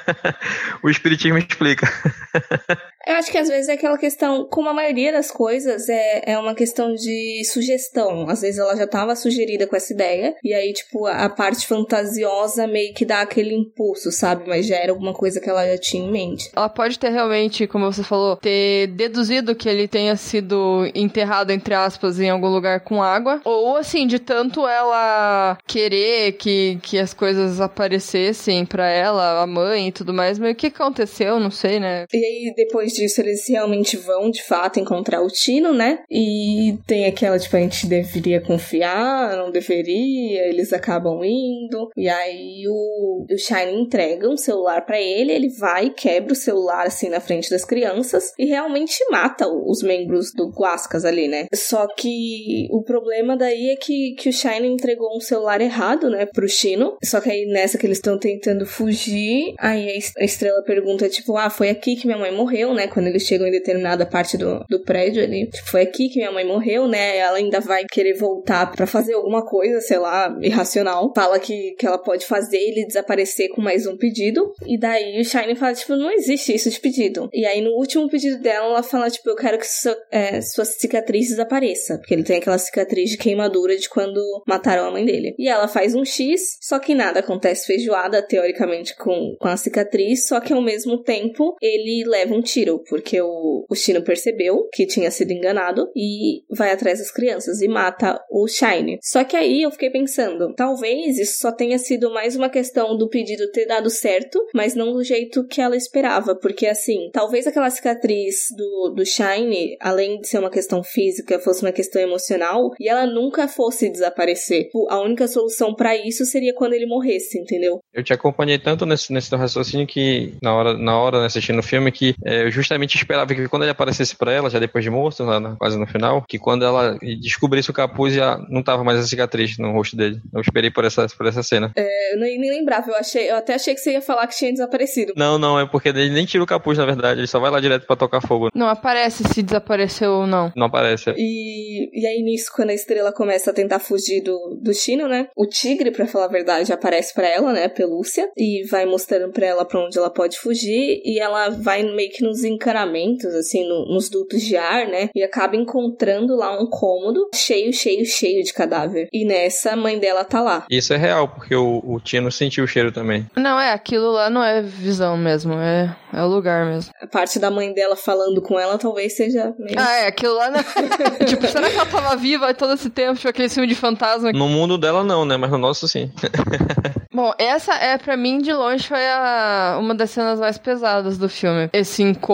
o 0.83 0.91
espiritismo 0.91 1.39
explica. 1.39 1.87
Eu 3.07 3.15
acho 3.15 3.31
que 3.31 3.39
às 3.39 3.49
vezes 3.49 3.69
é 3.69 3.73
aquela 3.73 3.99
questão, 3.99 4.47
como 4.51 4.69
a 4.69 4.75
maioria 4.75 5.13
das 5.13 5.31
coisas, 5.31 5.89
é, 5.89 6.33
é 6.33 6.39
uma 6.39 6.55
questão 6.55 6.95
de 6.95 7.43
sugestão. 7.45 8.29
Às 8.29 8.43
vezes 8.43 8.59
ela 8.59 8.77
já 8.77 8.85
estava 8.85 9.17
sugerida 9.17 9.67
com 9.67 9.77
essa 9.77 9.93
ideia, 9.93 10.37
e 10.43 10.55
aí, 10.55 10.73
tipo, 10.73 11.07
a 11.07 11.29
parte 11.29 11.67
fantasiosa 11.67 12.67
meio 12.67 12.95
que 12.95 13.05
dá 13.05 13.21
aquele 13.21 13.55
impulso, 13.55 14.11
sabe? 14.13 14.45
Mas 14.47 14.67
já 14.67 14.77
era 14.77 14.93
alguma 14.93 15.13
coisa 15.13 15.41
que 15.41 15.49
ela 15.49 15.67
já 15.67 15.79
tinha 15.79 16.05
em 16.05 16.11
mente. 16.11 16.51
Ela 16.55 16.69
pode 16.69 16.99
ter 16.99 17.11
realmente, 17.11 17.67
como 17.67 17.91
você 17.91 18.03
falou, 18.03 18.37
ter 18.37 18.89
deduzido 18.89 19.55
que 19.55 19.69
ele 19.69 19.89
tenha 19.89 20.17
sido 20.17 20.91
enterrado, 20.95 21.51
entre 21.51 21.75
aspas, 21.75 22.21
em 22.21 22.31
algum 22.31 22.49
lugar 22.49 22.81
com 22.81 23.03
água. 23.03 23.41
Ou 23.45 23.77
assim, 23.77 24.07
de 24.07 24.19
tanto 24.19 24.67
ela 24.67 25.59
querer 25.67 26.33
que, 26.33 26.79
que 26.83 26.99
as 26.99 27.13
coisas 27.13 27.61
aparecessem 27.61 28.65
para 28.65 28.89
ela, 28.89 29.43
a 29.43 29.47
mãe 29.47 29.89
e 29.89 29.93
tudo 29.93 30.15
mais, 30.15 30.39
mas 30.39 30.53
o 30.53 30.55
que 30.55 30.69
aconteceu? 30.69 31.41
Não 31.41 31.51
sei, 31.51 31.81
né? 31.81 32.05
E 32.13 32.17
aí, 32.17 32.55
depois 32.55 32.92
disso, 32.95 33.21
eles 33.21 33.47
realmente 33.49 33.97
vão, 33.97 34.31
de 34.31 34.43
fato, 34.43 34.81
encontrar 34.81 35.23
o 35.23 35.29
Tino, 35.29 35.73
né? 35.73 36.01
E 36.11 36.79
tem 36.87 37.07
aquela, 37.07 37.39
tipo, 37.39 37.57
a 37.57 37.61
gente 37.61 37.87
deveria 37.87 38.41
confiar, 38.41 39.37
não 39.37 39.51
deveria, 39.51 40.49
eles 40.49 40.73
acabam 40.73 41.23
indo. 41.25 41.91
E 41.97 42.09
aí 42.09 42.65
o, 42.69 43.27
o 43.31 43.39
Shine 43.39 43.81
entrega 43.81 44.29
um 44.29 44.37
celular 44.37 44.85
para 44.85 45.01
ele, 45.01 45.33
ele 45.33 45.49
vai, 45.49 45.91
quebra 45.91 46.33
o 46.33 46.37
celular 46.37 46.87
assim 46.87 47.09
na 47.09 47.21
frente 47.21 47.51
das 47.51 47.65
crianças 47.65 48.33
e 48.39 48.47
realmente 48.47 48.99
mata 49.11 49.47
os 49.49 49.83
membros 49.83 50.33
do 50.33 50.51
Guascas 50.51 51.05
ali, 51.05 51.29
né? 51.29 51.47
Só 51.55 51.87
que 51.87 52.69
o 52.71 52.83
problema 52.83 53.37
daí 53.37 53.71
é 53.71 53.77
que, 53.77 54.15
que 54.15 54.29
o 54.29 54.33
Shine 54.33 54.69
entregou 54.69 55.17
um 55.17 55.21
celular 55.21 55.61
errado, 55.61 56.11
né, 56.11 56.27
pro 56.27 56.49
Chino. 56.49 56.97
Só 57.05 57.21
que 57.21 57.31
aí 57.31 57.47
nessa 57.47 57.79
que 57.79 57.87
eles 57.87 57.99
estão 57.99 58.19
tentando 58.19 58.67
fugir, 58.67 59.55
aí 59.59 59.99
a 60.19 60.25
estrela 60.25 60.63
pergunta, 60.63 61.09
tipo, 61.09 61.37
ah, 61.37 61.51
foi 61.51 61.71
aqui 61.71 61.97
que 61.97 62.07
minha 62.07 62.19
mãe 62.19 62.33
morreu, 62.33 62.75
né? 62.75 62.82
Quando 62.89 63.07
eles 63.07 63.23
chegam 63.23 63.47
em 63.47 63.51
determinada 63.51 64.07
parte 64.07 64.37
do, 64.37 64.65
do 64.69 64.83
prédio 64.83 65.23
ali. 65.23 65.49
Tipo, 65.49 65.71
foi 65.71 65.83
aqui 65.83 66.09
que 66.09 66.19
minha 66.19 66.33
mãe 66.33 66.47
morreu, 66.47 66.89
né? 66.89 67.17
Ela 67.19 67.39
ainda 67.39 67.61
vai 67.61 67.85
querer 67.91 68.15
voltar 68.15 68.71
para 68.71 68.87
fazer 68.87 69.15
alguma 69.15 69.45
coisa, 69.45 69.81
sei 69.81 69.99
lá, 69.99 70.37
irracional. 70.41 71.13
Fala 71.15 71.39
que, 71.39 71.75
que 71.79 71.87
ela 71.87 71.99
pode 71.99 72.27
fazer 72.27 72.59
ele 72.59 72.87
desaparecer 72.87 73.51
com 73.51 73.61
mais 73.61 73.87
um 73.87 73.97
pedido. 73.97 74.53
E 74.67 74.79
daí 74.79 75.21
o 75.21 75.25
Shine 75.25 75.55
fala, 75.55 75.75
tipo, 75.75 75.95
não 75.97 76.11
existe 76.11 76.55
isso 76.55 76.71
de 76.71 76.81
pedido. 76.81 77.29
E 77.33 77.45
aí 77.47 77.61
no 77.61 77.73
último 77.73 78.09
pedido 78.09 78.41
dela, 78.41 78.67
ela 78.67 78.83
fala, 78.83 79.11
tipo, 79.11 79.29
eu 79.29 79.37
quero 79.37 79.59
que 79.59 79.67
sua, 79.67 79.97
é, 80.11 80.41
sua 80.41 80.65
cicatriz 80.65 81.29
desapareça. 81.29 81.99
Porque 81.99 82.15
ele 82.15 82.23
tem 82.23 82.39
aquela 82.39 82.59
cicatriz 82.59 83.11
de 83.11 83.19
queimadura 83.19 83.77
de 83.77 83.89
quando 83.89 84.21
mataram 84.47 84.87
a 84.87 84.91
mãe 84.91 85.05
dele. 85.05 85.35
E 85.39 85.49
ela 85.49 85.69
faz 85.69 85.95
um 85.95 86.05
X, 86.05 86.59
só 86.61 86.79
que 86.79 86.95
nada 86.95 87.21
acontece 87.21 87.67
feijoada, 87.67 88.23
teoricamente, 88.23 88.97
com, 88.97 89.37
com 89.39 89.49
a 89.49 89.57
cicatriz, 89.57 90.27
só 90.27 90.41
que 90.41 90.53
ao 90.53 90.63
mesmo 90.63 91.03
tempo 91.03 91.57
ele 91.61 92.05
leva 92.07 92.35
um 92.35 92.43
tiro, 92.43 92.72
porque 92.79 93.21
o, 93.21 93.65
o 93.69 93.75
Shino 93.75 94.03
percebeu 94.03 94.69
que 94.73 94.87
tinha 94.87 95.11
sido 95.11 95.33
enganado 95.33 95.91
e 95.97 96.43
vai 96.51 96.71
atrás 96.71 96.99
das 96.99 97.11
crianças 97.11 97.61
e 97.61 97.69
mata 97.69 98.21
o 98.31 98.47
Shine. 98.47 98.99
Só 99.03 99.25
que 99.25 99.37
aí 99.37 99.63
eu 99.63 99.71
fiquei 99.71 99.91
pensando, 99.91 100.55
talvez 100.55 101.19
isso 101.19 101.39
só 101.39 101.53
tenha 101.53 101.79
sido 101.79 102.13
mais 102.13 102.37
uma 102.37 102.49
questão 102.49 102.97
do 102.97 103.09
pedido 103.09 103.51
ter 103.51 103.67
dado 103.67 103.91
certo, 103.91 104.39
mas 104.55 104.75
não 104.75 104.93
do 104.93 105.03
jeito 105.03 105.47
que 105.47 105.61
ela 105.61 105.77
esperava, 105.77 106.35
porque 106.35 106.67
assim, 106.67 107.11
talvez 107.13 107.47
aquela 107.47 107.71
cicatriz 107.71 108.47
do, 108.57 108.95
do 108.97 109.05
Shine, 109.05 109.77
além 109.81 110.21
de 110.21 110.29
ser 110.29 110.39
uma 110.39 110.51
questão 110.51 110.83
física, 110.83 111.39
fosse 111.39 111.63
uma 111.63 111.73
questão 111.73 112.01
emocional 112.01 112.71
e 112.79 112.89
ela 112.89 113.07
nunca 113.07 113.49
fosse 113.49 113.91
desaparecer. 113.91 114.69
A 114.89 115.01
única 115.01 115.27
solução 115.29 115.75
para 115.75 115.97
isso 115.97 116.25
seria 116.25 116.55
quando 116.55 116.75
ele 116.75 116.87
morresse, 116.87 117.39
entendeu? 117.39 117.81
Eu 117.93 118.03
te 118.03 118.13
acompanhei 118.13 118.59
tanto 118.59 118.87
nesse, 118.87 119.13
nesse 119.13 119.35
raciocínio 119.35 119.87
que 119.87 120.35
na 120.43 120.55
hora, 120.55 120.77
na 120.77 120.99
hora 120.99 121.21
né, 121.21 121.27
assistindo 121.27 121.59
o 121.59 121.63
filme 121.63 121.91
que 121.91 122.15
é, 122.25 122.45
eu 122.45 122.51
justamente 122.63 122.97
esperava 122.97 123.35
que 123.35 123.49
quando 123.49 123.63
ele 123.63 123.71
aparecesse 123.71 124.17
para 124.17 124.33
ela, 124.33 124.49
já 124.49 124.59
depois 124.59 124.85
de 124.85 124.91
morto, 124.91 125.23
lá, 125.25 125.57
quase 125.57 125.79
no 125.79 125.87
final, 125.87 126.25
que 126.27 126.39
quando 126.39 126.65
ela 126.65 126.99
descobrisse 127.21 127.71
o 127.71 127.75
capuz 127.75 128.15
já 128.15 128.39
não 128.49 128.63
tava 128.63 128.85
mais 128.85 128.99
a 128.99 129.03
cicatriz 129.03 129.59
no 129.59 129.73
rosto 129.73 129.97
dele. 129.97 130.21
Eu 130.33 130.41
esperei 130.41 130.71
por 130.71 130.85
essa, 130.85 131.07
por 131.17 131.27
essa 131.27 131.43
cena. 131.43 131.73
É, 131.77 132.15
eu 132.15 132.21
nem, 132.21 132.39
nem 132.39 132.51
lembrava, 132.51 132.91
eu, 132.91 132.97
achei, 132.97 133.31
eu 133.31 133.37
até 133.37 133.55
achei 133.55 133.75
que 133.75 133.81
você 133.81 133.93
ia 133.93 134.03
falar 134.03 134.27
que 134.27 134.37
tinha 134.37 134.53
desaparecido. 134.53 135.13
Não, 135.17 135.39
não, 135.39 135.59
é 135.59 135.67
porque 135.67 135.89
ele 135.89 136.11
nem 136.11 136.25
tira 136.25 136.43
o 136.43 136.47
capuz, 136.47 136.79
na 136.79 136.87
verdade, 136.87 137.21
ele 137.21 137.27
só 137.27 137.39
vai 137.39 137.51
lá 137.51 137.61
direto 137.61 137.87
para 137.87 137.97
tocar 137.97 138.21
fogo. 138.21 138.49
Não 138.55 138.69
aparece 138.69 139.25
se 139.25 139.43
desapareceu 139.43 140.13
ou 140.13 140.27
não. 140.27 140.53
Não 140.57 140.67
aparece. 140.67 141.13
E, 141.17 141.91
e 141.93 142.07
aí 142.07 142.23
nisso, 142.23 142.51
quando 142.55 142.71
a 142.71 142.75
estrela 142.75 143.13
começa 143.13 143.51
a 143.51 143.55
tentar 143.55 143.79
fugir 143.79 144.23
do, 144.23 144.59
do 144.61 144.75
Chino, 144.75 145.09
né? 145.09 145.29
O 145.37 145.47
tigre, 145.47 145.91
pra 145.91 146.07
falar 146.07 146.27
a 146.27 146.29
verdade, 146.29 146.73
aparece 146.73 147.15
para 147.15 147.29
ela, 147.29 147.53
né? 147.53 147.69
Pelúcia. 147.69 148.29
E 148.37 148.65
vai 148.71 148.87
mostrando 148.87 149.33
pra 149.33 149.47
ela 149.47 149.65
pra 149.65 149.85
onde 149.85 149.99
ela 149.99 150.11
pode 150.11 150.39
fugir. 150.39 151.01
E 151.05 151.21
ela 151.21 151.51
vai 151.51 151.83
meio 151.83 152.11
que 152.11 152.23
nos 152.23 152.45
encanamentos, 152.53 153.35
assim, 153.35 153.67
no, 153.67 153.87
nos 153.87 154.09
dutos 154.09 154.43
de 154.43 154.57
ar, 154.57 154.87
né? 154.87 155.11
E 155.15 155.23
acaba 155.23 155.57
encontrando 155.57 156.37
lá 156.37 156.61
um 156.61 156.67
cômodo 156.67 157.29
cheio, 157.35 157.73
cheio, 157.73 158.05
cheio 158.05 158.43
de 158.43 158.53
cadáver. 158.53 159.09
E 159.13 159.25
nessa, 159.25 159.73
a 159.73 159.77
mãe 159.77 159.99
dela 159.99 160.25
tá 160.25 160.41
lá. 160.41 160.67
Isso 160.71 160.93
é 160.93 160.97
real, 160.97 161.29
porque 161.29 161.55
o, 161.55 161.83
o 161.85 162.01
Tino 162.01 162.31
sentiu 162.31 162.65
o 162.65 162.69
cheiro 162.69 162.93
também. 162.93 163.27
Não, 163.37 163.59
é, 163.59 163.73
aquilo 163.73 164.11
lá 164.13 164.31
não 164.31 164.43
é 164.43 164.63
visão 164.63 165.17
mesmo, 165.17 165.55
é, 165.55 165.95
é 166.13 166.23
o 166.23 166.29
lugar 166.29 166.67
mesmo. 166.67 166.93
A 167.01 167.07
parte 167.07 167.39
da 167.39 167.51
mãe 167.51 167.73
dela 167.73 167.97
falando 167.97 168.41
com 168.43 168.59
ela 168.59 168.79
talvez 168.79 169.17
seja 169.17 169.55
meio... 169.59 169.79
Ah, 169.79 169.97
é, 169.97 170.07
aquilo 170.07 170.35
lá 170.35 170.51
não... 170.51 170.63
tipo, 171.27 171.47
será 171.47 171.71
que 171.71 171.77
ela 171.77 171.87
tava 171.87 172.17
viva 172.17 172.53
todo 172.55 172.75
esse 172.75 172.91
tempo? 172.91 173.17
Tipo, 173.17 173.29
aquele 173.29 173.49
filme 173.49 173.69
de 173.69 173.75
fantasma. 173.75 174.33
No 174.33 174.49
mundo 174.49 174.79
dela 174.79 175.03
não, 175.05 175.25
né? 175.25 175.37
Mas 175.37 175.51
no 175.51 175.59
nosso 175.59 175.89
sim. 175.89 176.11
Bom, 177.15 177.33
essa 177.39 177.75
é, 177.75 177.99
para 177.99 178.17
mim, 178.17 178.39
de 178.39 178.53
longe, 178.55 178.89
foi 178.89 179.07
a, 179.07 179.77
uma 179.79 179.95
das 179.95 180.11
cenas 180.11 180.41
mais 180.41 180.57
pesadas 180.57 181.19
do 181.19 181.29
filme. 181.29 181.69
Esse 181.73 182.03
encontro. 182.03 182.32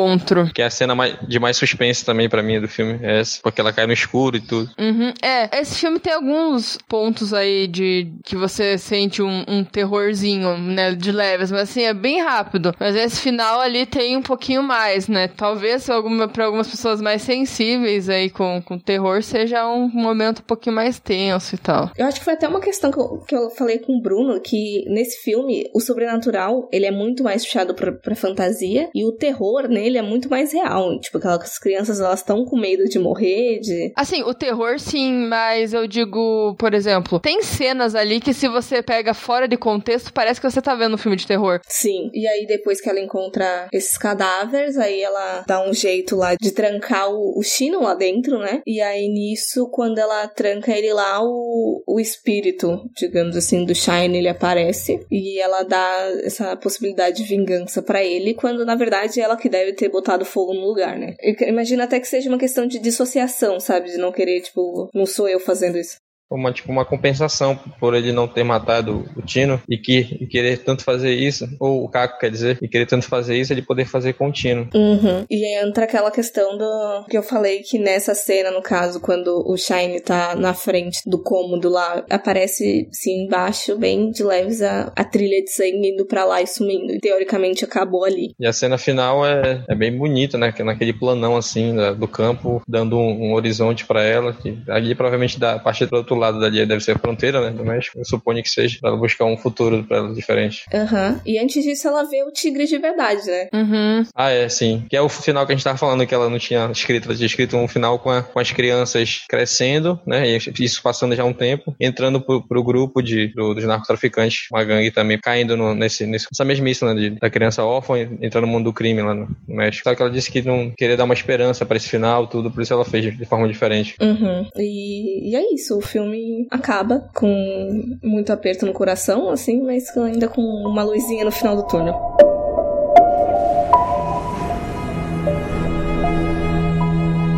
Que 0.52 0.62
é 0.62 0.66
a 0.66 0.70
cena 0.70 0.94
mais, 0.94 1.16
de 1.26 1.38
mais 1.38 1.56
suspense 1.56 2.04
também 2.04 2.28
para 2.28 2.42
mim 2.42 2.60
do 2.60 2.68
filme. 2.68 2.98
É 3.02 3.20
essa, 3.20 3.40
porque 3.42 3.60
ela 3.60 3.72
cai 3.72 3.86
no 3.86 3.92
escuro 3.92 4.36
e 4.36 4.40
tudo. 4.40 4.70
Uhum. 4.78 5.12
É, 5.22 5.60
esse 5.60 5.78
filme 5.80 5.98
tem 5.98 6.12
alguns 6.12 6.78
pontos 6.88 7.32
aí 7.34 7.66
de 7.66 8.08
que 8.24 8.36
você 8.36 8.78
sente 8.78 9.22
um, 9.22 9.44
um 9.48 9.64
terrorzinho, 9.64 10.56
né? 10.58 10.94
De 10.94 11.12
leves, 11.12 11.50
mas 11.50 11.62
assim, 11.62 11.82
é 11.82 11.94
bem 11.94 12.22
rápido. 12.22 12.74
Mas 12.78 12.94
esse 12.94 13.20
final 13.20 13.60
ali 13.60 13.86
tem 13.86 14.16
um 14.16 14.22
pouquinho 14.22 14.62
mais, 14.62 15.08
né? 15.08 15.28
Talvez 15.28 15.88
alguma, 15.88 16.28
pra 16.28 16.46
algumas 16.46 16.68
pessoas 16.68 17.00
mais 17.00 17.22
sensíveis 17.22 18.08
aí 18.08 18.30
com, 18.30 18.62
com 18.62 18.78
terror 18.78 19.22
seja 19.22 19.66
um 19.68 19.88
momento 19.88 20.40
um 20.40 20.46
pouquinho 20.46 20.74
mais 20.74 20.98
tenso 20.98 21.54
e 21.54 21.58
tal. 21.58 21.90
Eu 21.96 22.06
acho 22.06 22.18
que 22.18 22.24
foi 22.24 22.34
até 22.34 22.48
uma 22.48 22.60
questão 22.60 22.90
que 22.90 22.98
eu, 22.98 23.18
que 23.26 23.34
eu 23.34 23.50
falei 23.50 23.78
com 23.78 23.96
o 23.96 24.00
Bruno, 24.00 24.40
que 24.40 24.84
nesse 24.88 25.22
filme 25.22 25.68
o 25.74 25.80
sobrenatural 25.80 26.68
ele 26.72 26.86
é 26.86 26.90
muito 26.90 27.22
mais 27.22 27.44
puxado 27.44 27.74
pra, 27.74 27.92
pra 27.92 28.14
fantasia 28.14 28.88
e 28.94 29.04
o 29.04 29.12
terror 29.12 29.68
nele 29.88 29.98
é 29.98 30.02
muito 30.02 30.28
mais 30.28 30.52
real. 30.52 30.98
Tipo, 31.00 31.18
aquelas 31.18 31.58
crianças 31.58 32.00
elas 32.00 32.20
estão 32.20 32.44
com 32.44 32.56
medo 32.56 32.84
de 32.84 32.98
morrer, 32.98 33.58
de. 33.60 33.92
Assim, 33.96 34.22
o 34.22 34.34
terror 34.34 34.78
sim, 34.78 35.26
mas 35.26 35.72
eu 35.72 35.86
digo, 35.86 36.54
por 36.58 36.74
exemplo, 36.74 37.18
tem 37.18 37.42
cenas 37.42 37.94
ali 37.94 38.20
que 38.20 38.34
se 38.34 38.46
você 38.48 38.82
pega 38.82 39.14
fora 39.14 39.48
de 39.48 39.56
contexto, 39.56 40.12
parece 40.12 40.40
que 40.40 40.48
você 40.48 40.60
tá 40.60 40.74
vendo 40.74 40.94
um 40.94 40.98
filme 40.98 41.16
de 41.16 41.26
terror. 41.26 41.60
Sim. 41.66 42.10
E 42.12 42.26
aí 42.28 42.46
depois 42.46 42.80
que 42.80 42.88
ela 42.88 43.00
encontra 43.00 43.68
esses 43.72 43.96
cadáveres, 43.96 44.76
aí 44.76 45.00
ela 45.00 45.44
dá 45.46 45.66
um 45.66 45.72
jeito 45.72 46.14
lá 46.16 46.34
de 46.34 46.52
trancar 46.52 47.10
o, 47.10 47.38
o 47.38 47.42
Chino 47.42 47.82
lá 47.82 47.94
dentro, 47.94 48.38
né? 48.38 48.60
E 48.66 48.80
aí 48.80 49.08
nisso, 49.08 49.68
quando 49.70 49.98
ela 49.98 50.28
tranca 50.28 50.72
ele 50.72 50.92
lá, 50.92 51.22
o, 51.22 51.77
o 51.98 52.00
espírito, 52.00 52.88
digamos 52.96 53.36
assim, 53.36 53.64
do 53.64 53.74
Shine, 53.74 54.18
ele 54.18 54.28
aparece 54.28 55.04
e 55.10 55.40
ela 55.40 55.62
dá 55.62 56.10
essa 56.22 56.56
possibilidade 56.56 57.18
de 57.18 57.28
vingança 57.28 57.82
para 57.82 58.02
ele, 58.02 58.34
quando 58.34 58.64
na 58.64 58.74
verdade 58.74 59.20
ela 59.20 59.36
que 59.36 59.48
deve 59.48 59.72
ter 59.72 59.88
botado 59.88 60.24
fogo 60.24 60.54
no 60.54 60.66
lugar, 60.66 60.98
né? 60.98 61.14
Imagina 61.46 61.84
até 61.84 62.00
que 62.00 62.08
seja 62.08 62.28
uma 62.28 62.38
questão 62.38 62.66
de 62.66 62.78
dissociação, 62.78 63.60
sabe? 63.60 63.90
De 63.90 63.98
não 63.98 64.12
querer, 64.12 64.40
tipo, 64.40 64.88
não 64.94 65.06
sou 65.06 65.28
eu 65.28 65.40
fazendo 65.40 65.78
isso 65.78 65.96
uma 66.30 66.52
tipo 66.52 66.70
uma 66.70 66.84
compensação 66.84 67.58
por 67.78 67.94
ele 67.94 68.12
não 68.12 68.28
ter 68.28 68.44
matado 68.44 69.04
o 69.16 69.22
Tino 69.22 69.60
e 69.68 69.76
que 69.78 70.18
e 70.20 70.26
querer 70.26 70.58
tanto 70.58 70.84
fazer 70.84 71.14
isso 71.14 71.48
ou 71.58 71.84
o 71.84 71.88
Caco 71.88 72.18
quer 72.18 72.30
dizer 72.30 72.58
e 72.60 72.68
querer 72.68 72.86
tanto 72.86 73.06
fazer 73.06 73.36
isso 73.36 73.52
ele 73.52 73.62
poder 73.62 73.86
fazer 73.86 74.14
com 74.14 74.28
o 74.28 74.32
Tino. 74.32 74.68
Uhum. 74.74 75.24
e 75.30 75.62
entra 75.62 75.84
aquela 75.84 76.10
questão 76.10 76.56
do 76.56 77.04
que 77.08 77.16
eu 77.16 77.22
falei 77.22 77.60
que 77.60 77.78
nessa 77.78 78.14
cena 78.14 78.50
no 78.50 78.62
caso 78.62 79.00
quando 79.00 79.44
o 79.46 79.56
Shine 79.56 80.00
tá 80.00 80.34
na 80.34 80.54
frente 80.54 81.00
do 81.06 81.22
cômodo 81.22 81.68
lá 81.68 82.04
aparece 82.10 82.88
sim 82.92 83.24
embaixo 83.24 83.76
bem 83.76 84.10
de 84.10 84.22
leves 84.22 84.62
a, 84.62 84.92
a 84.94 85.04
trilha 85.04 85.42
de 85.42 85.50
sangue 85.50 85.92
indo 85.92 86.06
para 86.06 86.24
lá 86.24 86.42
e 86.42 86.46
sumindo. 86.46 86.92
E 86.92 87.00
teoricamente 87.00 87.64
acabou 87.64 88.04
ali. 88.04 88.32
E 88.38 88.46
a 88.46 88.52
cena 88.52 88.78
final 88.78 89.26
é, 89.26 89.64
é 89.68 89.74
bem 89.74 89.96
bonita 89.96 90.36
né? 90.36 90.52
Naquele 90.58 90.92
planão 90.92 91.36
assim 91.36 91.74
do 91.98 92.08
campo 92.08 92.62
dando 92.66 92.98
um, 92.98 93.30
um 93.30 93.34
horizonte 93.34 93.84
para 93.84 94.02
ela 94.02 94.32
que 94.32 94.58
ali 94.68 94.94
provavelmente 94.94 95.38
dá 95.38 95.54
a 95.54 95.58
partir 95.58 95.86
do 95.86 95.96
outro 95.96 96.14
lado 96.18 96.40
dali 96.40 96.64
deve 96.66 96.82
ser 96.82 96.92
a 96.92 96.98
fronteira, 96.98 97.40
né, 97.40 97.56
do 97.56 97.64
México. 97.64 97.98
Eu 97.98 98.04
suponho 98.04 98.42
que 98.42 98.50
seja, 98.50 98.78
pra 98.80 98.90
ela 98.90 98.98
buscar 98.98 99.24
um 99.24 99.36
futuro 99.36 99.84
pra 99.84 99.98
ela 99.98 100.14
diferente. 100.14 100.64
Aham. 100.72 101.10
Uhum. 101.10 101.20
E 101.26 101.38
antes 101.38 101.62
disso, 101.62 101.88
ela 101.88 102.04
vê 102.04 102.22
o 102.22 102.30
tigre 102.30 102.66
de 102.66 102.78
verdade, 102.78 103.26
né? 103.26 103.48
Uhum. 103.52 104.04
Ah, 104.14 104.30
é, 104.30 104.48
sim. 104.48 104.84
Que 104.88 104.96
é 104.96 105.00
o 105.00 105.08
final 105.08 105.46
que 105.46 105.52
a 105.52 105.56
gente 105.56 105.64
tava 105.64 105.78
falando, 105.78 106.06
que 106.06 106.14
ela 106.14 106.28
não 106.28 106.38
tinha 106.38 106.70
escrito. 106.70 107.06
Ela 107.06 107.16
tinha 107.16 107.26
escrito 107.26 107.56
um 107.56 107.68
final 107.68 107.98
com, 107.98 108.10
a, 108.10 108.22
com 108.22 108.38
as 108.38 108.50
crianças 108.52 109.24
crescendo, 109.28 110.00
né, 110.06 110.28
e 110.28 110.64
isso 110.64 110.82
passando 110.82 111.14
já 111.14 111.24
um 111.24 111.32
tempo, 111.32 111.74
entrando 111.78 112.20
pro, 112.20 112.46
pro 112.46 112.62
grupo 112.62 113.02
de, 113.02 113.28
do, 113.28 113.54
dos 113.54 113.64
narcotraficantes, 113.64 114.46
uma 114.50 114.64
gangue 114.64 114.90
também, 114.90 115.18
caindo 115.18 115.56
no, 115.56 115.74
nesse, 115.74 116.06
nessa 116.06 116.44
mesmice, 116.44 116.84
né, 116.84 116.94
de, 116.94 117.10
da 117.10 117.30
criança 117.30 117.64
órfã 117.64 117.98
entrando 118.20 118.46
no 118.46 118.52
mundo 118.52 118.64
do 118.64 118.72
crime 118.72 119.02
lá 119.02 119.14
no, 119.14 119.28
no 119.46 119.56
México. 119.56 119.88
Só 119.88 119.94
que 119.94 120.02
ela 120.02 120.10
disse 120.10 120.30
que 120.30 120.42
não 120.42 120.70
queria 120.76 120.96
dar 120.96 121.04
uma 121.04 121.14
esperança 121.14 121.66
para 121.66 121.76
esse 121.76 121.88
final, 121.88 122.26
tudo, 122.26 122.50
por 122.50 122.62
isso 122.62 122.72
ela 122.72 122.84
fez 122.84 123.16
de 123.16 123.24
forma 123.24 123.48
diferente. 123.48 123.94
Uhum. 124.00 124.48
E, 124.56 125.30
e 125.30 125.36
é 125.36 125.54
isso, 125.54 125.76
o 125.76 125.80
filme 125.80 126.07
acaba 126.50 127.08
com 127.14 127.98
muito 128.02 128.32
aperto 128.32 128.66
no 128.66 128.72
coração, 128.72 129.30
assim, 129.30 129.62
mas 129.62 129.96
ainda 129.96 130.28
com 130.28 130.42
uma 130.42 130.82
luzinha 130.82 131.24
no 131.24 131.30
final 131.30 131.56
do 131.56 131.66
túnel. 131.66 131.94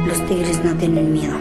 Los 0.07 0.21
tigres 0.27 0.65
no 0.65 0.77
tienen 0.77 1.13
miedo. 1.13 1.37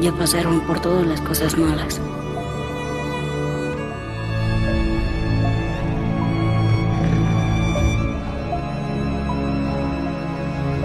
Ya 0.00 0.12
pasaron 0.12 0.60
por 0.60 0.80
todas 0.80 1.06
las 1.06 1.20
cosas 1.20 1.56
malas. 1.58 2.00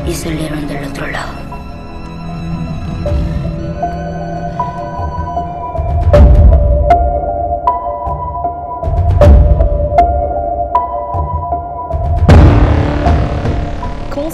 Y 0.07 0.13
salieron 0.13 0.67
del 0.67 0.85
otro 0.85 1.07
lado. 1.07 1.52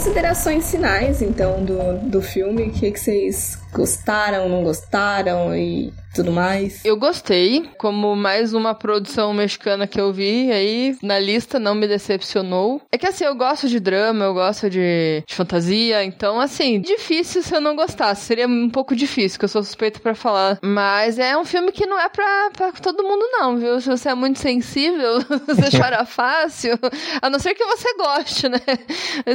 Considerações 0.10 0.72
finais, 0.72 1.22
então, 1.22 1.64
do, 1.64 2.10
do 2.10 2.20
filme. 2.20 2.64
O 2.64 2.72
que, 2.72 2.92
que 2.92 3.00
vocês 3.00 3.60
gostaram, 3.72 4.50
não 4.50 4.64
gostaram 4.64 5.56
e 5.56 5.94
tudo 6.14 6.32
mais. 6.32 6.84
Eu 6.84 6.98
gostei, 6.98 7.70
como 7.78 8.16
mais 8.16 8.54
uma 8.54 8.74
produção 8.74 9.34
mexicana 9.34 9.88
que 9.88 10.00
eu 10.00 10.12
vi 10.12 10.52
aí 10.52 10.98
na 11.02 11.20
lista 11.20 11.60
não 11.60 11.76
me 11.76 11.88
decepcionou. 11.88 12.82
É 12.92 12.98
que 12.98 13.08
assim, 13.08 13.26
eu 13.26 13.36
gosto 13.36 13.68
de 13.68 13.80
drama, 13.80 14.26
eu 14.26 14.34
gosto 14.34 14.70
de, 14.70 15.24
de 15.26 15.36
fantasia, 15.36 16.04
então 16.04 16.40
assim, 16.40 16.82
difícil 16.82 17.44
se 17.44 17.56
eu 17.56 17.62
não 17.62 17.76
gostasse, 17.76 18.26
seria 18.26 18.48
um 18.48 18.70
pouco 18.70 18.96
difícil, 18.96 19.38
que 19.40 19.46
eu 19.46 19.50
sou 19.50 19.64
suspeita 19.64 20.00
para 20.00 20.16
falar. 20.16 20.60
Mas 20.62 21.20
é 21.20 21.38
um 21.38 21.46
filme 21.46 21.72
que 21.72 21.86
não 21.86 22.00
é 22.00 22.10
pra, 22.10 22.50
pra 22.56 22.72
todo 22.72 23.04
mundo 23.04 23.26
não, 23.32 23.58
viu? 23.58 23.80
Se 23.80 23.90
você 23.90 24.10
é 24.10 24.16
muito 24.16 24.40
sensível, 24.40 25.20
você 25.48 25.70
chora 25.78 26.06
fácil, 26.06 26.78
a 27.22 27.30
não 27.30 27.40
ser 27.40 27.54
que 27.54 27.66
você 27.66 27.94
goste, 27.96 28.50
né? 28.50 28.60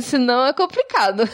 Senão 0.02 0.44
é 0.46 0.52
complicado. 0.52 1.28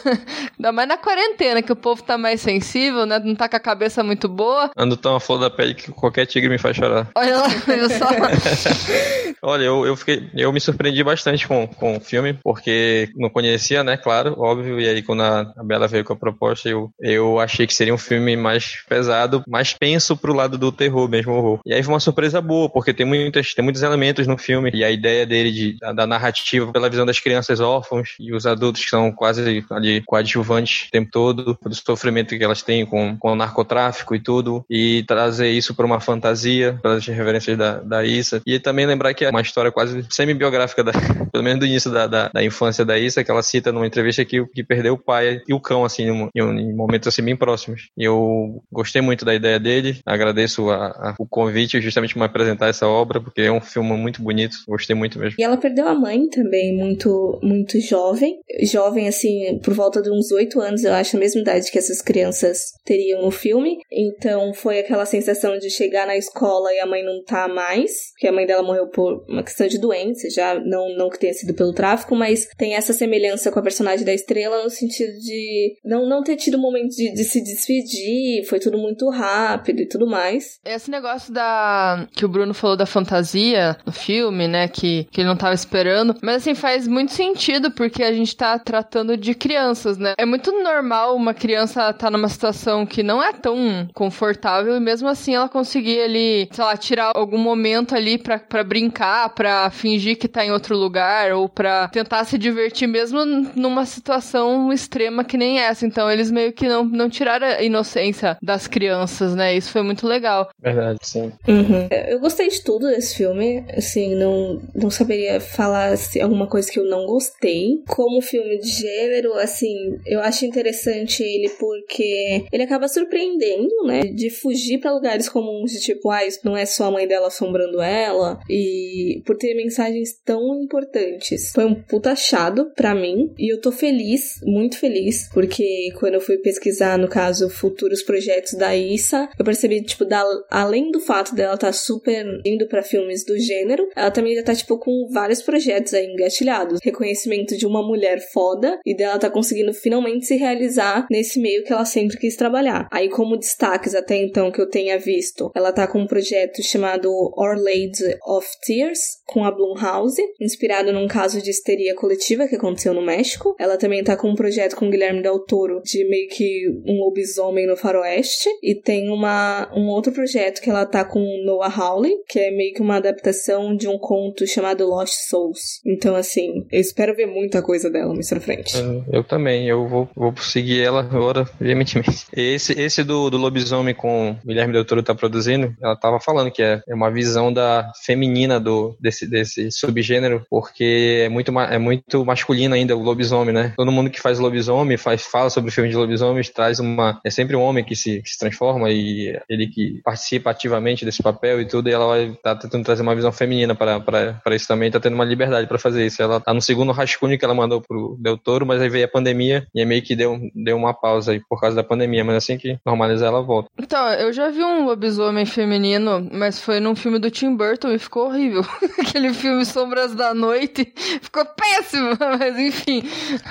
Ainda 0.57 0.71
mais 0.71 0.87
na 0.87 0.97
quarentena, 0.97 1.61
que 1.61 1.71
o 1.71 1.75
povo 1.75 2.03
tá 2.03 2.17
mais 2.17 2.41
sensível, 2.41 2.90
né? 3.05 3.19
Não 3.19 3.35
tá 3.35 3.47
com 3.47 3.55
a 3.55 3.59
cabeça 3.59 4.03
muito 4.03 4.27
boa. 4.27 4.71
Ando 4.77 4.97
tão 4.97 5.19
flor 5.19 5.39
da 5.39 5.49
pele 5.49 5.73
que 5.73 5.91
qualquer 5.91 6.25
tigre 6.25 6.49
me 6.49 6.57
faz 6.57 6.75
chorar. 6.75 7.07
Olha 7.15 7.37
lá, 7.37 7.47
viu 7.67 7.89
só? 7.89 8.07
Olha, 9.43 9.63
eu, 9.63 9.85
eu, 9.87 9.95
fiquei, 9.95 10.29
eu 10.35 10.53
me 10.53 10.59
surpreendi 10.59 11.03
bastante 11.03 11.47
com, 11.47 11.65
com 11.67 11.97
o 11.97 11.99
filme, 11.99 12.37
porque 12.43 13.09
não 13.15 13.29
conhecia, 13.29 13.83
né, 13.83 13.97
claro, 13.97 14.35
óbvio, 14.37 14.79
e 14.79 14.87
aí 14.87 15.01
quando 15.01 15.23
a, 15.23 15.51
a 15.57 15.63
Bela 15.63 15.87
veio 15.87 16.03
com 16.03 16.13
a 16.13 16.15
proposta, 16.15 16.69
eu, 16.69 16.91
eu 16.99 17.39
achei 17.39 17.65
que 17.65 17.73
seria 17.73 17.93
um 17.93 17.97
filme 17.97 18.37
mais 18.37 18.83
pesado, 18.87 19.43
mais 19.47 19.73
penso 19.73 20.15
pro 20.15 20.33
lado 20.33 20.59
do 20.59 20.71
terror 20.71 21.09
mesmo, 21.09 21.33
horror. 21.33 21.59
E 21.65 21.73
aí 21.73 21.81
foi 21.81 21.91
uma 21.91 21.99
surpresa 21.99 22.39
boa, 22.39 22.69
porque 22.69 22.93
tem, 22.93 23.05
muitas, 23.05 23.55
tem 23.55 23.63
muitos 23.63 23.81
elementos 23.81 24.27
no 24.27 24.37
filme, 24.37 24.69
e 24.75 24.83
a 24.83 24.91
ideia 24.91 25.25
dele 25.25 25.51
de, 25.51 25.77
da, 25.79 25.91
da 25.91 26.07
narrativa 26.07 26.71
pela 26.71 26.89
visão 26.89 27.05
das 27.05 27.19
crianças 27.19 27.59
órfãos 27.59 28.15
e 28.19 28.33
os 28.33 28.45
adultos 28.45 28.83
que 28.83 28.89
são 28.89 29.11
quase 29.11 29.65
ali 29.71 30.03
coadjuvantes 30.05 30.87
o 30.87 30.91
tempo 30.91 31.09
todo, 31.11 31.57
do 31.61 31.75
sofrimento 31.75 32.37
que 32.37 32.43
elas 32.43 32.61
têm 32.61 32.80
com, 32.85 33.17
com 33.17 33.31
o 33.31 33.35
narcotráfico 33.35 34.15
e 34.15 34.19
tudo, 34.19 34.63
e 34.69 35.03
trazer 35.07 35.49
isso 35.49 35.73
para 35.75 35.85
uma 35.85 35.99
fantasia, 35.99 36.77
pelas 36.81 37.05
referências 37.05 37.57
da, 37.57 37.79
da 37.79 38.05
Issa. 38.05 38.41
E 38.45 38.59
também 38.59 38.85
lembrar 38.85 39.13
que 39.13 39.27
uma 39.27 39.41
história 39.41 39.71
quase 39.71 40.05
semi-biográfica, 40.09 40.83
pelo 41.31 41.43
menos 41.43 41.59
do 41.59 41.65
início 41.65 41.91
da, 41.91 42.07
da, 42.07 42.29
da, 42.29 42.43
infância 42.43 42.85
da 42.85 42.97
Issa, 42.97 43.23
que 43.23 43.31
ela 43.31 43.43
cita 43.43 43.71
numa 43.71 43.87
entrevista 43.87 44.23
que, 44.25 44.45
que 44.47 44.63
perdeu 44.63 44.93
o 44.93 44.97
pai 44.97 45.41
e 45.47 45.53
o 45.53 45.59
cão, 45.59 45.83
assim, 45.83 46.03
em, 46.03 46.29
em 46.35 46.73
momentos 46.73 47.07
assim 47.07 47.23
bem 47.23 47.35
próximos. 47.35 47.89
E 47.97 48.03
eu 48.03 48.61
gostei 48.71 49.01
muito 49.01 49.25
da 49.25 49.33
ideia 49.33 49.59
dele, 49.59 49.99
agradeço 50.05 50.69
a, 50.69 50.87
a, 50.87 51.15
o 51.19 51.25
convite 51.25 51.81
justamente 51.81 52.13
para 52.13 52.25
apresentar 52.25 52.67
essa 52.67 52.87
obra, 52.87 53.19
porque 53.21 53.41
é 53.41 53.51
um 53.51 53.61
filme 53.61 53.95
muito 53.97 54.21
bonito, 54.21 54.57
gostei 54.67 54.95
muito 54.95 55.19
mesmo. 55.19 55.35
E 55.39 55.43
ela 55.43 55.57
perdeu 55.57 55.87
a 55.87 55.95
mãe 55.95 56.27
também, 56.29 56.75
muito, 56.75 57.39
muito 57.41 57.79
jovem. 57.79 58.39
Jovem, 58.63 59.07
assim, 59.07 59.59
por 59.63 59.73
volta 59.73 60.01
de 60.01 60.09
uns 60.09 60.31
oito 60.31 60.59
anos, 60.59 60.83
eu 60.83 60.93
acho, 60.93 61.15
a 61.15 61.19
mesma 61.19 61.41
idade 61.41 61.71
que 61.71 61.77
essas 61.77 62.01
crianças 62.01 62.70
teriam 62.85 63.21
no 63.21 63.31
filme. 63.31 63.77
Então 63.91 64.53
foi 64.53 64.79
aquela 64.79 65.05
sensação 65.05 65.57
de 65.57 65.69
chegar 65.69 66.07
na 66.07 66.17
escola 66.17 66.73
e 66.73 66.79
a 66.79 66.85
mãe 66.85 67.03
não 67.03 67.23
tá 67.23 67.47
mais, 67.47 67.91
porque 68.13 68.27
a 68.27 68.31
mãe 68.31 68.45
dela 68.45 68.63
morreu 68.63 68.87
por 68.87 69.23
uma 69.27 69.43
questão 69.43 69.67
de 69.67 69.79
doença, 69.79 70.29
já 70.29 70.59
não, 70.59 70.95
não 70.95 71.09
que 71.09 71.19
tenha 71.19 71.33
sido 71.33 71.53
pelo 71.53 71.73
tráfico, 71.73 72.15
mas 72.15 72.47
tem 72.57 72.75
essa 72.75 72.93
semelhança 72.93 73.51
com 73.51 73.59
a 73.59 73.63
personagem 73.63 74.05
da 74.05 74.13
estrela 74.13 74.63
no 74.63 74.69
sentido 74.69 75.11
de 75.19 75.75
não, 75.83 76.07
não 76.07 76.23
ter 76.23 76.35
tido 76.35 76.57
um 76.57 76.61
momento 76.61 76.89
de, 76.89 77.13
de 77.13 77.23
se 77.23 77.41
despedir, 77.43 78.45
foi 78.45 78.59
tudo 78.59 78.77
muito 78.77 79.09
rápido 79.09 79.81
e 79.81 79.87
tudo 79.87 80.07
mais. 80.07 80.59
Esse 80.65 80.89
negócio 80.89 81.33
da 81.33 82.07
que 82.15 82.25
o 82.25 82.29
Bruno 82.29 82.53
falou 82.53 82.75
da 82.75 82.85
fantasia 82.85 83.77
no 83.85 83.91
filme, 83.91 84.47
né, 84.47 84.67
que, 84.67 85.07
que 85.11 85.21
ele 85.21 85.29
não 85.29 85.37
tava 85.37 85.53
esperando, 85.53 86.15
mas 86.21 86.37
assim 86.37 86.55
faz 86.55 86.87
muito 86.87 87.11
sentido 87.11 87.71
porque 87.71 88.03
a 88.03 88.13
gente 88.13 88.35
tá 88.35 88.57
tratando 88.57 89.15
de 89.17 89.33
crianças, 89.33 89.97
né? 89.97 90.13
É 90.17 90.25
muito 90.25 90.51
normal 90.63 91.15
uma 91.15 91.33
criança 91.33 91.81
estar 91.81 91.93
tá 91.93 92.11
numa 92.11 92.29
situação 92.29 92.60
que 92.87 93.03
não 93.03 93.21
é 93.23 93.33
tão 93.33 93.87
confortável 93.93 94.75
e 94.75 94.79
mesmo 94.79 95.07
assim 95.07 95.35
ela 95.35 95.49
conseguir 95.49 96.01
ali, 96.01 96.49
sei 96.51 96.63
lá, 96.63 96.77
tirar 96.77 97.11
algum 97.15 97.37
momento 97.37 97.95
ali 97.95 98.17
pra, 98.17 98.39
pra 98.39 98.63
brincar, 98.63 99.29
pra 99.33 99.69
fingir 99.69 100.17
que 100.17 100.27
tá 100.27 100.45
em 100.45 100.51
outro 100.51 100.77
lugar 100.77 101.33
ou 101.33 101.47
pra 101.47 101.87
tentar 101.89 102.23
se 102.25 102.37
divertir 102.37 102.87
mesmo 102.87 103.25
numa 103.55 103.85
situação 103.85 104.71
extrema 104.71 105.23
que 105.23 105.37
nem 105.37 105.59
essa. 105.59 105.85
Então 105.85 106.09
eles 106.09 106.31
meio 106.31 106.53
que 106.53 106.67
não, 106.67 106.83
não 106.83 107.09
tiraram 107.09 107.47
a 107.47 107.63
inocência 107.63 108.37
das 108.41 108.67
crianças, 108.67 109.35
né? 109.35 109.55
Isso 109.55 109.71
foi 109.71 109.81
muito 109.81 110.07
legal. 110.07 110.49
Verdade, 110.59 110.99
sim. 111.01 111.31
Uhum. 111.47 111.87
Eu 112.07 112.19
gostei 112.19 112.47
de 112.49 112.63
tudo 112.63 112.87
desse 112.87 113.15
filme, 113.15 113.63
assim, 113.75 114.15
não, 114.15 114.61
não 114.75 114.89
saberia 114.89 115.39
falar 115.39 115.97
se 115.97 116.21
alguma 116.21 116.47
coisa 116.47 116.71
que 116.71 116.79
eu 116.79 116.85
não 116.85 117.05
gostei. 117.05 117.81
Como 117.87 118.21
filme 118.21 118.59
de 118.59 118.67
gênero, 118.67 119.33
assim, 119.33 119.99
eu 120.05 120.19
acho 120.21 120.45
interessante 120.45 121.23
ele 121.23 121.49
porque 121.59 122.45
ele 122.51 122.63
acaba 122.63 122.87
surpreendendo, 122.87 123.83
né? 123.85 124.01
De 124.01 124.29
fugir 124.29 124.79
para 124.79 124.93
lugares 124.93 125.29
comuns, 125.29 125.71
de 125.71 125.79
tipo, 125.79 126.09
ah, 126.09 126.25
isso 126.25 126.39
não 126.43 126.55
é 126.55 126.65
só 126.65 126.85
a 126.85 126.91
mãe 126.91 127.07
dela 127.07 127.27
assombrando 127.27 127.81
ela, 127.81 128.39
e 128.49 129.21
por 129.25 129.37
ter 129.37 129.53
mensagens 129.55 130.19
tão 130.23 130.61
importantes. 130.61 131.51
Foi 131.53 131.65
um 131.65 131.75
puta 131.75 132.11
achado 132.11 132.71
pra 132.75 132.93
mim, 132.93 133.33
e 133.37 133.51
eu 133.51 133.59
tô 133.59 133.71
feliz, 133.71 134.39
muito 134.43 134.77
feliz, 134.77 135.29
porque 135.33 135.91
quando 135.99 136.15
eu 136.15 136.21
fui 136.21 136.37
pesquisar, 136.37 136.97
no 136.97 137.07
caso, 137.07 137.49
futuros 137.49 138.03
projetos 138.03 138.53
da 138.53 138.75
Issa, 138.75 139.29
eu 139.37 139.45
percebi, 139.45 139.81
tipo, 139.83 140.05
da, 140.05 140.23
além 140.49 140.91
do 140.91 140.99
fato 140.99 141.35
dela 141.35 141.57
tá 141.57 141.71
super 141.71 142.25
indo 142.45 142.67
para 142.67 142.83
filmes 142.83 143.25
do 143.25 143.37
gênero, 143.39 143.87
ela 143.95 144.11
também 144.11 144.35
já 144.35 144.43
tá, 144.43 144.53
tipo, 144.53 144.77
com 144.77 145.07
vários 145.11 145.41
projetos 145.41 145.93
aí 145.93 146.05
engatilhados. 146.05 146.79
Reconhecimento 146.83 147.57
de 147.57 147.65
uma 147.65 147.85
mulher 147.85 148.19
foda, 148.33 148.79
e 148.85 148.95
dela 148.95 149.19
tá 149.19 149.29
conseguindo 149.29 149.73
finalmente 149.73 150.25
se 150.25 150.35
realizar 150.35 151.07
nesse 151.09 151.39
meio 151.39 151.63
que 151.63 151.71
ela 151.71 151.85
sempre 151.85 152.17
quis 152.17 152.35
trabalhar. 152.41 152.87
Aí, 152.91 153.07
como 153.07 153.37
destaques 153.37 153.93
até 153.93 154.15
então 154.15 154.51
que 154.51 154.59
eu 154.59 154.67
tenha 154.67 154.97
visto, 154.97 155.51
ela 155.53 155.71
tá 155.71 155.85
com 155.85 155.99
um 155.99 156.07
projeto 156.07 156.63
chamado 156.63 157.07
Our 157.37 157.55
Lady 157.55 158.17
of 158.25 158.47
Tears, 158.65 158.99
com 159.27 159.45
a 159.45 159.51
Blumhouse, 159.51 160.19
inspirado 160.39 160.91
num 160.91 161.07
caso 161.07 161.39
de 161.39 161.51
histeria 161.51 161.93
coletiva 161.93 162.47
que 162.47 162.55
aconteceu 162.55 162.95
no 162.95 163.01
México. 163.05 163.55
Ela 163.59 163.77
também 163.77 164.03
tá 164.03 164.17
com 164.17 164.27
um 164.27 164.35
projeto 164.35 164.75
com 164.75 164.89
Guilherme 164.89 165.21
Del 165.21 165.37
Toro 165.45 165.83
de 165.83 166.03
meio 166.09 166.27
que 166.29 166.67
um 166.83 166.97
lobisomem 167.01 167.67
no 167.67 167.77
faroeste. 167.77 168.49
E 168.63 168.73
tem 168.73 169.09
uma, 169.09 169.71
um 169.75 169.87
outro 169.89 170.11
projeto 170.11 170.61
que 170.61 170.69
ela 170.69 170.85
tá 170.87 171.05
com 171.05 171.19
Noah 171.45 171.71
Hawley, 171.71 172.23
que 172.27 172.39
é 172.39 172.49
meio 172.49 172.73
que 172.73 172.81
uma 172.81 172.95
adaptação 172.95 173.75
de 173.75 173.87
um 173.87 173.99
conto 173.99 174.47
chamado 174.47 174.87
Lost 174.87 175.29
Souls. 175.29 175.79
Então, 175.85 176.15
assim, 176.15 176.65
eu 176.71 176.79
espero 176.79 177.15
ver 177.15 177.27
muita 177.27 177.61
coisa 177.61 177.87
dela 177.87 178.15
mais 178.15 178.29
pra 178.29 178.39
frente. 178.39 178.75
Eu, 178.75 179.03
eu 179.13 179.23
também, 179.23 179.67
eu 179.67 179.87
vou, 179.87 180.09
vou 180.15 180.35
seguir 180.37 180.81
ela 180.81 181.01
agora, 181.01 181.47
veementemente. 181.59 182.30
Esse, 182.33 182.73
esse 182.79 183.03
do, 183.03 183.29
do 183.29 183.37
lobisomem 183.37 183.93
com 183.93 184.37
Guilherme 184.45 184.73
Del 184.73 184.85
Toro 184.85 185.03
tá 185.03 185.13
produzindo, 185.13 185.75
ela 185.81 185.95
tava 185.95 186.19
falando 186.19 186.51
que 186.51 186.61
é, 186.61 186.81
é 186.87 186.93
uma 186.93 187.11
visão 187.11 187.51
da 187.51 187.91
feminina 188.03 188.59
do, 188.59 188.95
desse, 188.99 189.27
desse 189.27 189.71
subgênero, 189.71 190.45
porque 190.49 191.23
é 191.25 191.29
muito, 191.29 191.57
é 191.59 191.77
muito 191.77 192.25
masculino 192.25 192.75
ainda 192.75 192.95
o 192.95 193.01
lobisomem, 193.01 193.53
né? 193.53 193.73
Todo 193.75 193.91
mundo 193.91 194.09
que 194.09 194.21
faz 194.21 194.39
lobisomem, 194.39 194.97
faz, 194.97 195.23
fala 195.23 195.49
sobre 195.49 195.71
filme 195.71 195.89
de 195.89 195.95
lobisomens, 195.95 196.49
traz 196.49 196.79
uma. 196.79 197.19
É 197.25 197.29
sempre 197.29 197.55
um 197.55 197.61
homem 197.61 197.83
que 197.83 197.95
se, 197.95 198.21
que 198.21 198.29
se 198.29 198.37
transforma 198.37 198.89
e 198.89 199.39
ele 199.49 199.67
que 199.67 200.01
participa 200.03 200.51
ativamente 200.51 201.05
desse 201.05 201.21
papel 201.21 201.61
e 201.61 201.67
tudo, 201.67 201.89
e 201.89 201.93
ela 201.93 202.07
vai 202.07 202.33
tá 202.41 202.55
tentando 202.55 202.83
trazer 202.83 203.01
uma 203.01 203.15
visão 203.15 203.31
feminina 203.31 203.75
para 203.75 204.55
isso 204.55 204.67
também, 204.67 204.91
tá 204.91 204.99
tendo 204.99 205.13
uma 205.13 205.25
liberdade 205.25 205.67
para 205.67 205.79
fazer 205.79 206.05
isso. 206.05 206.21
Ela 206.21 206.39
tá 206.39 206.53
no 206.53 206.61
segundo 206.61 206.91
rascunho 206.91 207.37
que 207.37 207.45
ela 207.45 207.53
mandou 207.53 207.81
pro 207.81 208.17
Del 208.19 208.37
Toro, 208.37 208.65
mas 208.65 208.81
aí 208.81 208.89
veio 208.89 209.05
a 209.05 209.09
pandemia 209.09 209.67
e 209.73 209.81
é 209.81 209.85
meio 209.85 210.01
que 210.01 210.15
deu, 210.15 210.39
deu 210.53 210.77
uma 210.77 210.93
pausa 210.93 211.31
aí 211.31 211.41
por 211.49 211.59
causa 211.59 211.75
da 211.75 211.83
pandemia, 211.83 212.20
mas 212.23 212.35
assim 212.35 212.57
que 212.57 212.77
normalizar 212.85 213.29
ela 213.29 213.41
volta. 213.41 213.69
Então, 213.77 214.13
eu 214.13 214.31
já 214.33 214.49
vi 214.49 214.63
um 214.63 214.85
lobisomem 214.85 215.45
feminino, 215.45 216.27
mas 216.31 216.59
foi 216.59 216.79
num 216.79 216.95
filme 216.95 217.19
do 217.19 217.29
Tim 217.29 217.55
Burton 217.55 217.91
e 217.91 217.99
ficou 217.99 218.27
horrível. 218.27 218.61
Aquele 218.99 219.33
filme 219.33 219.65
Sombras 219.65 220.13
da 220.15 220.33
Noite 220.33 220.91
ficou 221.21 221.45
péssimo, 221.45 222.17
mas 222.39 222.57
enfim. 222.57 223.03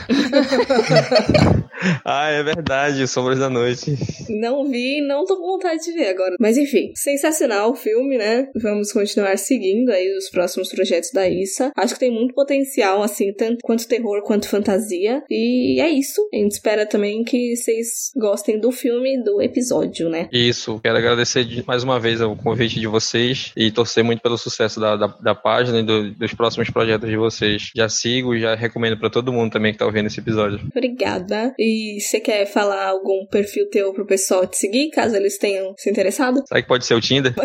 ah, 2.04 2.28
é 2.28 2.42
verdade, 2.42 3.06
Sombras 3.06 3.38
da 3.38 3.50
Noite. 3.50 3.96
Não 4.28 4.68
vi, 4.68 5.00
não 5.00 5.24
tô 5.24 5.36
com 5.36 5.46
vontade 5.46 5.82
de 5.82 5.92
ver 5.92 6.08
agora. 6.08 6.36
Mas 6.38 6.56
enfim, 6.56 6.92
sensacional 6.94 7.70
o 7.70 7.76
filme, 7.76 8.16
né? 8.16 8.48
Vamos 8.60 8.92
continuar 8.92 9.38
seguindo 9.38 9.90
aí 9.90 10.16
os 10.16 10.30
próximos 10.30 10.68
projetos 10.68 11.10
da 11.12 11.28
Issa. 11.28 11.70
Acho 11.76 11.94
que 11.94 12.00
tem 12.00 12.10
muito 12.10 12.34
potencial, 12.34 13.02
assim, 13.02 13.32
tanto 13.32 13.58
quanto 13.62 13.88
terror 13.88 14.22
quanto 14.22 14.48
fantasia. 14.48 15.22
E 15.28 15.80
é 15.80 15.88
isso. 15.88 16.20
A 16.32 16.36
gente 16.36 16.52
espera 16.52 16.86
também 16.86 17.24
que 17.24 17.56
vocês 17.56 18.10
gostem 18.16 18.49
do 18.58 18.72
filme 18.72 19.22
do 19.22 19.40
episódio, 19.42 20.08
né? 20.08 20.28
Isso. 20.32 20.80
Quero 20.82 20.96
agradecer 20.96 21.46
mais 21.66 21.84
uma 21.84 22.00
vez 22.00 22.20
o 22.20 22.34
convite 22.36 22.80
de 22.80 22.86
vocês 22.86 23.52
e 23.56 23.70
torcer 23.70 24.02
muito 24.02 24.22
pelo 24.22 24.38
sucesso 24.38 24.80
da, 24.80 24.96
da, 24.96 25.06
da 25.06 25.34
página 25.34 25.80
e 25.80 25.82
do, 25.82 26.10
dos 26.12 26.34
próximos 26.34 26.70
projetos 26.70 27.08
de 27.08 27.16
vocês. 27.16 27.70
Já 27.74 27.88
sigo 27.88 28.34
e 28.34 28.40
já 28.40 28.54
recomendo 28.54 28.96
para 28.98 29.10
todo 29.10 29.32
mundo 29.32 29.52
também 29.52 29.72
que 29.72 29.78
tá 29.78 29.86
ouvindo 29.86 30.06
esse 30.06 30.20
episódio. 30.20 30.60
Obrigada. 30.74 31.54
E 31.58 31.98
você 32.00 32.20
quer 32.20 32.46
falar 32.46 32.88
algum 32.88 33.26
perfil 33.26 33.68
teu 33.70 33.92
pro 33.92 34.06
pessoal 34.06 34.46
te 34.46 34.56
seguir, 34.56 34.90
caso 34.90 35.16
eles 35.16 35.38
tenham 35.38 35.74
se 35.76 35.90
interessado? 35.90 36.42
Será 36.46 36.62
que 36.62 36.68
pode 36.68 36.86
ser 36.86 36.94
o 36.94 37.00
Tinder? 37.00 37.34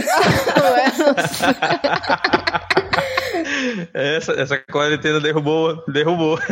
Essa, 3.94 4.34
essa 4.34 4.58
quarentena 4.58 5.20
derrubou, 5.20 5.84
derrubou. 5.88 6.40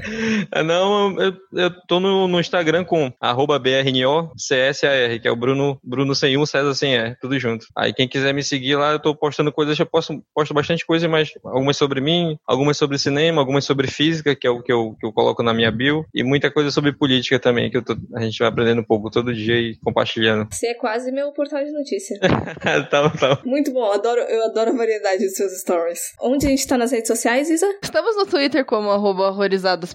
É, 0.52 0.62
não, 0.62 1.20
eu, 1.20 1.32
eu 1.52 1.70
tô 1.86 2.00
no, 2.00 2.26
no 2.26 2.40
Instagram 2.40 2.84
com 2.84 3.12
arroba 3.20 3.58
BRNO 3.58 4.32
CSAR, 4.36 5.20
que 5.20 5.28
é 5.28 5.30
o 5.30 5.36
Bruno, 5.36 5.78
Bruno 5.82 6.14
sem 6.14 6.36
um, 6.36 6.44
César 6.46 6.74
sem 6.74 6.94
R, 6.96 7.16
tudo 7.20 7.38
junto. 7.38 7.66
Aí 7.76 7.92
quem 7.92 8.08
quiser 8.08 8.34
me 8.34 8.42
seguir 8.42 8.76
lá, 8.76 8.92
eu 8.92 8.98
tô 8.98 9.14
postando 9.14 9.52
coisas, 9.52 9.78
eu 9.78 9.86
posto, 9.86 10.22
posto 10.34 10.54
bastante 10.54 10.84
coisa, 10.84 11.08
mas 11.08 11.30
algumas 11.44 11.76
sobre 11.76 12.00
mim, 12.00 12.36
algumas 12.46 12.76
sobre 12.76 12.98
cinema, 12.98 13.40
algumas 13.40 13.64
sobre 13.64 13.86
física, 13.86 14.34
que 14.34 14.46
é 14.46 14.50
o 14.50 14.62
que 14.62 14.72
eu, 14.72 14.96
que 14.98 15.06
eu 15.06 15.12
coloco 15.12 15.42
na 15.42 15.54
minha 15.54 15.70
bio, 15.70 16.04
e 16.14 16.22
muita 16.22 16.50
coisa 16.50 16.70
sobre 16.70 16.92
política 16.92 17.38
também, 17.38 17.70
que 17.70 17.76
eu 17.76 17.84
tô, 17.84 17.96
a 18.14 18.20
gente 18.20 18.38
vai 18.38 18.48
aprendendo 18.48 18.80
um 18.80 18.86
pouco 18.86 19.10
todo 19.10 19.34
dia 19.34 19.56
e 19.56 19.76
compartilhando. 19.78 20.48
Você 20.50 20.68
é 20.68 20.74
quase 20.74 21.12
meu 21.12 21.32
portal 21.32 21.64
de 21.64 21.72
notícia. 21.72 22.18
tá, 22.90 23.10
tá. 23.10 23.38
Muito 23.44 23.72
bom, 23.72 23.90
adoro, 23.92 24.20
eu 24.22 24.44
adoro 24.44 24.70
a 24.70 24.76
variedade 24.76 25.24
dos 25.24 25.34
seus 25.34 25.52
stories. 25.60 26.00
Onde 26.20 26.46
a 26.46 26.50
gente 26.50 26.66
tá 26.66 26.76
nas 26.76 26.92
redes 26.92 27.08
sociais, 27.08 27.48
Isa? 27.50 27.66
Estamos 27.82 28.16
no 28.16 28.26
Twitter 28.26 28.64
como 28.64 28.90
arroba 28.90 29.30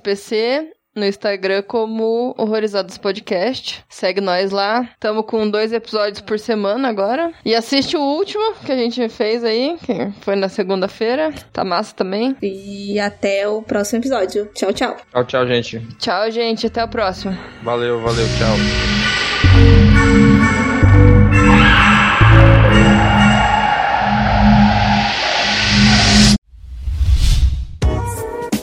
horrorizadospc, 0.06 0.76
no 0.96 1.06
Instagram 1.06 1.62
como 1.64 2.34
Horrorizados 2.38 2.98
Podcast. 2.98 3.84
Segue 3.90 4.22
nós 4.22 4.52
lá. 4.52 4.88
Tamo 5.00 5.24
com 5.24 5.50
dois 5.50 5.74
episódios 5.74 6.22
por 6.22 6.40
semana 6.40 6.88
agora. 6.88 7.34
E 7.44 7.54
assiste 7.54 7.98
o 7.98 8.02
último 8.02 8.54
que 8.66 8.72
a 8.72 8.78
gente 8.78 9.10
fez 9.10 9.44
aí, 9.44 9.76
que 9.84 10.12
foi 10.22 10.36
na 10.38 10.48
segunda-feira. 10.48 11.34
Tá 11.52 11.66
massa 11.66 11.94
também. 11.94 12.36
E 12.42 12.98
até 13.00 13.48
o 13.48 13.62
próximo 13.62 14.00
episódio. 14.00 14.50
Tchau, 14.54 14.72
tchau. 14.72 14.96
Tchau, 15.12 15.26
tchau, 15.26 15.48
gente. 15.48 15.80
Tchau, 16.00 16.32
gente. 16.32 16.68
Até 16.68 16.84
o 16.84 16.88
próximo. 16.88 17.38
Valeu, 17.62 18.00
valeu, 18.00 18.26
tchau. 18.38 18.56